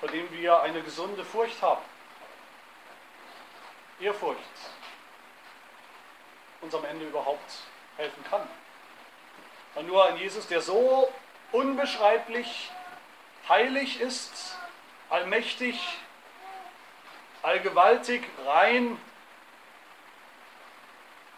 vor 0.00 0.08
dem 0.08 0.30
wir 0.32 0.60
eine 0.60 0.82
gesunde 0.82 1.24
Furcht 1.24 1.60
haben, 1.62 1.82
Ehrfurcht, 3.98 4.40
uns 6.60 6.74
am 6.74 6.84
Ende 6.84 7.06
überhaupt 7.06 7.62
helfen 7.96 8.22
kann. 8.28 8.46
Weil 9.74 9.84
nur 9.84 10.04
ein 10.06 10.16
Jesus, 10.18 10.46
der 10.48 10.60
so 10.60 11.12
unbeschreiblich 11.52 12.70
heilig 13.48 14.00
ist, 14.00 14.58
allmächtig, 15.08 15.78
allgewaltig, 17.42 18.22
rein, 18.44 18.98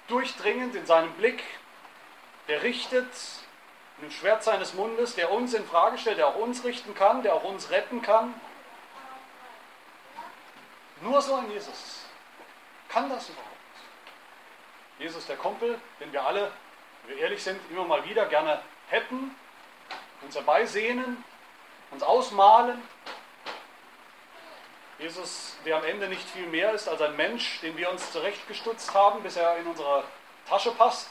durchdringend 0.09 0.75
in 0.75 0.87
seinem 0.87 1.13
Blick, 1.15 1.43
der 2.49 2.63
richtet 2.63 3.13
mit 3.99 4.11
dem 4.11 4.13
Schwert 4.13 4.43
seines 4.43 4.75
Mundes, 4.75 5.15
der 5.15 5.31
uns 5.31 5.55
in 5.55 5.67
Frage 5.67 5.99
stellt, 5.99 6.19
der 6.19 6.29
auch 6.29 6.37
uns 6.37 6.65
richten 6.65 6.95
kann, 6.95 7.23
der 7.23 7.35
auch 7.35 7.45
uns 7.45 7.71
retten 7.71 8.03
kann. 8.03 8.35
Nur 11.01 11.21
so 11.23 11.35
ein 11.35 11.51
Jesus 11.51 12.05
kann 12.89 13.11
das 13.11 13.29
überhaupt. 13.29 13.49
Jesus, 14.99 15.27
der 15.27 15.37
Kumpel, 15.37 15.79
den 16.01 16.13
wir 16.13 16.25
alle, 16.27 16.51
wenn 17.05 17.17
wir 17.17 17.23
ehrlich 17.23 17.43
sind, 17.43 17.61
immer 17.71 17.85
mal 17.85 18.05
wieder 18.05 18.27
gerne 18.27 18.61
hätten, 18.89 19.35
uns 20.23 20.35
herbeisehnen, 20.35 21.23
uns 21.91 22.03
ausmalen. 22.03 22.83
Jesus, 24.99 25.57
der 25.65 25.77
am 25.77 25.85
Ende 25.85 26.09
nicht 26.09 26.29
viel 26.29 26.47
mehr 26.47 26.73
ist 26.73 26.89
als 26.89 27.01
ein 27.01 27.15
Mensch, 27.15 27.61
den 27.61 27.77
wir 27.77 27.91
uns 27.91 28.11
zurechtgestutzt 28.11 28.93
haben, 28.95 29.23
bis 29.23 29.37
er 29.37 29.57
in 29.59 29.67
unsere 29.67 30.03
Tasche 30.49 30.73
passt. 30.73 31.09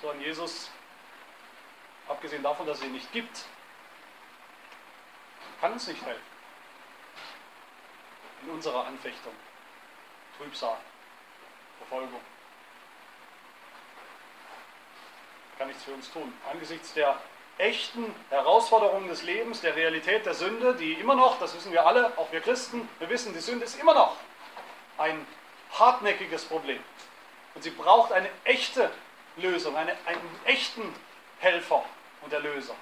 So 0.00 0.10
ein 0.10 0.20
Jesus, 0.20 0.70
abgesehen 2.08 2.42
davon, 2.42 2.66
dass 2.66 2.78
es 2.78 2.84
ihn 2.84 2.92
nicht 2.92 3.10
gibt, 3.12 3.44
kann 5.60 5.72
uns 5.72 5.88
nicht 5.88 6.04
helfen. 6.04 6.22
In 8.44 8.50
unserer 8.50 8.86
Anfechtung, 8.86 9.32
Trübsal, 10.36 10.76
Verfolgung. 11.78 12.20
Kann 15.58 15.66
nichts 15.66 15.82
für 15.82 15.94
uns 15.94 16.12
tun. 16.12 16.32
Angesichts 16.48 16.94
der 16.94 17.18
echten 17.58 18.14
Herausforderungen 18.30 19.08
des 19.08 19.24
Lebens, 19.24 19.60
der 19.62 19.74
Realität 19.74 20.24
der 20.24 20.34
Sünde, 20.34 20.76
die 20.76 20.92
immer 20.92 21.16
noch, 21.16 21.40
das 21.40 21.56
wissen 21.56 21.72
wir 21.72 21.84
alle, 21.84 22.16
auch 22.16 22.30
wir 22.30 22.40
Christen, 22.40 22.88
wir 23.00 23.08
wissen, 23.10 23.34
die 23.34 23.40
Sünde 23.40 23.64
ist 23.64 23.80
immer 23.80 23.94
noch 23.94 24.16
ein 24.96 25.26
hartnäckiges 25.72 26.44
Problem. 26.44 26.82
Und 27.56 27.62
sie 27.62 27.70
braucht 27.70 28.12
eine 28.12 28.30
echte 28.44 28.92
Lösung, 29.40 29.76
eine, 29.76 29.92
einen 30.06 30.40
echten 30.44 30.94
Helfer 31.38 31.84
und 32.22 32.32
Erlöser. 32.32 32.74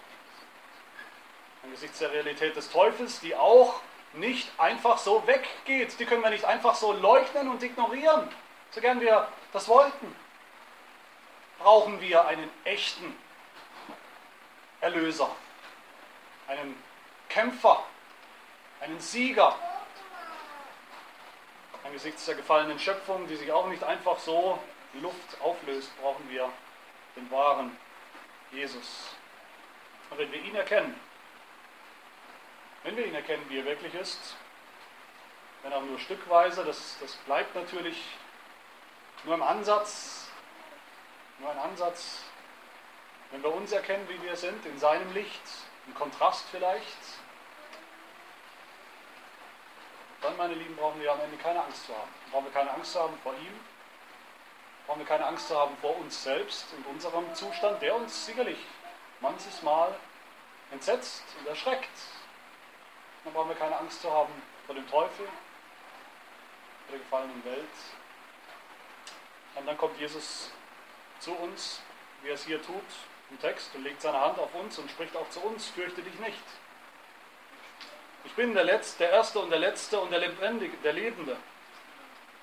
Angesichts 1.62 1.98
der 1.98 2.12
Realität 2.12 2.56
des 2.56 2.70
Teufels, 2.70 3.20
die 3.20 3.34
auch 3.34 3.80
nicht 4.14 4.48
einfach 4.58 4.98
so 4.98 5.26
weggeht, 5.26 5.98
die 5.98 6.06
können 6.06 6.22
wir 6.22 6.30
nicht 6.30 6.44
einfach 6.44 6.74
so 6.74 6.92
leugnen 6.92 7.48
und 7.48 7.62
ignorieren. 7.62 8.28
so 8.70 8.80
gern 8.80 9.00
wir 9.00 9.28
das 9.52 9.68
wollten, 9.68 10.14
brauchen 11.58 12.00
wir 12.00 12.26
einen 12.26 12.50
echten 12.64 13.16
Erlöser, 14.80 15.30
einen 16.46 16.80
Kämpfer, 17.28 17.82
einen 18.80 19.00
Sieger. 19.00 19.56
Angesichts 21.84 22.24
der 22.26 22.34
gefallenen 22.34 22.78
Schöpfung, 22.78 23.26
die 23.28 23.36
sich 23.36 23.52
auch 23.52 23.66
nicht 23.68 23.84
einfach 23.84 24.18
so 24.18 24.58
in 24.96 25.02
Luft 25.02 25.40
auflöst, 25.42 25.90
brauchen 26.00 26.28
wir 26.30 26.50
den 27.14 27.30
wahren 27.30 27.76
Jesus. 28.50 29.10
Und 30.10 30.18
wenn 30.18 30.30
wir 30.32 30.40
ihn 30.42 30.54
erkennen, 30.54 30.98
wenn 32.82 32.96
wir 32.96 33.06
ihn 33.06 33.14
erkennen, 33.14 33.44
wie 33.48 33.58
er 33.58 33.64
wirklich 33.64 33.94
ist, 33.94 34.36
wenn 35.62 35.72
auch 35.72 35.82
nur 35.82 35.98
stückweise, 35.98 36.64
das, 36.64 36.96
das 37.00 37.14
bleibt 37.16 37.54
natürlich 37.54 38.02
nur 39.24 39.34
im 39.34 39.42
Ansatz, 39.42 40.28
nur 41.38 41.50
ein 41.50 41.58
Ansatz, 41.58 42.22
wenn 43.32 43.42
wir 43.42 43.52
uns 43.52 43.72
erkennen, 43.72 44.08
wie 44.08 44.22
wir 44.22 44.36
sind, 44.36 44.64
in 44.64 44.78
seinem 44.78 45.12
Licht, 45.12 45.42
im 45.86 45.94
Kontrast 45.94 46.44
vielleicht, 46.50 46.96
dann, 50.22 50.36
meine 50.36 50.54
Lieben, 50.54 50.76
brauchen 50.76 51.00
wir 51.00 51.12
am 51.12 51.20
Ende 51.20 51.36
keine 51.36 51.62
Angst 51.62 51.86
zu 51.86 51.94
haben. 51.94 52.10
Brauchen 52.30 52.46
wir 52.46 52.52
keine 52.52 52.70
Angst 52.70 52.92
zu 52.92 53.00
haben 53.00 53.18
vor 53.22 53.34
ihm, 53.34 53.60
brauchen 54.86 55.00
wir 55.00 55.06
keine 55.06 55.26
Angst 55.26 55.48
zu 55.48 55.58
haben 55.58 55.76
vor 55.80 55.96
uns 55.96 56.22
selbst 56.22 56.66
und 56.76 56.86
unserem 56.86 57.34
Zustand, 57.34 57.82
der 57.82 57.94
uns 57.94 58.26
sicherlich 58.26 58.58
manches 59.20 59.62
Mal 59.62 59.94
entsetzt 60.70 61.24
und 61.38 61.48
erschreckt. 61.48 61.98
Dann 63.24 63.32
brauchen 63.32 63.48
wir 63.48 63.56
keine 63.56 63.76
Angst 63.78 64.00
zu 64.00 64.12
haben 64.12 64.32
vor 64.66 64.74
dem 64.74 64.88
Teufel, 64.88 65.26
vor 65.26 66.92
der 66.92 66.98
gefallenen 66.98 67.44
Welt. 67.44 67.64
Und 69.56 69.66
dann 69.66 69.76
kommt 69.76 69.98
Jesus 69.98 70.50
zu 71.18 71.32
uns, 71.32 71.80
wie 72.22 72.28
er 72.28 72.34
es 72.34 72.44
hier 72.44 72.62
tut 72.62 72.84
im 73.30 73.40
Text, 73.40 73.74
und 73.74 73.82
legt 73.82 74.00
seine 74.00 74.20
Hand 74.20 74.38
auf 74.38 74.54
uns 74.54 74.78
und 74.78 74.88
spricht 74.88 75.16
auch 75.16 75.28
zu 75.30 75.40
uns, 75.40 75.66
fürchte 75.68 76.02
dich 76.02 76.18
nicht. 76.20 76.42
Ich 78.24 78.34
bin 78.34 78.54
der 78.54 78.64
Letzte, 78.64 78.98
der 78.98 79.10
Erste 79.10 79.40
und 79.40 79.50
der 79.50 79.58
Letzte 79.58 79.98
und 79.98 80.10
der 80.10 80.20
Lebendige, 80.20 80.76
der 80.78 80.92
Lebende. 80.92 81.36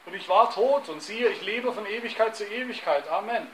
Und 0.05 0.13
ich 0.13 0.27
war 0.27 0.53
tot 0.53 0.89
und 0.89 1.01
siehe, 1.01 1.29
ich 1.29 1.41
lebe 1.41 1.71
von 1.71 1.85
Ewigkeit 1.85 2.35
zu 2.35 2.45
Ewigkeit. 2.45 3.07
Amen. 3.07 3.47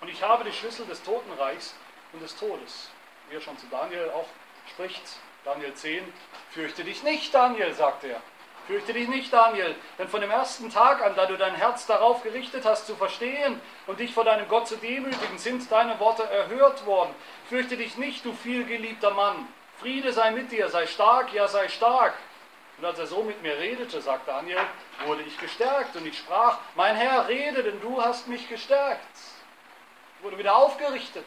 Und 0.00 0.08
ich 0.08 0.22
habe 0.22 0.44
die 0.44 0.52
Schlüssel 0.52 0.86
des 0.86 1.02
Totenreichs 1.02 1.74
und 2.12 2.22
des 2.22 2.36
Todes. 2.36 2.90
Wie 3.28 3.36
er 3.36 3.40
schon 3.40 3.58
zu 3.58 3.66
Daniel 3.66 4.10
auch 4.10 4.26
spricht, 4.70 5.02
Daniel 5.44 5.74
10, 5.74 6.12
fürchte 6.50 6.84
dich 6.84 7.02
nicht, 7.02 7.34
Daniel, 7.34 7.74
sagt 7.74 8.04
er. 8.04 8.20
Fürchte 8.66 8.92
dich 8.92 9.08
nicht, 9.08 9.32
Daniel, 9.32 9.74
denn 9.98 10.08
von 10.08 10.20
dem 10.20 10.30
ersten 10.30 10.68
Tag 10.68 11.02
an, 11.02 11.14
da 11.16 11.24
du 11.24 11.38
dein 11.38 11.54
Herz 11.54 11.86
darauf 11.86 12.22
gerichtet 12.22 12.66
hast, 12.66 12.86
zu 12.86 12.96
verstehen 12.96 13.58
und 13.86 13.98
dich 13.98 14.12
vor 14.12 14.24
deinem 14.24 14.46
Gott 14.46 14.68
zu 14.68 14.76
demütigen, 14.76 15.38
sind 15.38 15.72
deine 15.72 15.98
Worte 16.00 16.24
erhört 16.24 16.84
worden. 16.84 17.14
Fürchte 17.48 17.78
dich 17.78 17.96
nicht, 17.96 18.26
du 18.26 18.34
vielgeliebter 18.34 19.12
Mann. 19.12 19.48
Friede 19.80 20.12
sei 20.12 20.32
mit 20.32 20.52
dir, 20.52 20.68
sei 20.68 20.86
stark, 20.86 21.32
ja 21.32 21.48
sei 21.48 21.68
stark. 21.68 22.12
Und 22.78 22.84
als 22.84 22.98
er 22.98 23.06
so 23.08 23.22
mit 23.24 23.42
mir 23.42 23.58
redete, 23.58 24.00
sagt 24.00 24.28
Daniel, 24.28 24.60
wurde 25.04 25.22
ich 25.22 25.36
gestärkt 25.38 25.96
und 25.96 26.06
ich 26.06 26.16
sprach, 26.16 26.58
mein 26.76 26.94
Herr, 26.94 27.26
rede, 27.26 27.64
denn 27.64 27.80
du 27.80 28.00
hast 28.00 28.28
mich 28.28 28.48
gestärkt. 28.48 29.18
Ich 30.16 30.24
wurde 30.24 30.38
wieder 30.38 30.56
aufgerichtet, 30.56 31.26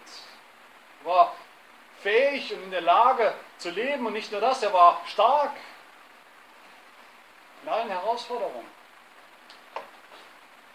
war 1.03 1.35
fähig 2.01 2.53
und 2.53 2.63
in 2.63 2.71
der 2.71 2.81
Lage 2.81 3.33
zu 3.57 3.69
leben 3.69 4.05
und 4.05 4.13
nicht 4.13 4.31
nur 4.31 4.39
das, 4.39 4.63
er 4.63 4.71
war 4.71 5.01
stark 5.05 5.51
in 7.63 7.69
allen 7.69 7.89
Herausforderungen. 7.89 8.67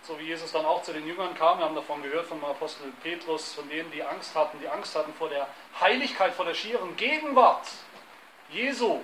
So 0.03 0.18
wie 0.20 0.24
Jesus 0.24 0.53
dann 0.53 0.64
auch 0.64 0.83
zu 0.83 0.93
den 0.93 1.07
Jüngern 1.07 1.35
kam, 1.35 1.59
wir 1.59 1.64
haben 1.64 1.74
davon 1.74 2.03
gehört 2.03 2.27
vom 2.27 2.45
Apostel 2.45 2.93
Petrus, 3.03 3.55
von 3.55 3.68
denen, 3.68 3.91
die 3.91 4.05
Angst 4.05 4.35
hatten, 4.37 4.61
die 4.61 4.68
Angst 4.68 4.95
hatten 4.95 5.12
vor 5.14 5.29
der 5.29 5.49
Heiligkeit, 5.81 6.33
vor 6.33 6.45
der 6.45 6.55
schieren 6.55 6.97
Gegenwart 6.97 7.66
Jesu. 8.51 9.01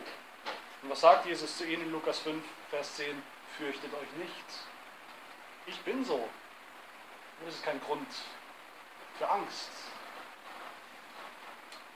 Und 0.82 0.90
was 0.90 1.00
sagt 1.00 1.26
Jesus 1.26 1.56
zu 1.56 1.64
ihnen 1.64 1.82
in 1.82 1.92
Lukas 1.92 2.18
5, 2.20 2.44
Vers 2.70 2.96
10? 2.96 3.22
Fürchtet 3.56 3.92
euch 3.94 4.12
nicht. 4.18 4.44
Ich 5.66 5.80
bin 5.82 6.04
so. 6.04 6.16
Und 6.16 7.46
das 7.46 7.54
ist 7.54 7.64
kein 7.64 7.80
Grund 7.80 8.08
für 9.18 9.28
Angst. 9.28 9.70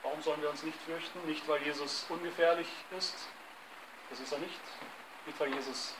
Warum 0.03 0.21
sollen 0.21 0.41
wir 0.41 0.49
uns 0.49 0.63
nicht 0.63 0.79
fürchten? 0.83 1.25
Nicht, 1.25 1.45
weil 1.47 1.61
Jesus 1.63 2.05
ungefährlich 2.07 2.67
ist. 2.97 3.15
Das 4.09 4.19
ist 4.19 4.31
er 4.31 4.39
nicht. 4.39 4.61
Nicht, 5.25 5.37
weil 5.39 5.53
Jesus 5.53 5.93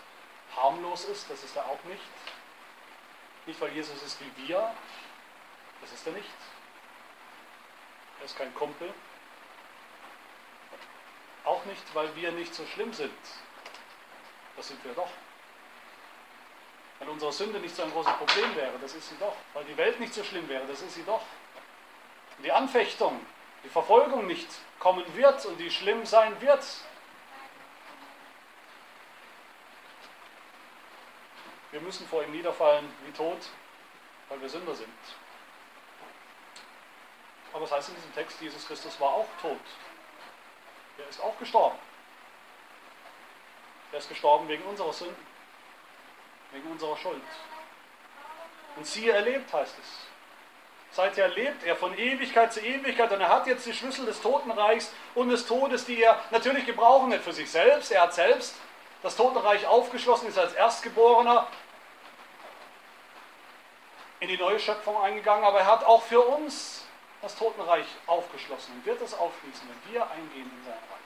harmlos 0.55 1.05
ist. 1.05 1.29
Das 1.29 1.43
ist 1.43 1.55
er 1.55 1.65
auch 1.65 1.83
nicht. 1.85 2.01
Nicht, 3.45 3.59
weil 3.59 3.73
Jesus 3.73 4.01
ist 4.01 4.17
wie 4.21 4.47
wir. 4.47 4.73
Das 5.81 5.91
ist 5.91 6.07
er 6.07 6.13
nicht. 6.13 6.29
Er 8.19 8.25
ist 8.25 8.37
kein 8.37 8.53
Kumpel. 8.53 8.93
Auch 11.47 11.63
nicht, 11.63 11.95
weil 11.95 12.13
wir 12.17 12.33
nicht 12.33 12.53
so 12.53 12.65
schlimm 12.65 12.91
sind. 12.91 13.13
Das 14.57 14.67
sind 14.67 14.83
wir 14.83 14.91
doch. 14.93 15.07
Wenn 16.99 17.07
unsere 17.07 17.31
Sünde 17.31 17.57
nicht 17.61 17.73
so 17.73 17.83
ein 17.83 17.91
großes 17.91 18.11
Problem 18.13 18.53
wäre, 18.57 18.77
das 18.81 18.93
ist 18.93 19.07
sie 19.07 19.15
doch. 19.17 19.35
Weil 19.53 19.63
die 19.63 19.77
Welt 19.77 19.97
nicht 19.97 20.13
so 20.13 20.25
schlimm 20.25 20.49
wäre, 20.49 20.67
das 20.67 20.81
ist 20.81 20.95
sie 20.95 21.03
doch. 21.03 21.21
Und 22.37 22.43
die 22.43 22.51
Anfechtung, 22.51 23.25
die 23.63 23.69
Verfolgung 23.69 24.27
nicht 24.27 24.49
kommen 24.77 25.05
wird 25.15 25.45
und 25.45 25.57
die 25.57 25.71
schlimm 25.71 26.05
sein 26.05 26.39
wird. 26.41 26.65
Wir 31.71 31.79
müssen 31.79 32.05
vor 32.09 32.23
ihm 32.25 32.31
niederfallen 32.31 32.93
wie 33.05 33.11
tot, 33.13 33.39
weil 34.27 34.41
wir 34.41 34.49
Sünder 34.49 34.75
sind. 34.75 34.89
Aber 37.53 37.63
es 37.63 37.71
heißt 37.71 37.87
in 37.87 37.95
diesem 37.95 38.13
Text, 38.13 38.41
Jesus 38.41 38.67
Christus 38.67 38.99
war 38.99 39.11
auch 39.11 39.27
tot. 39.41 39.61
Er 40.97 41.09
ist 41.09 41.21
auch 41.21 41.37
gestorben. 41.37 41.77
Er 43.91 43.99
ist 43.99 44.09
gestorben 44.09 44.47
wegen 44.47 44.63
unserer 44.63 44.93
Sünden, 44.93 45.25
wegen 46.51 46.69
unserer 46.71 46.97
Schuld. 46.97 47.21
Und 48.75 48.85
siehe, 48.85 49.11
er 49.11 49.21
lebt, 49.21 49.51
heißt 49.51 49.75
es. 49.79 50.07
Seither 50.91 51.27
lebt 51.29 51.63
er 51.63 51.75
von 51.75 51.97
Ewigkeit 51.97 52.53
zu 52.53 52.59
Ewigkeit 52.59 53.11
und 53.11 53.21
er 53.21 53.29
hat 53.29 53.45
jetzt 53.45 53.65
die 53.65 53.73
Schlüssel 53.73 54.05
des 54.05 54.21
Totenreichs 54.21 54.91
und 55.15 55.29
des 55.29 55.45
Todes, 55.45 55.85
die 55.85 56.01
er 56.01 56.19
natürlich 56.31 56.65
gebrauchen 56.65 57.11
wird 57.11 57.23
für 57.23 57.33
sich 57.33 57.51
selbst. 57.51 57.91
Er 57.91 58.03
hat 58.03 58.13
selbst 58.13 58.55
das 59.03 59.15
Totenreich 59.15 59.67
aufgeschlossen, 59.67 60.27
ist 60.27 60.39
als 60.39 60.53
Erstgeborener 60.53 61.47
in 64.19 64.29
die 64.29 64.37
neue 64.37 64.59
Schöpfung 64.59 64.99
eingegangen, 64.99 65.43
aber 65.43 65.59
er 65.59 65.67
hat 65.67 65.83
auch 65.83 66.01
für 66.01 66.21
uns 66.21 66.76
das 67.21 67.35
Totenreich 67.35 67.85
aufgeschlossen 68.05 68.75
und 68.75 68.85
wird 68.85 69.01
es 69.01 69.13
aufschließen, 69.13 69.67
wenn 69.67 69.93
wir 69.93 70.09
eingehen 70.09 70.51
in 70.51 70.63
sein 70.63 70.73
Reich. 70.73 70.97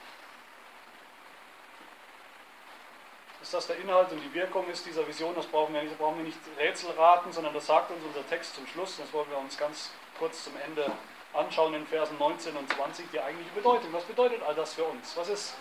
Dass 3.39 3.51
das 3.51 3.67
der 3.67 3.77
Inhalt 3.77 4.11
und 4.11 4.21
die 4.21 4.33
Wirkung 4.33 4.67
ist 4.69 4.85
dieser 4.85 5.07
Vision, 5.07 5.33
das 5.33 5.47
brauchen 5.47 5.73
wir 5.73 5.81
nicht, 5.81 5.97
brauchen 5.97 6.17
wir 6.17 6.25
nicht 6.25 6.37
Rätsel 6.57 6.91
raten, 6.91 7.31
sondern 7.31 7.53
das 7.53 7.65
sagt 7.65 7.89
uns 7.91 8.03
unser 8.05 8.27
Text 8.27 8.55
zum 8.55 8.67
Schluss. 8.67 8.97
Das 8.97 9.11
wollen 9.13 9.29
wir 9.29 9.37
uns 9.37 9.57
ganz 9.57 9.91
kurz 10.19 10.43
zum 10.43 10.53
Ende 10.57 10.91
anschauen 11.33 11.73
in 11.73 11.87
Versen 11.87 12.17
19 12.19 12.55
und 12.55 12.71
20, 12.71 13.09
die 13.11 13.19
eigentliche 13.19 13.51
Bedeutung. 13.51 13.91
Was 13.93 14.03
bedeutet 14.03 14.43
all 14.43 14.53
das 14.53 14.73
für 14.73 14.83
uns? 14.83 15.15
Was 15.15 15.29
ist, 15.29 15.55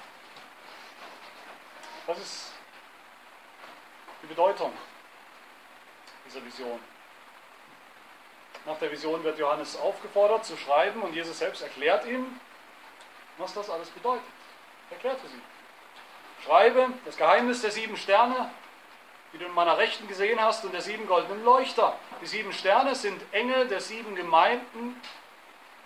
was 2.07 2.19
ist 2.19 2.53
die 4.23 4.27
Bedeutung 4.27 4.73
dieser 6.27 6.45
Vision? 6.45 6.81
Nach 8.67 8.79
der 8.79 8.91
Vision 8.93 9.25
wird 9.25 9.39
Johannes 9.39 9.79
aufgefordert 9.79 10.45
zu 10.45 10.57
schreiben 10.57 11.03
und 11.03 11.15
Jesus 11.15 11.39
selbst 11.39 11.63
erklärt 11.63 12.07
ihm, 12.07 12.39
was 13.39 13.55
das 13.55 13.71
alles 13.71 13.89
bedeutet. 13.91 14.25
Er 14.91 14.97
erklärt 14.97 15.19
es 15.25 15.33
ihm. 15.33 15.43
Schreibe 16.45 16.89
das 17.05 17.17
Geheimnis 17.17 17.63
der 17.63 17.71
sieben 17.71 17.97
Sterne, 17.97 18.51
die 19.33 19.39
du 19.39 19.47
in 19.47 19.55
meiner 19.55 19.79
Rechten 19.79 20.09
gesehen 20.09 20.41
hast, 20.41 20.65
und 20.65 20.73
der 20.73 20.81
sieben 20.81 21.07
goldenen 21.07 21.45
Leuchter. 21.45 21.97
Die 22.21 22.27
sieben 22.27 22.53
Sterne 22.53 22.95
sind 22.95 23.23
Engel 23.33 23.69
der 23.69 23.81
sieben 23.81 24.15
Gemeinden 24.15 25.01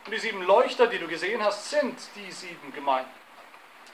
und 0.07 0.13
die 0.13 0.19
sieben 0.19 0.43
Leuchter, 0.43 0.87
die 0.87 0.99
du 0.99 1.09
gesehen 1.09 1.43
hast, 1.43 1.71
sind 1.71 1.99
die 2.17 2.31
sieben 2.31 2.73
Gemeinden. 2.73 3.11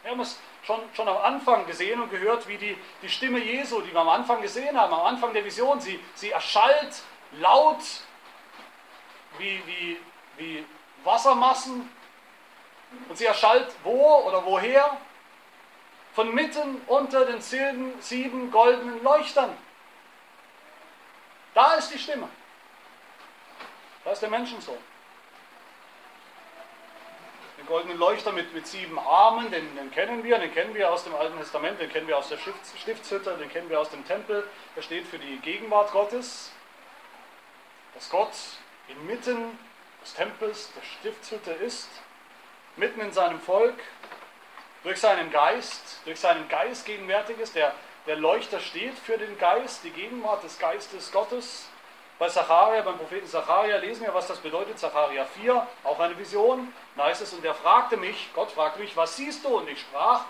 Wir 0.02 0.12
haben 0.12 0.20
es 0.20 0.38
schon, 0.62 0.80
schon 0.94 1.08
am 1.08 1.18
Anfang 1.18 1.66
gesehen 1.66 2.00
und 2.00 2.10
gehört, 2.10 2.48
wie 2.48 2.56
die, 2.56 2.76
die 3.02 3.08
Stimme 3.08 3.38
Jesu, 3.38 3.80
die 3.82 3.92
wir 3.92 4.00
am 4.00 4.08
Anfang 4.08 4.40
gesehen 4.40 4.78
haben, 4.78 4.92
am 4.92 5.04
Anfang 5.04 5.32
der 5.34 5.44
Vision, 5.44 5.80
sie, 5.80 6.00
sie 6.14 6.30
erschallt 6.30 7.02
laut 7.32 7.78
wie, 9.40 9.62
wie, 9.66 10.00
wie 10.36 10.66
Wassermassen 11.04 11.90
und 13.08 13.16
sie 13.16 13.26
erschallt 13.26 13.72
wo 13.82 14.18
oder 14.26 14.44
woher? 14.44 14.96
Von 16.12 16.34
mitten 16.34 16.80
unter 16.86 17.24
den 17.24 17.40
sieben, 17.40 17.94
sieben 18.00 18.50
goldenen 18.50 19.02
Leuchtern. 19.02 19.56
Da 21.54 21.74
ist 21.74 21.92
die 21.92 21.98
Stimme. 21.98 22.28
Da 24.04 24.12
ist 24.12 24.22
der 24.22 24.30
Menschensohn. 24.30 24.78
den 27.60 27.66
goldenen 27.66 27.98
Leuchter 27.98 28.32
mit, 28.32 28.54
mit 28.54 28.66
sieben 28.66 28.98
Armen, 28.98 29.50
den, 29.50 29.76
den, 29.76 29.90
kennen 29.90 30.24
wir, 30.24 30.38
den 30.38 30.52
kennen 30.52 30.74
wir 30.74 30.90
aus 30.90 31.04
dem 31.04 31.14
Alten 31.14 31.36
Testament, 31.38 31.78
den 31.78 31.90
kennen 31.90 32.08
wir 32.08 32.16
aus 32.16 32.28
der 32.28 32.38
Stifts, 32.38 32.72
Stiftshütte, 32.80 33.36
den 33.36 33.50
kennen 33.50 33.68
wir 33.68 33.78
aus 33.78 33.90
dem 33.90 34.04
Tempel. 34.06 34.48
Der 34.74 34.82
steht 34.82 35.06
für 35.06 35.18
die 35.18 35.36
Gegenwart 35.38 35.92
Gottes, 35.92 36.50
dass 37.94 38.08
Gott 38.08 38.32
inmitten 38.92 39.58
des 40.02 40.14
Tempels, 40.14 40.70
der 40.74 40.82
Stiftshütte 40.82 41.52
ist, 41.52 41.88
mitten 42.76 43.00
in 43.00 43.12
seinem 43.12 43.40
Volk, 43.40 43.78
durch 44.82 44.98
seinen 44.98 45.30
Geist, 45.30 46.00
durch 46.04 46.18
seinen 46.18 46.48
Geist 46.48 46.86
gegenwärtig 46.86 47.38
ist. 47.38 47.54
Der, 47.54 47.74
der 48.06 48.16
Leuchter 48.16 48.60
steht 48.60 48.98
für 48.98 49.18
den 49.18 49.38
Geist, 49.38 49.84
die 49.84 49.90
Gegenwart 49.90 50.42
des 50.42 50.58
Geistes 50.58 51.12
Gottes. 51.12 51.68
Bei 52.18 52.28
Zacharia, 52.28 52.82
beim 52.82 52.98
Propheten 52.98 53.26
Zacharia 53.26 53.76
lesen 53.78 54.04
wir, 54.04 54.14
was 54.14 54.26
das 54.26 54.38
bedeutet. 54.38 54.78
Zacharia 54.78 55.24
4, 55.24 55.66
auch 55.84 56.00
eine 56.00 56.18
Vision. 56.18 56.72
Da 56.96 57.04
heißt 57.04 57.22
es, 57.22 57.32
und 57.32 57.44
er 57.44 57.54
fragte 57.54 57.96
mich, 57.96 58.30
Gott 58.34 58.52
fragte 58.52 58.80
mich, 58.80 58.96
was 58.96 59.16
siehst 59.16 59.44
du? 59.44 59.48
Und 59.48 59.68
ich 59.68 59.80
sprach, 59.80 60.24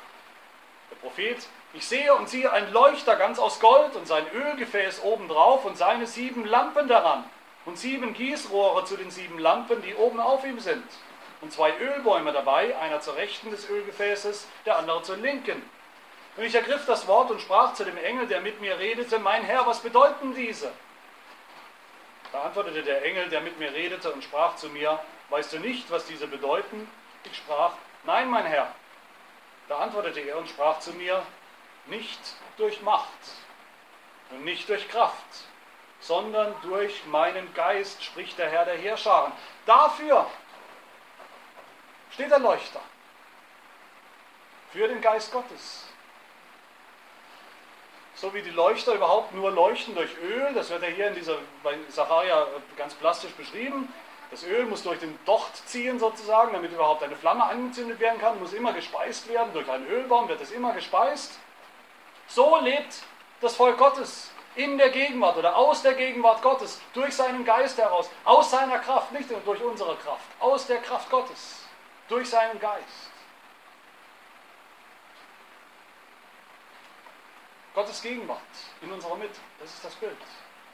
der 0.91 0.97
Prophet, 0.97 1.39
ich 1.73 1.87
sehe 1.87 2.13
und 2.15 2.29
siehe 2.29 2.53
ein 2.53 2.73
Leuchter 2.73 3.17
ganz 3.17 3.39
aus 3.39 3.61
Gold 3.61 3.95
und 3.95 4.07
sein 4.07 4.27
Ölgefäß 4.33 5.03
obendrauf 5.03 5.65
und 5.65 5.77
seine 5.77 6.07
sieben 6.07 6.45
Lampen 6.45 6.89
daran 6.89 7.25
und 7.65 7.79
sieben 7.79 8.15
Gießrohre 8.15 8.85
zu 8.85 8.97
den 8.97 9.11
sieben 9.11 9.39
Lampen, 9.39 9.83
die 9.83 9.95
oben 9.95 10.21
auf 10.21 10.45
ihm 10.45 10.61
sind 10.61 10.85
und 11.41 11.53
zwei 11.53 11.77
Ölbäume 11.79 12.33
dabei, 12.33 12.77
einer 12.79 13.01
zur 13.01 13.17
rechten 13.17 13.51
des 13.51 13.69
Ölgefäßes, 13.69 14.47
der 14.67 14.79
andere 14.79 15.03
zur 15.03 15.17
linken. 15.17 15.63
Und 16.37 16.45
ich 16.45 16.55
ergriff 16.55 16.87
das 16.87 17.07
Wort 17.07 17.31
und 17.31 17.41
sprach 17.41 17.75
zu 17.75 17.85
dem 17.85 17.97
Engel, 17.97 18.27
der 18.27 18.41
mit 18.41 18.61
mir 18.61 18.79
redete, 18.79 19.19
mein 19.19 19.43
Herr, 19.43 19.67
was 19.67 19.81
bedeuten 19.81 20.35
diese? 20.35 20.73
Da 22.33 22.43
antwortete 22.43 22.83
der 22.83 23.05
Engel, 23.05 23.29
der 23.29 23.41
mit 23.41 23.59
mir 23.59 23.73
redete 23.73 24.13
und 24.13 24.23
sprach 24.23 24.57
zu 24.57 24.69
mir, 24.69 25.01
weißt 25.31 25.53
du 25.55 25.59
nicht, 25.59 25.91
was 25.91 26.07
diese 26.07 26.29
bedeuten? 26.29 26.89
Ich 27.25 27.37
sprach, 27.37 27.73
nein, 28.05 28.31
mein 28.31 28.47
Herr. 28.47 28.73
Da 29.69 29.79
antwortete 29.79 30.21
er 30.21 30.39
und 30.39 30.49
sprach 30.49 30.79
zu 30.79 30.93
mir, 30.93 31.23
nicht 31.87 32.21
durch 32.57 32.83
Macht 32.83 33.09
und 34.31 34.45
nicht 34.45 34.69
durch 34.69 34.89
Kraft, 34.89 35.45
sondern 36.01 36.55
durch 36.63 37.05
meinen 37.07 37.53
Geist, 37.55 38.03
spricht 38.03 38.39
der 38.39 38.49
Herr 38.51 38.65
der 38.65 38.77
Heerscharen. 38.77 39.33
Dafür 39.67 40.27
steht 42.11 42.31
der 42.31 42.39
Leuchter 42.39 42.81
für 44.73 44.89
den 44.89 45.01
Geist 45.01 45.31
Gottes. 45.33 45.87
So 48.15 48.35
wie 48.35 48.43
die 48.43 48.51
Leuchter 48.51 48.95
überhaupt 48.95 49.35
nur 49.35 49.51
leuchten 49.51 49.95
durch 49.95 50.11
Öl, 50.19 50.53
das 50.55 50.71
wird 50.71 50.83
ja 50.83 50.89
hier 50.89 51.09
in 51.09 51.15
dieser, 51.15 51.39
bei 51.63 51.79
Sacharia 51.89 52.47
ganz 52.77 52.95
plastisch 52.95 53.33
beschrieben. 53.33 53.93
Das 54.31 54.45
Öl 54.45 54.67
muss 54.67 54.83
durch 54.83 55.01
den 55.01 55.19
Docht 55.25 55.69
ziehen 55.69 55.99
sozusagen, 55.99 56.53
damit 56.53 56.71
überhaupt 56.71 57.03
eine 57.03 57.17
Flamme 57.17 57.45
angezündet 57.45 57.99
werden 57.99 58.21
kann, 58.21 58.39
muss 58.39 58.53
immer 58.53 58.73
gespeist 58.73 59.29
werden. 59.29 59.53
Durch 59.53 59.69
einen 59.69 59.87
Ölbaum 59.89 60.29
wird 60.29 60.41
es 60.41 60.51
immer 60.51 60.73
gespeist. 60.73 61.39
So 62.29 62.59
lebt 62.59 63.03
das 63.41 63.57
Volk 63.57 63.79
Gottes 63.79 64.30
in 64.57 64.79
der 64.79 64.91
Gegenwart 64.91 65.37
oder 65.37 65.57
aus 65.57 65.83
der 65.83 65.95
Gegenwart 65.95 66.43
Gottes, 66.43 66.81
durch 66.93 67.15
seinen 67.15 67.45
Geist 67.45 67.79
heraus, 67.79 68.11
aus 68.25 68.51
seiner 68.51 68.79
Kraft, 68.79 69.13
nicht 69.13 69.31
durch 69.45 69.63
unsere 69.63 69.97
Kraft, 69.97 70.25
aus 70.41 70.67
der 70.67 70.79
Kraft 70.79 71.09
Gottes 71.11 71.61
durch 72.11 72.29
seinen 72.29 72.59
Geist. 72.59 73.11
Gottes 77.73 78.03
Gegenwart 78.03 78.41
in 78.83 78.93
unserer 78.93 79.17
Mitte, 79.17 79.41
das 79.61 79.73
ist 79.73 79.85
das 79.85 79.95
Bild. 79.95 80.17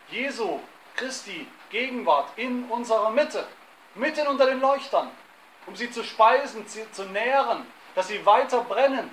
Jesu 0.09 0.61
Christi 0.97 1.47
Gegenwart 1.71 2.31
in 2.37 2.65
unserer 2.71 3.11
Mitte, 3.11 3.47
mitten 3.95 4.27
unter 4.27 4.47
den 4.47 4.61
Leuchtern, 4.61 5.11
um 5.67 5.77
sie 5.77 5.91
zu 5.91 6.03
speisen, 6.03 6.67
sie 6.67 6.91
zu 6.91 7.05
nähren, 7.05 7.67
dass 7.95 8.09
sie 8.09 8.25
weiter 8.25 8.63
brennen. 8.63 9.13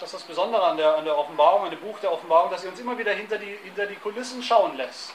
Das 0.00 0.14
ist 0.14 0.22
das 0.22 0.22
Besondere 0.22 0.64
an 0.64 0.78
der, 0.78 0.96
an 0.96 1.04
der 1.04 1.16
Offenbarung, 1.16 1.64
an 1.64 1.70
dem 1.70 1.80
Buch 1.80 1.98
der 2.00 2.10
Offenbarung, 2.10 2.50
dass 2.50 2.62
sie 2.62 2.68
uns 2.68 2.80
immer 2.80 2.96
wieder 2.96 3.12
hinter 3.12 3.36
die, 3.36 3.58
hinter 3.62 3.84
die 3.84 3.96
Kulissen 3.96 4.42
schauen 4.42 4.78
lässt. 4.78 5.12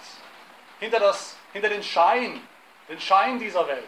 Hinter, 0.79 0.99
das, 0.99 1.35
hinter 1.53 1.69
den 1.69 1.81
Schein, 1.81 2.47
den 2.87 2.99
Schein 2.99 3.39
dieser 3.39 3.67
Welt 3.67 3.83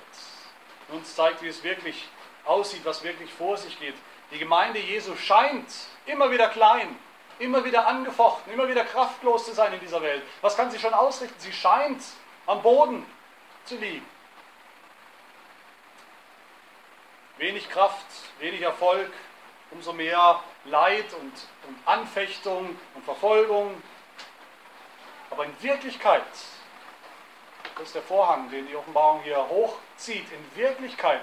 und 0.88 0.98
uns 0.98 1.16
zeigt, 1.16 1.44
wie 1.44 1.50
es 1.50 1.64
wirklich 1.64 2.08
aussieht, 2.46 2.84
was 2.84 3.04
wirklich 3.04 3.32
vor 3.32 3.58
sich 3.58 3.80
geht. 3.80 3.94
Die 4.32 4.40
Gemeinde 4.40 4.80
Jesu 4.80 5.16
scheint 5.16 5.68
immer 6.08 6.32
wieder 6.32 6.48
klein, 6.48 6.98
immer 7.38 7.64
wieder 7.64 7.86
angefochten, 7.86 8.52
immer 8.52 8.68
wieder 8.68 8.84
kraftlos 8.84 9.46
zu 9.46 9.54
sein 9.54 9.74
in 9.74 9.80
dieser 9.80 10.02
Welt. 10.02 10.24
Was 10.42 10.58
kann 10.58 10.72
sie 10.72 10.80
schon 10.80 10.96
ausrichten? 10.96 11.40
Sie 11.40 11.54
scheint 11.54 12.02
am 12.48 12.64
Boden 12.64 13.06
zu 13.66 13.76
liegen. 13.76 14.06
Wenig 17.38 17.70
Kraft, 17.70 18.08
wenig 18.40 18.62
Erfolg, 18.62 19.12
umso 19.70 19.94
mehr 19.94 20.42
Leid 20.70 21.14
und, 21.14 21.34
und 21.68 21.78
Anfechtung 21.86 22.78
und 22.96 23.06
Verfolgung. 23.06 23.82
Aber 25.30 25.46
in 25.46 25.62
Wirklichkeit 25.62 26.24
das 27.78 27.88
ist 27.90 27.96
der 27.96 28.02
Vorhang, 28.02 28.50
den 28.50 28.68
die 28.68 28.76
Offenbarung 28.76 29.22
hier 29.22 29.38
hochzieht. 29.38 30.26
In 30.32 30.60
Wirklichkeit 30.60 31.22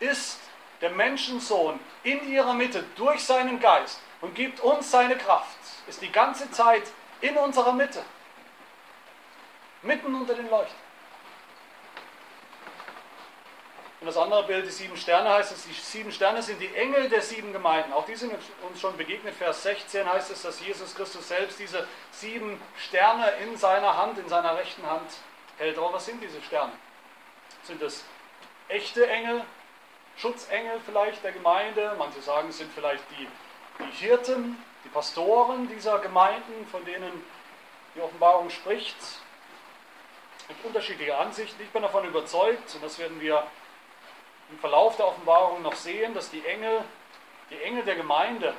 ist 0.00 0.40
der 0.80 0.90
Menschensohn 0.90 1.78
in 2.02 2.28
ihrer 2.28 2.54
Mitte 2.54 2.84
durch 2.96 3.24
seinen 3.24 3.60
Geist 3.60 4.00
und 4.20 4.34
gibt 4.34 4.60
uns 4.60 4.90
seine 4.90 5.16
Kraft, 5.16 5.58
ist 5.86 6.02
die 6.02 6.10
ganze 6.10 6.50
Zeit 6.50 6.82
in 7.20 7.36
unserer 7.36 7.72
Mitte, 7.72 8.02
mitten 9.82 10.12
unter 10.14 10.34
den 10.34 10.50
Leuchten. 10.50 10.81
Und 14.02 14.06
das 14.06 14.16
andere 14.16 14.42
Bild, 14.42 14.66
die 14.66 14.70
sieben 14.72 14.96
Sterne, 14.96 15.30
heißt 15.30 15.52
es, 15.52 15.62
die 15.62 15.72
sieben 15.72 16.10
Sterne 16.10 16.42
sind 16.42 16.60
die 16.60 16.74
Engel 16.74 17.08
der 17.08 17.22
sieben 17.22 17.52
Gemeinden. 17.52 17.92
Auch 17.92 18.04
die 18.04 18.16
sind 18.16 18.32
uns 18.68 18.80
schon 18.80 18.96
begegnet. 18.96 19.32
Vers 19.32 19.62
16 19.62 20.12
heißt 20.12 20.32
es, 20.32 20.42
dass 20.42 20.60
Jesus 20.60 20.92
Christus 20.96 21.28
selbst 21.28 21.60
diese 21.60 21.86
sieben 22.10 22.60
Sterne 22.76 23.30
in 23.44 23.56
seiner 23.56 23.96
Hand, 23.96 24.18
in 24.18 24.28
seiner 24.28 24.56
rechten 24.56 24.84
Hand 24.84 25.08
hält. 25.56 25.78
Aber 25.78 25.92
was 25.92 26.04
sind 26.04 26.20
diese 26.20 26.42
Sterne? 26.42 26.72
Sind 27.62 27.80
das 27.80 28.02
echte 28.66 29.08
Engel, 29.08 29.44
Schutzengel 30.16 30.80
vielleicht 30.84 31.22
der 31.22 31.30
Gemeinde? 31.30 31.94
Manche 31.96 32.20
sagen, 32.22 32.48
es 32.48 32.58
sind 32.58 32.72
vielleicht 32.74 33.04
die, 33.12 33.28
die 33.84 33.92
Hirten, 34.04 34.60
die 34.84 34.88
Pastoren 34.88 35.68
dieser 35.68 36.00
Gemeinden, 36.00 36.66
von 36.72 36.84
denen 36.84 37.24
die 37.94 38.00
Offenbarung 38.00 38.50
spricht. 38.50 38.96
Es 38.98 40.48
gibt 40.48 40.64
unterschiedliche 40.64 41.16
Ansichten. 41.16 41.62
Ich 41.62 41.70
bin 41.70 41.82
davon 41.82 42.04
überzeugt, 42.04 42.74
und 42.74 42.82
das 42.82 42.98
werden 42.98 43.20
wir 43.20 43.46
im 44.52 44.58
Verlauf 44.60 44.96
der 44.96 45.08
Offenbarung 45.08 45.62
noch 45.62 45.74
sehen, 45.74 46.14
dass 46.14 46.30
die 46.30 46.44
Engel, 46.46 46.84
die 47.50 47.60
Engel 47.62 47.84
der 47.84 47.96
Gemeinde, 47.96 48.54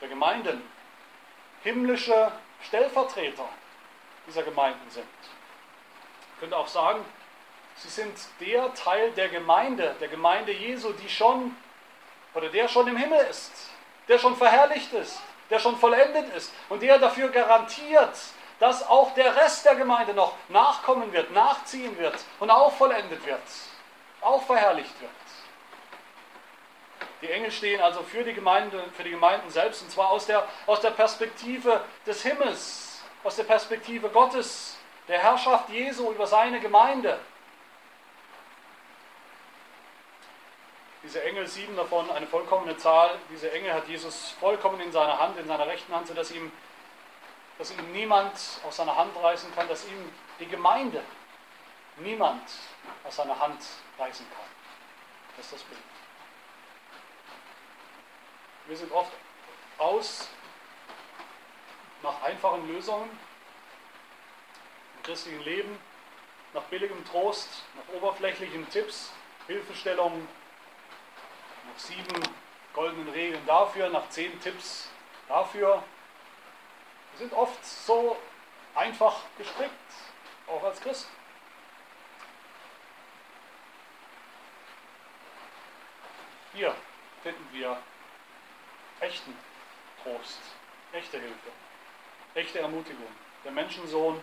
der 0.00 0.08
Gemeinden, 0.08 0.62
himmlische 1.62 2.32
Stellvertreter 2.62 3.48
dieser 4.26 4.42
Gemeinden 4.42 4.88
sind 4.90 5.06
könnte 6.42 6.56
auch 6.56 6.66
sagen, 6.66 7.04
sie 7.76 7.88
sind 7.88 8.18
der 8.40 8.74
Teil 8.74 9.12
der 9.12 9.28
Gemeinde, 9.28 9.94
der 10.00 10.08
Gemeinde 10.08 10.50
Jesu, 10.50 10.92
die 10.92 11.08
schon 11.08 11.56
oder 12.34 12.48
der 12.48 12.66
schon 12.66 12.88
im 12.88 12.96
Himmel 12.96 13.20
ist, 13.30 13.52
der 14.08 14.18
schon 14.18 14.36
verherrlicht 14.36 14.92
ist, 14.92 15.20
der 15.50 15.60
schon 15.60 15.76
vollendet 15.76 16.34
ist 16.34 16.52
und 16.68 16.82
der 16.82 16.98
dafür 16.98 17.28
garantiert, 17.28 18.18
dass 18.58 18.84
auch 18.88 19.14
der 19.14 19.36
Rest 19.36 19.64
der 19.66 19.76
Gemeinde 19.76 20.14
noch 20.14 20.34
nachkommen 20.48 21.12
wird, 21.12 21.30
nachziehen 21.30 21.96
wird 21.96 22.18
und 22.40 22.50
auch 22.50 22.72
vollendet 22.72 23.24
wird, 23.24 23.40
auch 24.20 24.42
verherrlicht 24.42 25.00
wird. 25.00 25.12
Die 27.22 27.30
Engel 27.30 27.52
stehen 27.52 27.80
also 27.80 28.02
für 28.02 28.24
die, 28.24 28.34
Gemeinde, 28.34 28.84
für 28.96 29.04
die 29.04 29.10
Gemeinden 29.10 29.48
selbst 29.48 29.82
und 29.82 29.90
zwar 29.90 30.10
aus 30.10 30.26
der, 30.26 30.46
aus 30.66 30.80
der 30.80 30.90
Perspektive 30.90 31.84
des 32.04 32.22
Himmels, 32.22 33.00
aus 33.22 33.36
der 33.36 33.44
Perspektive 33.44 34.08
Gottes, 34.08 34.76
der 35.06 35.20
Herrschaft 35.20 35.68
Jesu 35.70 36.10
über 36.10 36.26
seine 36.26 36.58
Gemeinde. 36.58 37.20
Diese 41.04 41.22
Engel, 41.22 41.46
sieben 41.46 41.76
davon, 41.76 42.10
eine 42.10 42.26
vollkommene 42.26 42.76
Zahl, 42.76 43.18
diese 43.30 43.50
Engel 43.52 43.72
hat 43.72 43.86
Jesus 43.88 44.34
vollkommen 44.40 44.80
in 44.80 44.90
seiner 44.90 45.18
Hand, 45.18 45.36
in 45.38 45.46
seiner 45.46 45.66
rechten 45.66 45.94
Hand, 45.94 46.08
sodass 46.08 46.30
ihm, 46.32 46.50
dass 47.58 47.70
ihm 47.70 47.92
niemand 47.92 48.34
aus 48.66 48.76
seiner 48.76 48.96
Hand 48.96 49.16
reißen 49.20 49.52
kann, 49.54 49.68
dass 49.68 49.84
ihm 49.86 50.12
die 50.40 50.46
Gemeinde 50.46 51.02
niemand 51.96 52.42
aus 53.04 53.16
seiner 53.16 53.38
Hand 53.38 53.60
reißen 53.98 54.26
kann. 54.28 54.46
Das 55.36 55.46
ist 55.46 55.54
das 55.54 55.62
Bild. 55.62 55.91
Wir 58.66 58.76
sind 58.76 58.92
oft 58.92 59.12
aus 59.78 60.28
nach 62.02 62.22
einfachen 62.22 62.66
Lösungen, 62.68 63.10
christlichen 65.02 65.42
Leben, 65.42 65.78
nach 66.52 66.62
billigem 66.64 67.04
Trost, 67.04 67.48
nach 67.74 67.94
oberflächlichen 67.94 68.68
Tipps, 68.70 69.12
Hilfestellungen, 69.46 70.28
nach 71.72 71.78
sieben 71.78 72.22
goldenen 72.72 73.08
Regeln 73.08 73.44
dafür, 73.46 73.88
nach 73.88 74.08
zehn 74.08 74.40
Tipps 74.40 74.88
dafür. 75.28 75.82
Wir 77.12 77.18
sind 77.18 77.32
oft 77.32 77.64
so 77.64 78.16
einfach 78.74 79.20
gestrickt, 79.38 79.72
auch 80.46 80.62
als 80.62 80.80
Christen. 80.80 81.12
Hier 86.54 86.74
finden 87.22 87.48
wir 87.52 87.78
echten 89.02 89.36
Trost, 90.02 90.38
echte 90.92 91.18
Hilfe, 91.18 91.50
echte 92.34 92.60
Ermutigung. 92.60 93.08
Der 93.44 93.52
Menschensohn, 93.52 94.22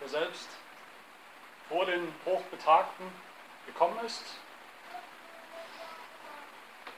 der 0.00 0.08
selbst 0.08 0.48
vor 1.68 1.86
den 1.86 2.14
Hochbetagten 2.26 3.06
gekommen 3.66 3.98
ist, 4.04 4.22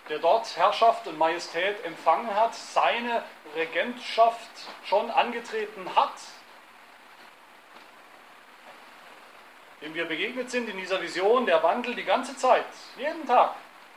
der 0.09 0.19
dort 0.19 0.57
Herrschaft 0.57 1.07
und 1.07 1.19
Majestät 1.19 1.85
empfangen 1.85 2.35
hat, 2.35 2.55
seine 2.55 3.25
Regentschaft 3.55 4.51
schon 4.85 5.11
angetreten 5.11 5.95
hat, 5.95 6.15
dem 9.83 9.95
wir 9.95 10.07
begegnet 10.07 10.51
sind 10.51 10.69
in 10.69 10.77
dieser 10.79 11.01
Vision, 11.01 11.47
der 11.47 11.63
wandelt 11.63 11.97
die 11.99 12.05
ganze 12.05 12.37
Zeit, 12.37 12.67
jeden 12.97 13.27
Tag 13.27 13.55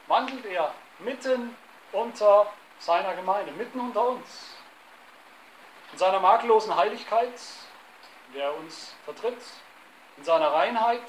wandelt 0.08 0.46
er 0.46 0.74
mitten 1.00 1.56
unter 1.92 2.52
seiner 2.80 3.16
Gemeinde, 3.16 3.52
mitten 3.52 3.80
unter 3.80 4.10
uns. 4.10 4.56
In 5.92 5.98
seiner 5.98 6.20
makellosen 6.20 6.76
Heiligkeit, 6.76 7.34
der 8.34 8.46
er 8.46 8.58
uns 8.58 8.94
vertritt, 9.06 9.42
in 10.18 10.24
seiner 10.24 10.54
Reinheit, 10.54 11.02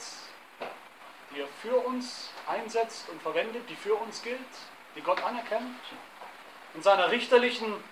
die 1.31 1.41
er 1.41 1.49
für 1.63 1.77
uns 1.77 2.31
einsetzt 2.49 3.09
und 3.09 3.21
verwendet, 3.23 3.69
die 3.69 3.77
für 3.77 3.95
uns 3.95 4.23
gilt, 4.23 4.39
die 4.97 5.03
Gott 5.03 5.23
anerkennt, 5.23 5.79
in 6.75 6.83
seiner 6.83 7.11
richterlichen 7.11 7.83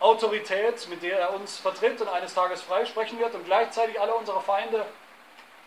Autorität, 0.00 0.88
mit 0.88 1.02
der 1.02 1.18
er 1.18 1.34
uns 1.34 1.58
vertritt 1.58 2.00
und 2.00 2.08
eines 2.08 2.34
Tages 2.34 2.62
freisprechen 2.62 3.18
wird 3.18 3.34
und 3.34 3.44
gleichzeitig 3.44 4.00
alle 4.00 4.14
unsere 4.14 4.40
Feinde 4.42 4.84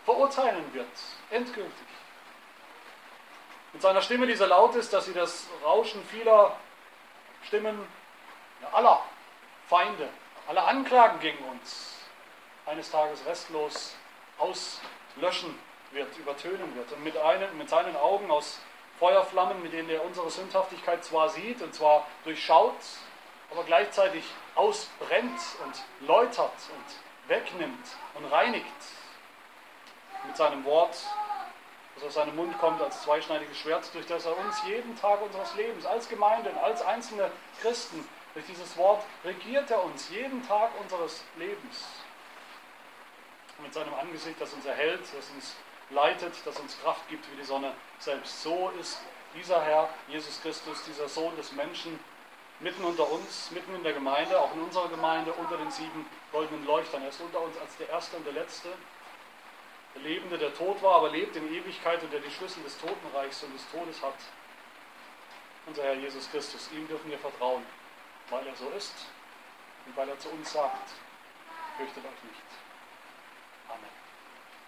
verurteilen 0.04 0.72
wird, 0.72 0.86
endgültig. 1.30 1.72
Mit 3.72 3.82
seiner 3.82 4.00
Stimme, 4.00 4.26
die 4.26 4.34
so 4.34 4.46
laut 4.46 4.74
ist, 4.74 4.92
dass 4.92 5.06
sie 5.06 5.12
das 5.12 5.46
Rauschen 5.62 6.02
vieler 6.06 6.56
Stimmen 7.46 7.86
aller 8.72 9.00
Feinde, 9.68 10.08
aller 10.46 10.66
Anklagen 10.66 11.20
gegen 11.20 11.44
uns 11.44 11.96
eines 12.66 12.90
Tages 12.90 13.24
restlos 13.26 13.94
auslöschen 14.38 15.58
wird, 15.90 16.16
übertönen 16.18 16.74
wird. 16.74 16.92
Und 16.92 17.04
mit, 17.04 17.16
einem, 17.16 17.56
mit 17.56 17.68
seinen 17.68 17.96
Augen 17.96 18.30
aus 18.30 18.60
Feuerflammen, 18.98 19.62
mit 19.62 19.72
denen 19.72 19.90
er 19.90 20.04
unsere 20.04 20.30
Sündhaftigkeit 20.30 21.04
zwar 21.04 21.28
sieht 21.28 21.62
und 21.62 21.74
zwar 21.74 22.06
durchschaut, 22.24 22.74
aber 23.50 23.64
gleichzeitig 23.64 24.24
ausbrennt 24.54 25.40
und 25.64 26.06
läutert 26.06 26.52
und 26.74 27.28
wegnimmt 27.28 27.96
und 28.14 28.26
reinigt. 28.26 28.66
Mit 30.26 30.36
seinem 30.36 30.64
Wort, 30.64 30.96
das 31.98 32.08
aus 32.08 32.14
seinem 32.14 32.36
Mund 32.36 32.56
kommt 32.58 32.80
als 32.80 33.02
zweischneidiges 33.02 33.58
Schwert, 33.58 33.92
durch 33.92 34.06
das 34.06 34.24
er 34.24 34.38
uns 34.38 34.62
jeden 34.66 34.96
Tag 34.98 35.20
unseres 35.20 35.54
Lebens 35.56 35.84
als 35.84 36.08
Gemeinde 36.08 36.50
und 36.50 36.58
als 36.58 36.82
einzelne 36.82 37.30
Christen, 37.60 38.06
durch 38.34 38.46
dieses 38.46 38.76
Wort 38.76 39.02
regiert 39.24 39.70
er 39.70 39.82
uns 39.84 40.08
jeden 40.10 40.46
Tag 40.46 40.70
unseres 40.80 41.24
Lebens. 41.36 41.86
mit 43.60 43.74
seinem 43.74 43.92
Angesicht, 43.94 44.40
das 44.40 44.52
uns 44.52 44.64
erhält, 44.66 45.00
das 45.00 45.30
uns 45.34 45.56
leitet, 45.90 46.32
das 46.44 46.60
uns 46.60 46.80
Kraft 46.80 47.08
gibt 47.08 47.28
wie 47.32 47.36
die 47.36 47.44
Sonne 47.44 47.72
selbst. 47.98 48.40
So 48.44 48.70
ist 48.80 49.00
dieser 49.34 49.60
Herr, 49.64 49.88
Jesus 50.06 50.40
Christus, 50.40 50.84
dieser 50.84 51.08
Sohn 51.08 51.34
des 51.34 51.50
Menschen, 51.50 51.98
mitten 52.60 52.84
unter 52.84 53.10
uns, 53.10 53.50
mitten 53.50 53.74
in 53.74 53.82
der 53.82 53.94
Gemeinde, 53.94 54.38
auch 54.38 54.54
in 54.54 54.62
unserer 54.62 54.88
Gemeinde, 54.88 55.32
unter 55.32 55.56
den 55.56 55.72
sieben 55.72 56.06
goldenen 56.30 56.64
Leuchtern. 56.66 57.02
Er 57.02 57.08
ist 57.08 57.20
unter 57.20 57.40
uns 57.40 57.58
als 57.58 57.76
der 57.78 57.88
Erste 57.88 58.16
und 58.16 58.24
der 58.24 58.34
Letzte, 58.34 58.68
Lebende, 59.98 60.38
der 60.38 60.54
tot 60.54 60.82
war, 60.82 60.96
aber 60.96 61.10
lebt 61.10 61.36
in 61.36 61.52
Ewigkeit 61.52 62.02
und 62.02 62.12
der 62.12 62.20
die 62.20 62.30
Schlüssel 62.30 62.62
des 62.62 62.78
Totenreichs 62.78 63.42
und 63.42 63.54
des 63.54 63.70
Todes 63.70 64.02
hat. 64.02 64.14
Unser 65.66 65.82
Herr 65.82 65.94
Jesus 65.94 66.30
Christus, 66.30 66.70
ihm 66.72 66.86
dürfen 66.88 67.10
wir 67.10 67.18
vertrauen, 67.18 67.62
weil 68.30 68.46
er 68.46 68.56
so 68.56 68.68
ist 68.70 68.94
und 69.86 69.96
weil 69.96 70.08
er 70.08 70.18
zu 70.18 70.30
uns 70.30 70.52
sagt, 70.52 70.90
fürchtet 71.76 72.04
euch 72.04 72.24
nicht. 72.24 72.67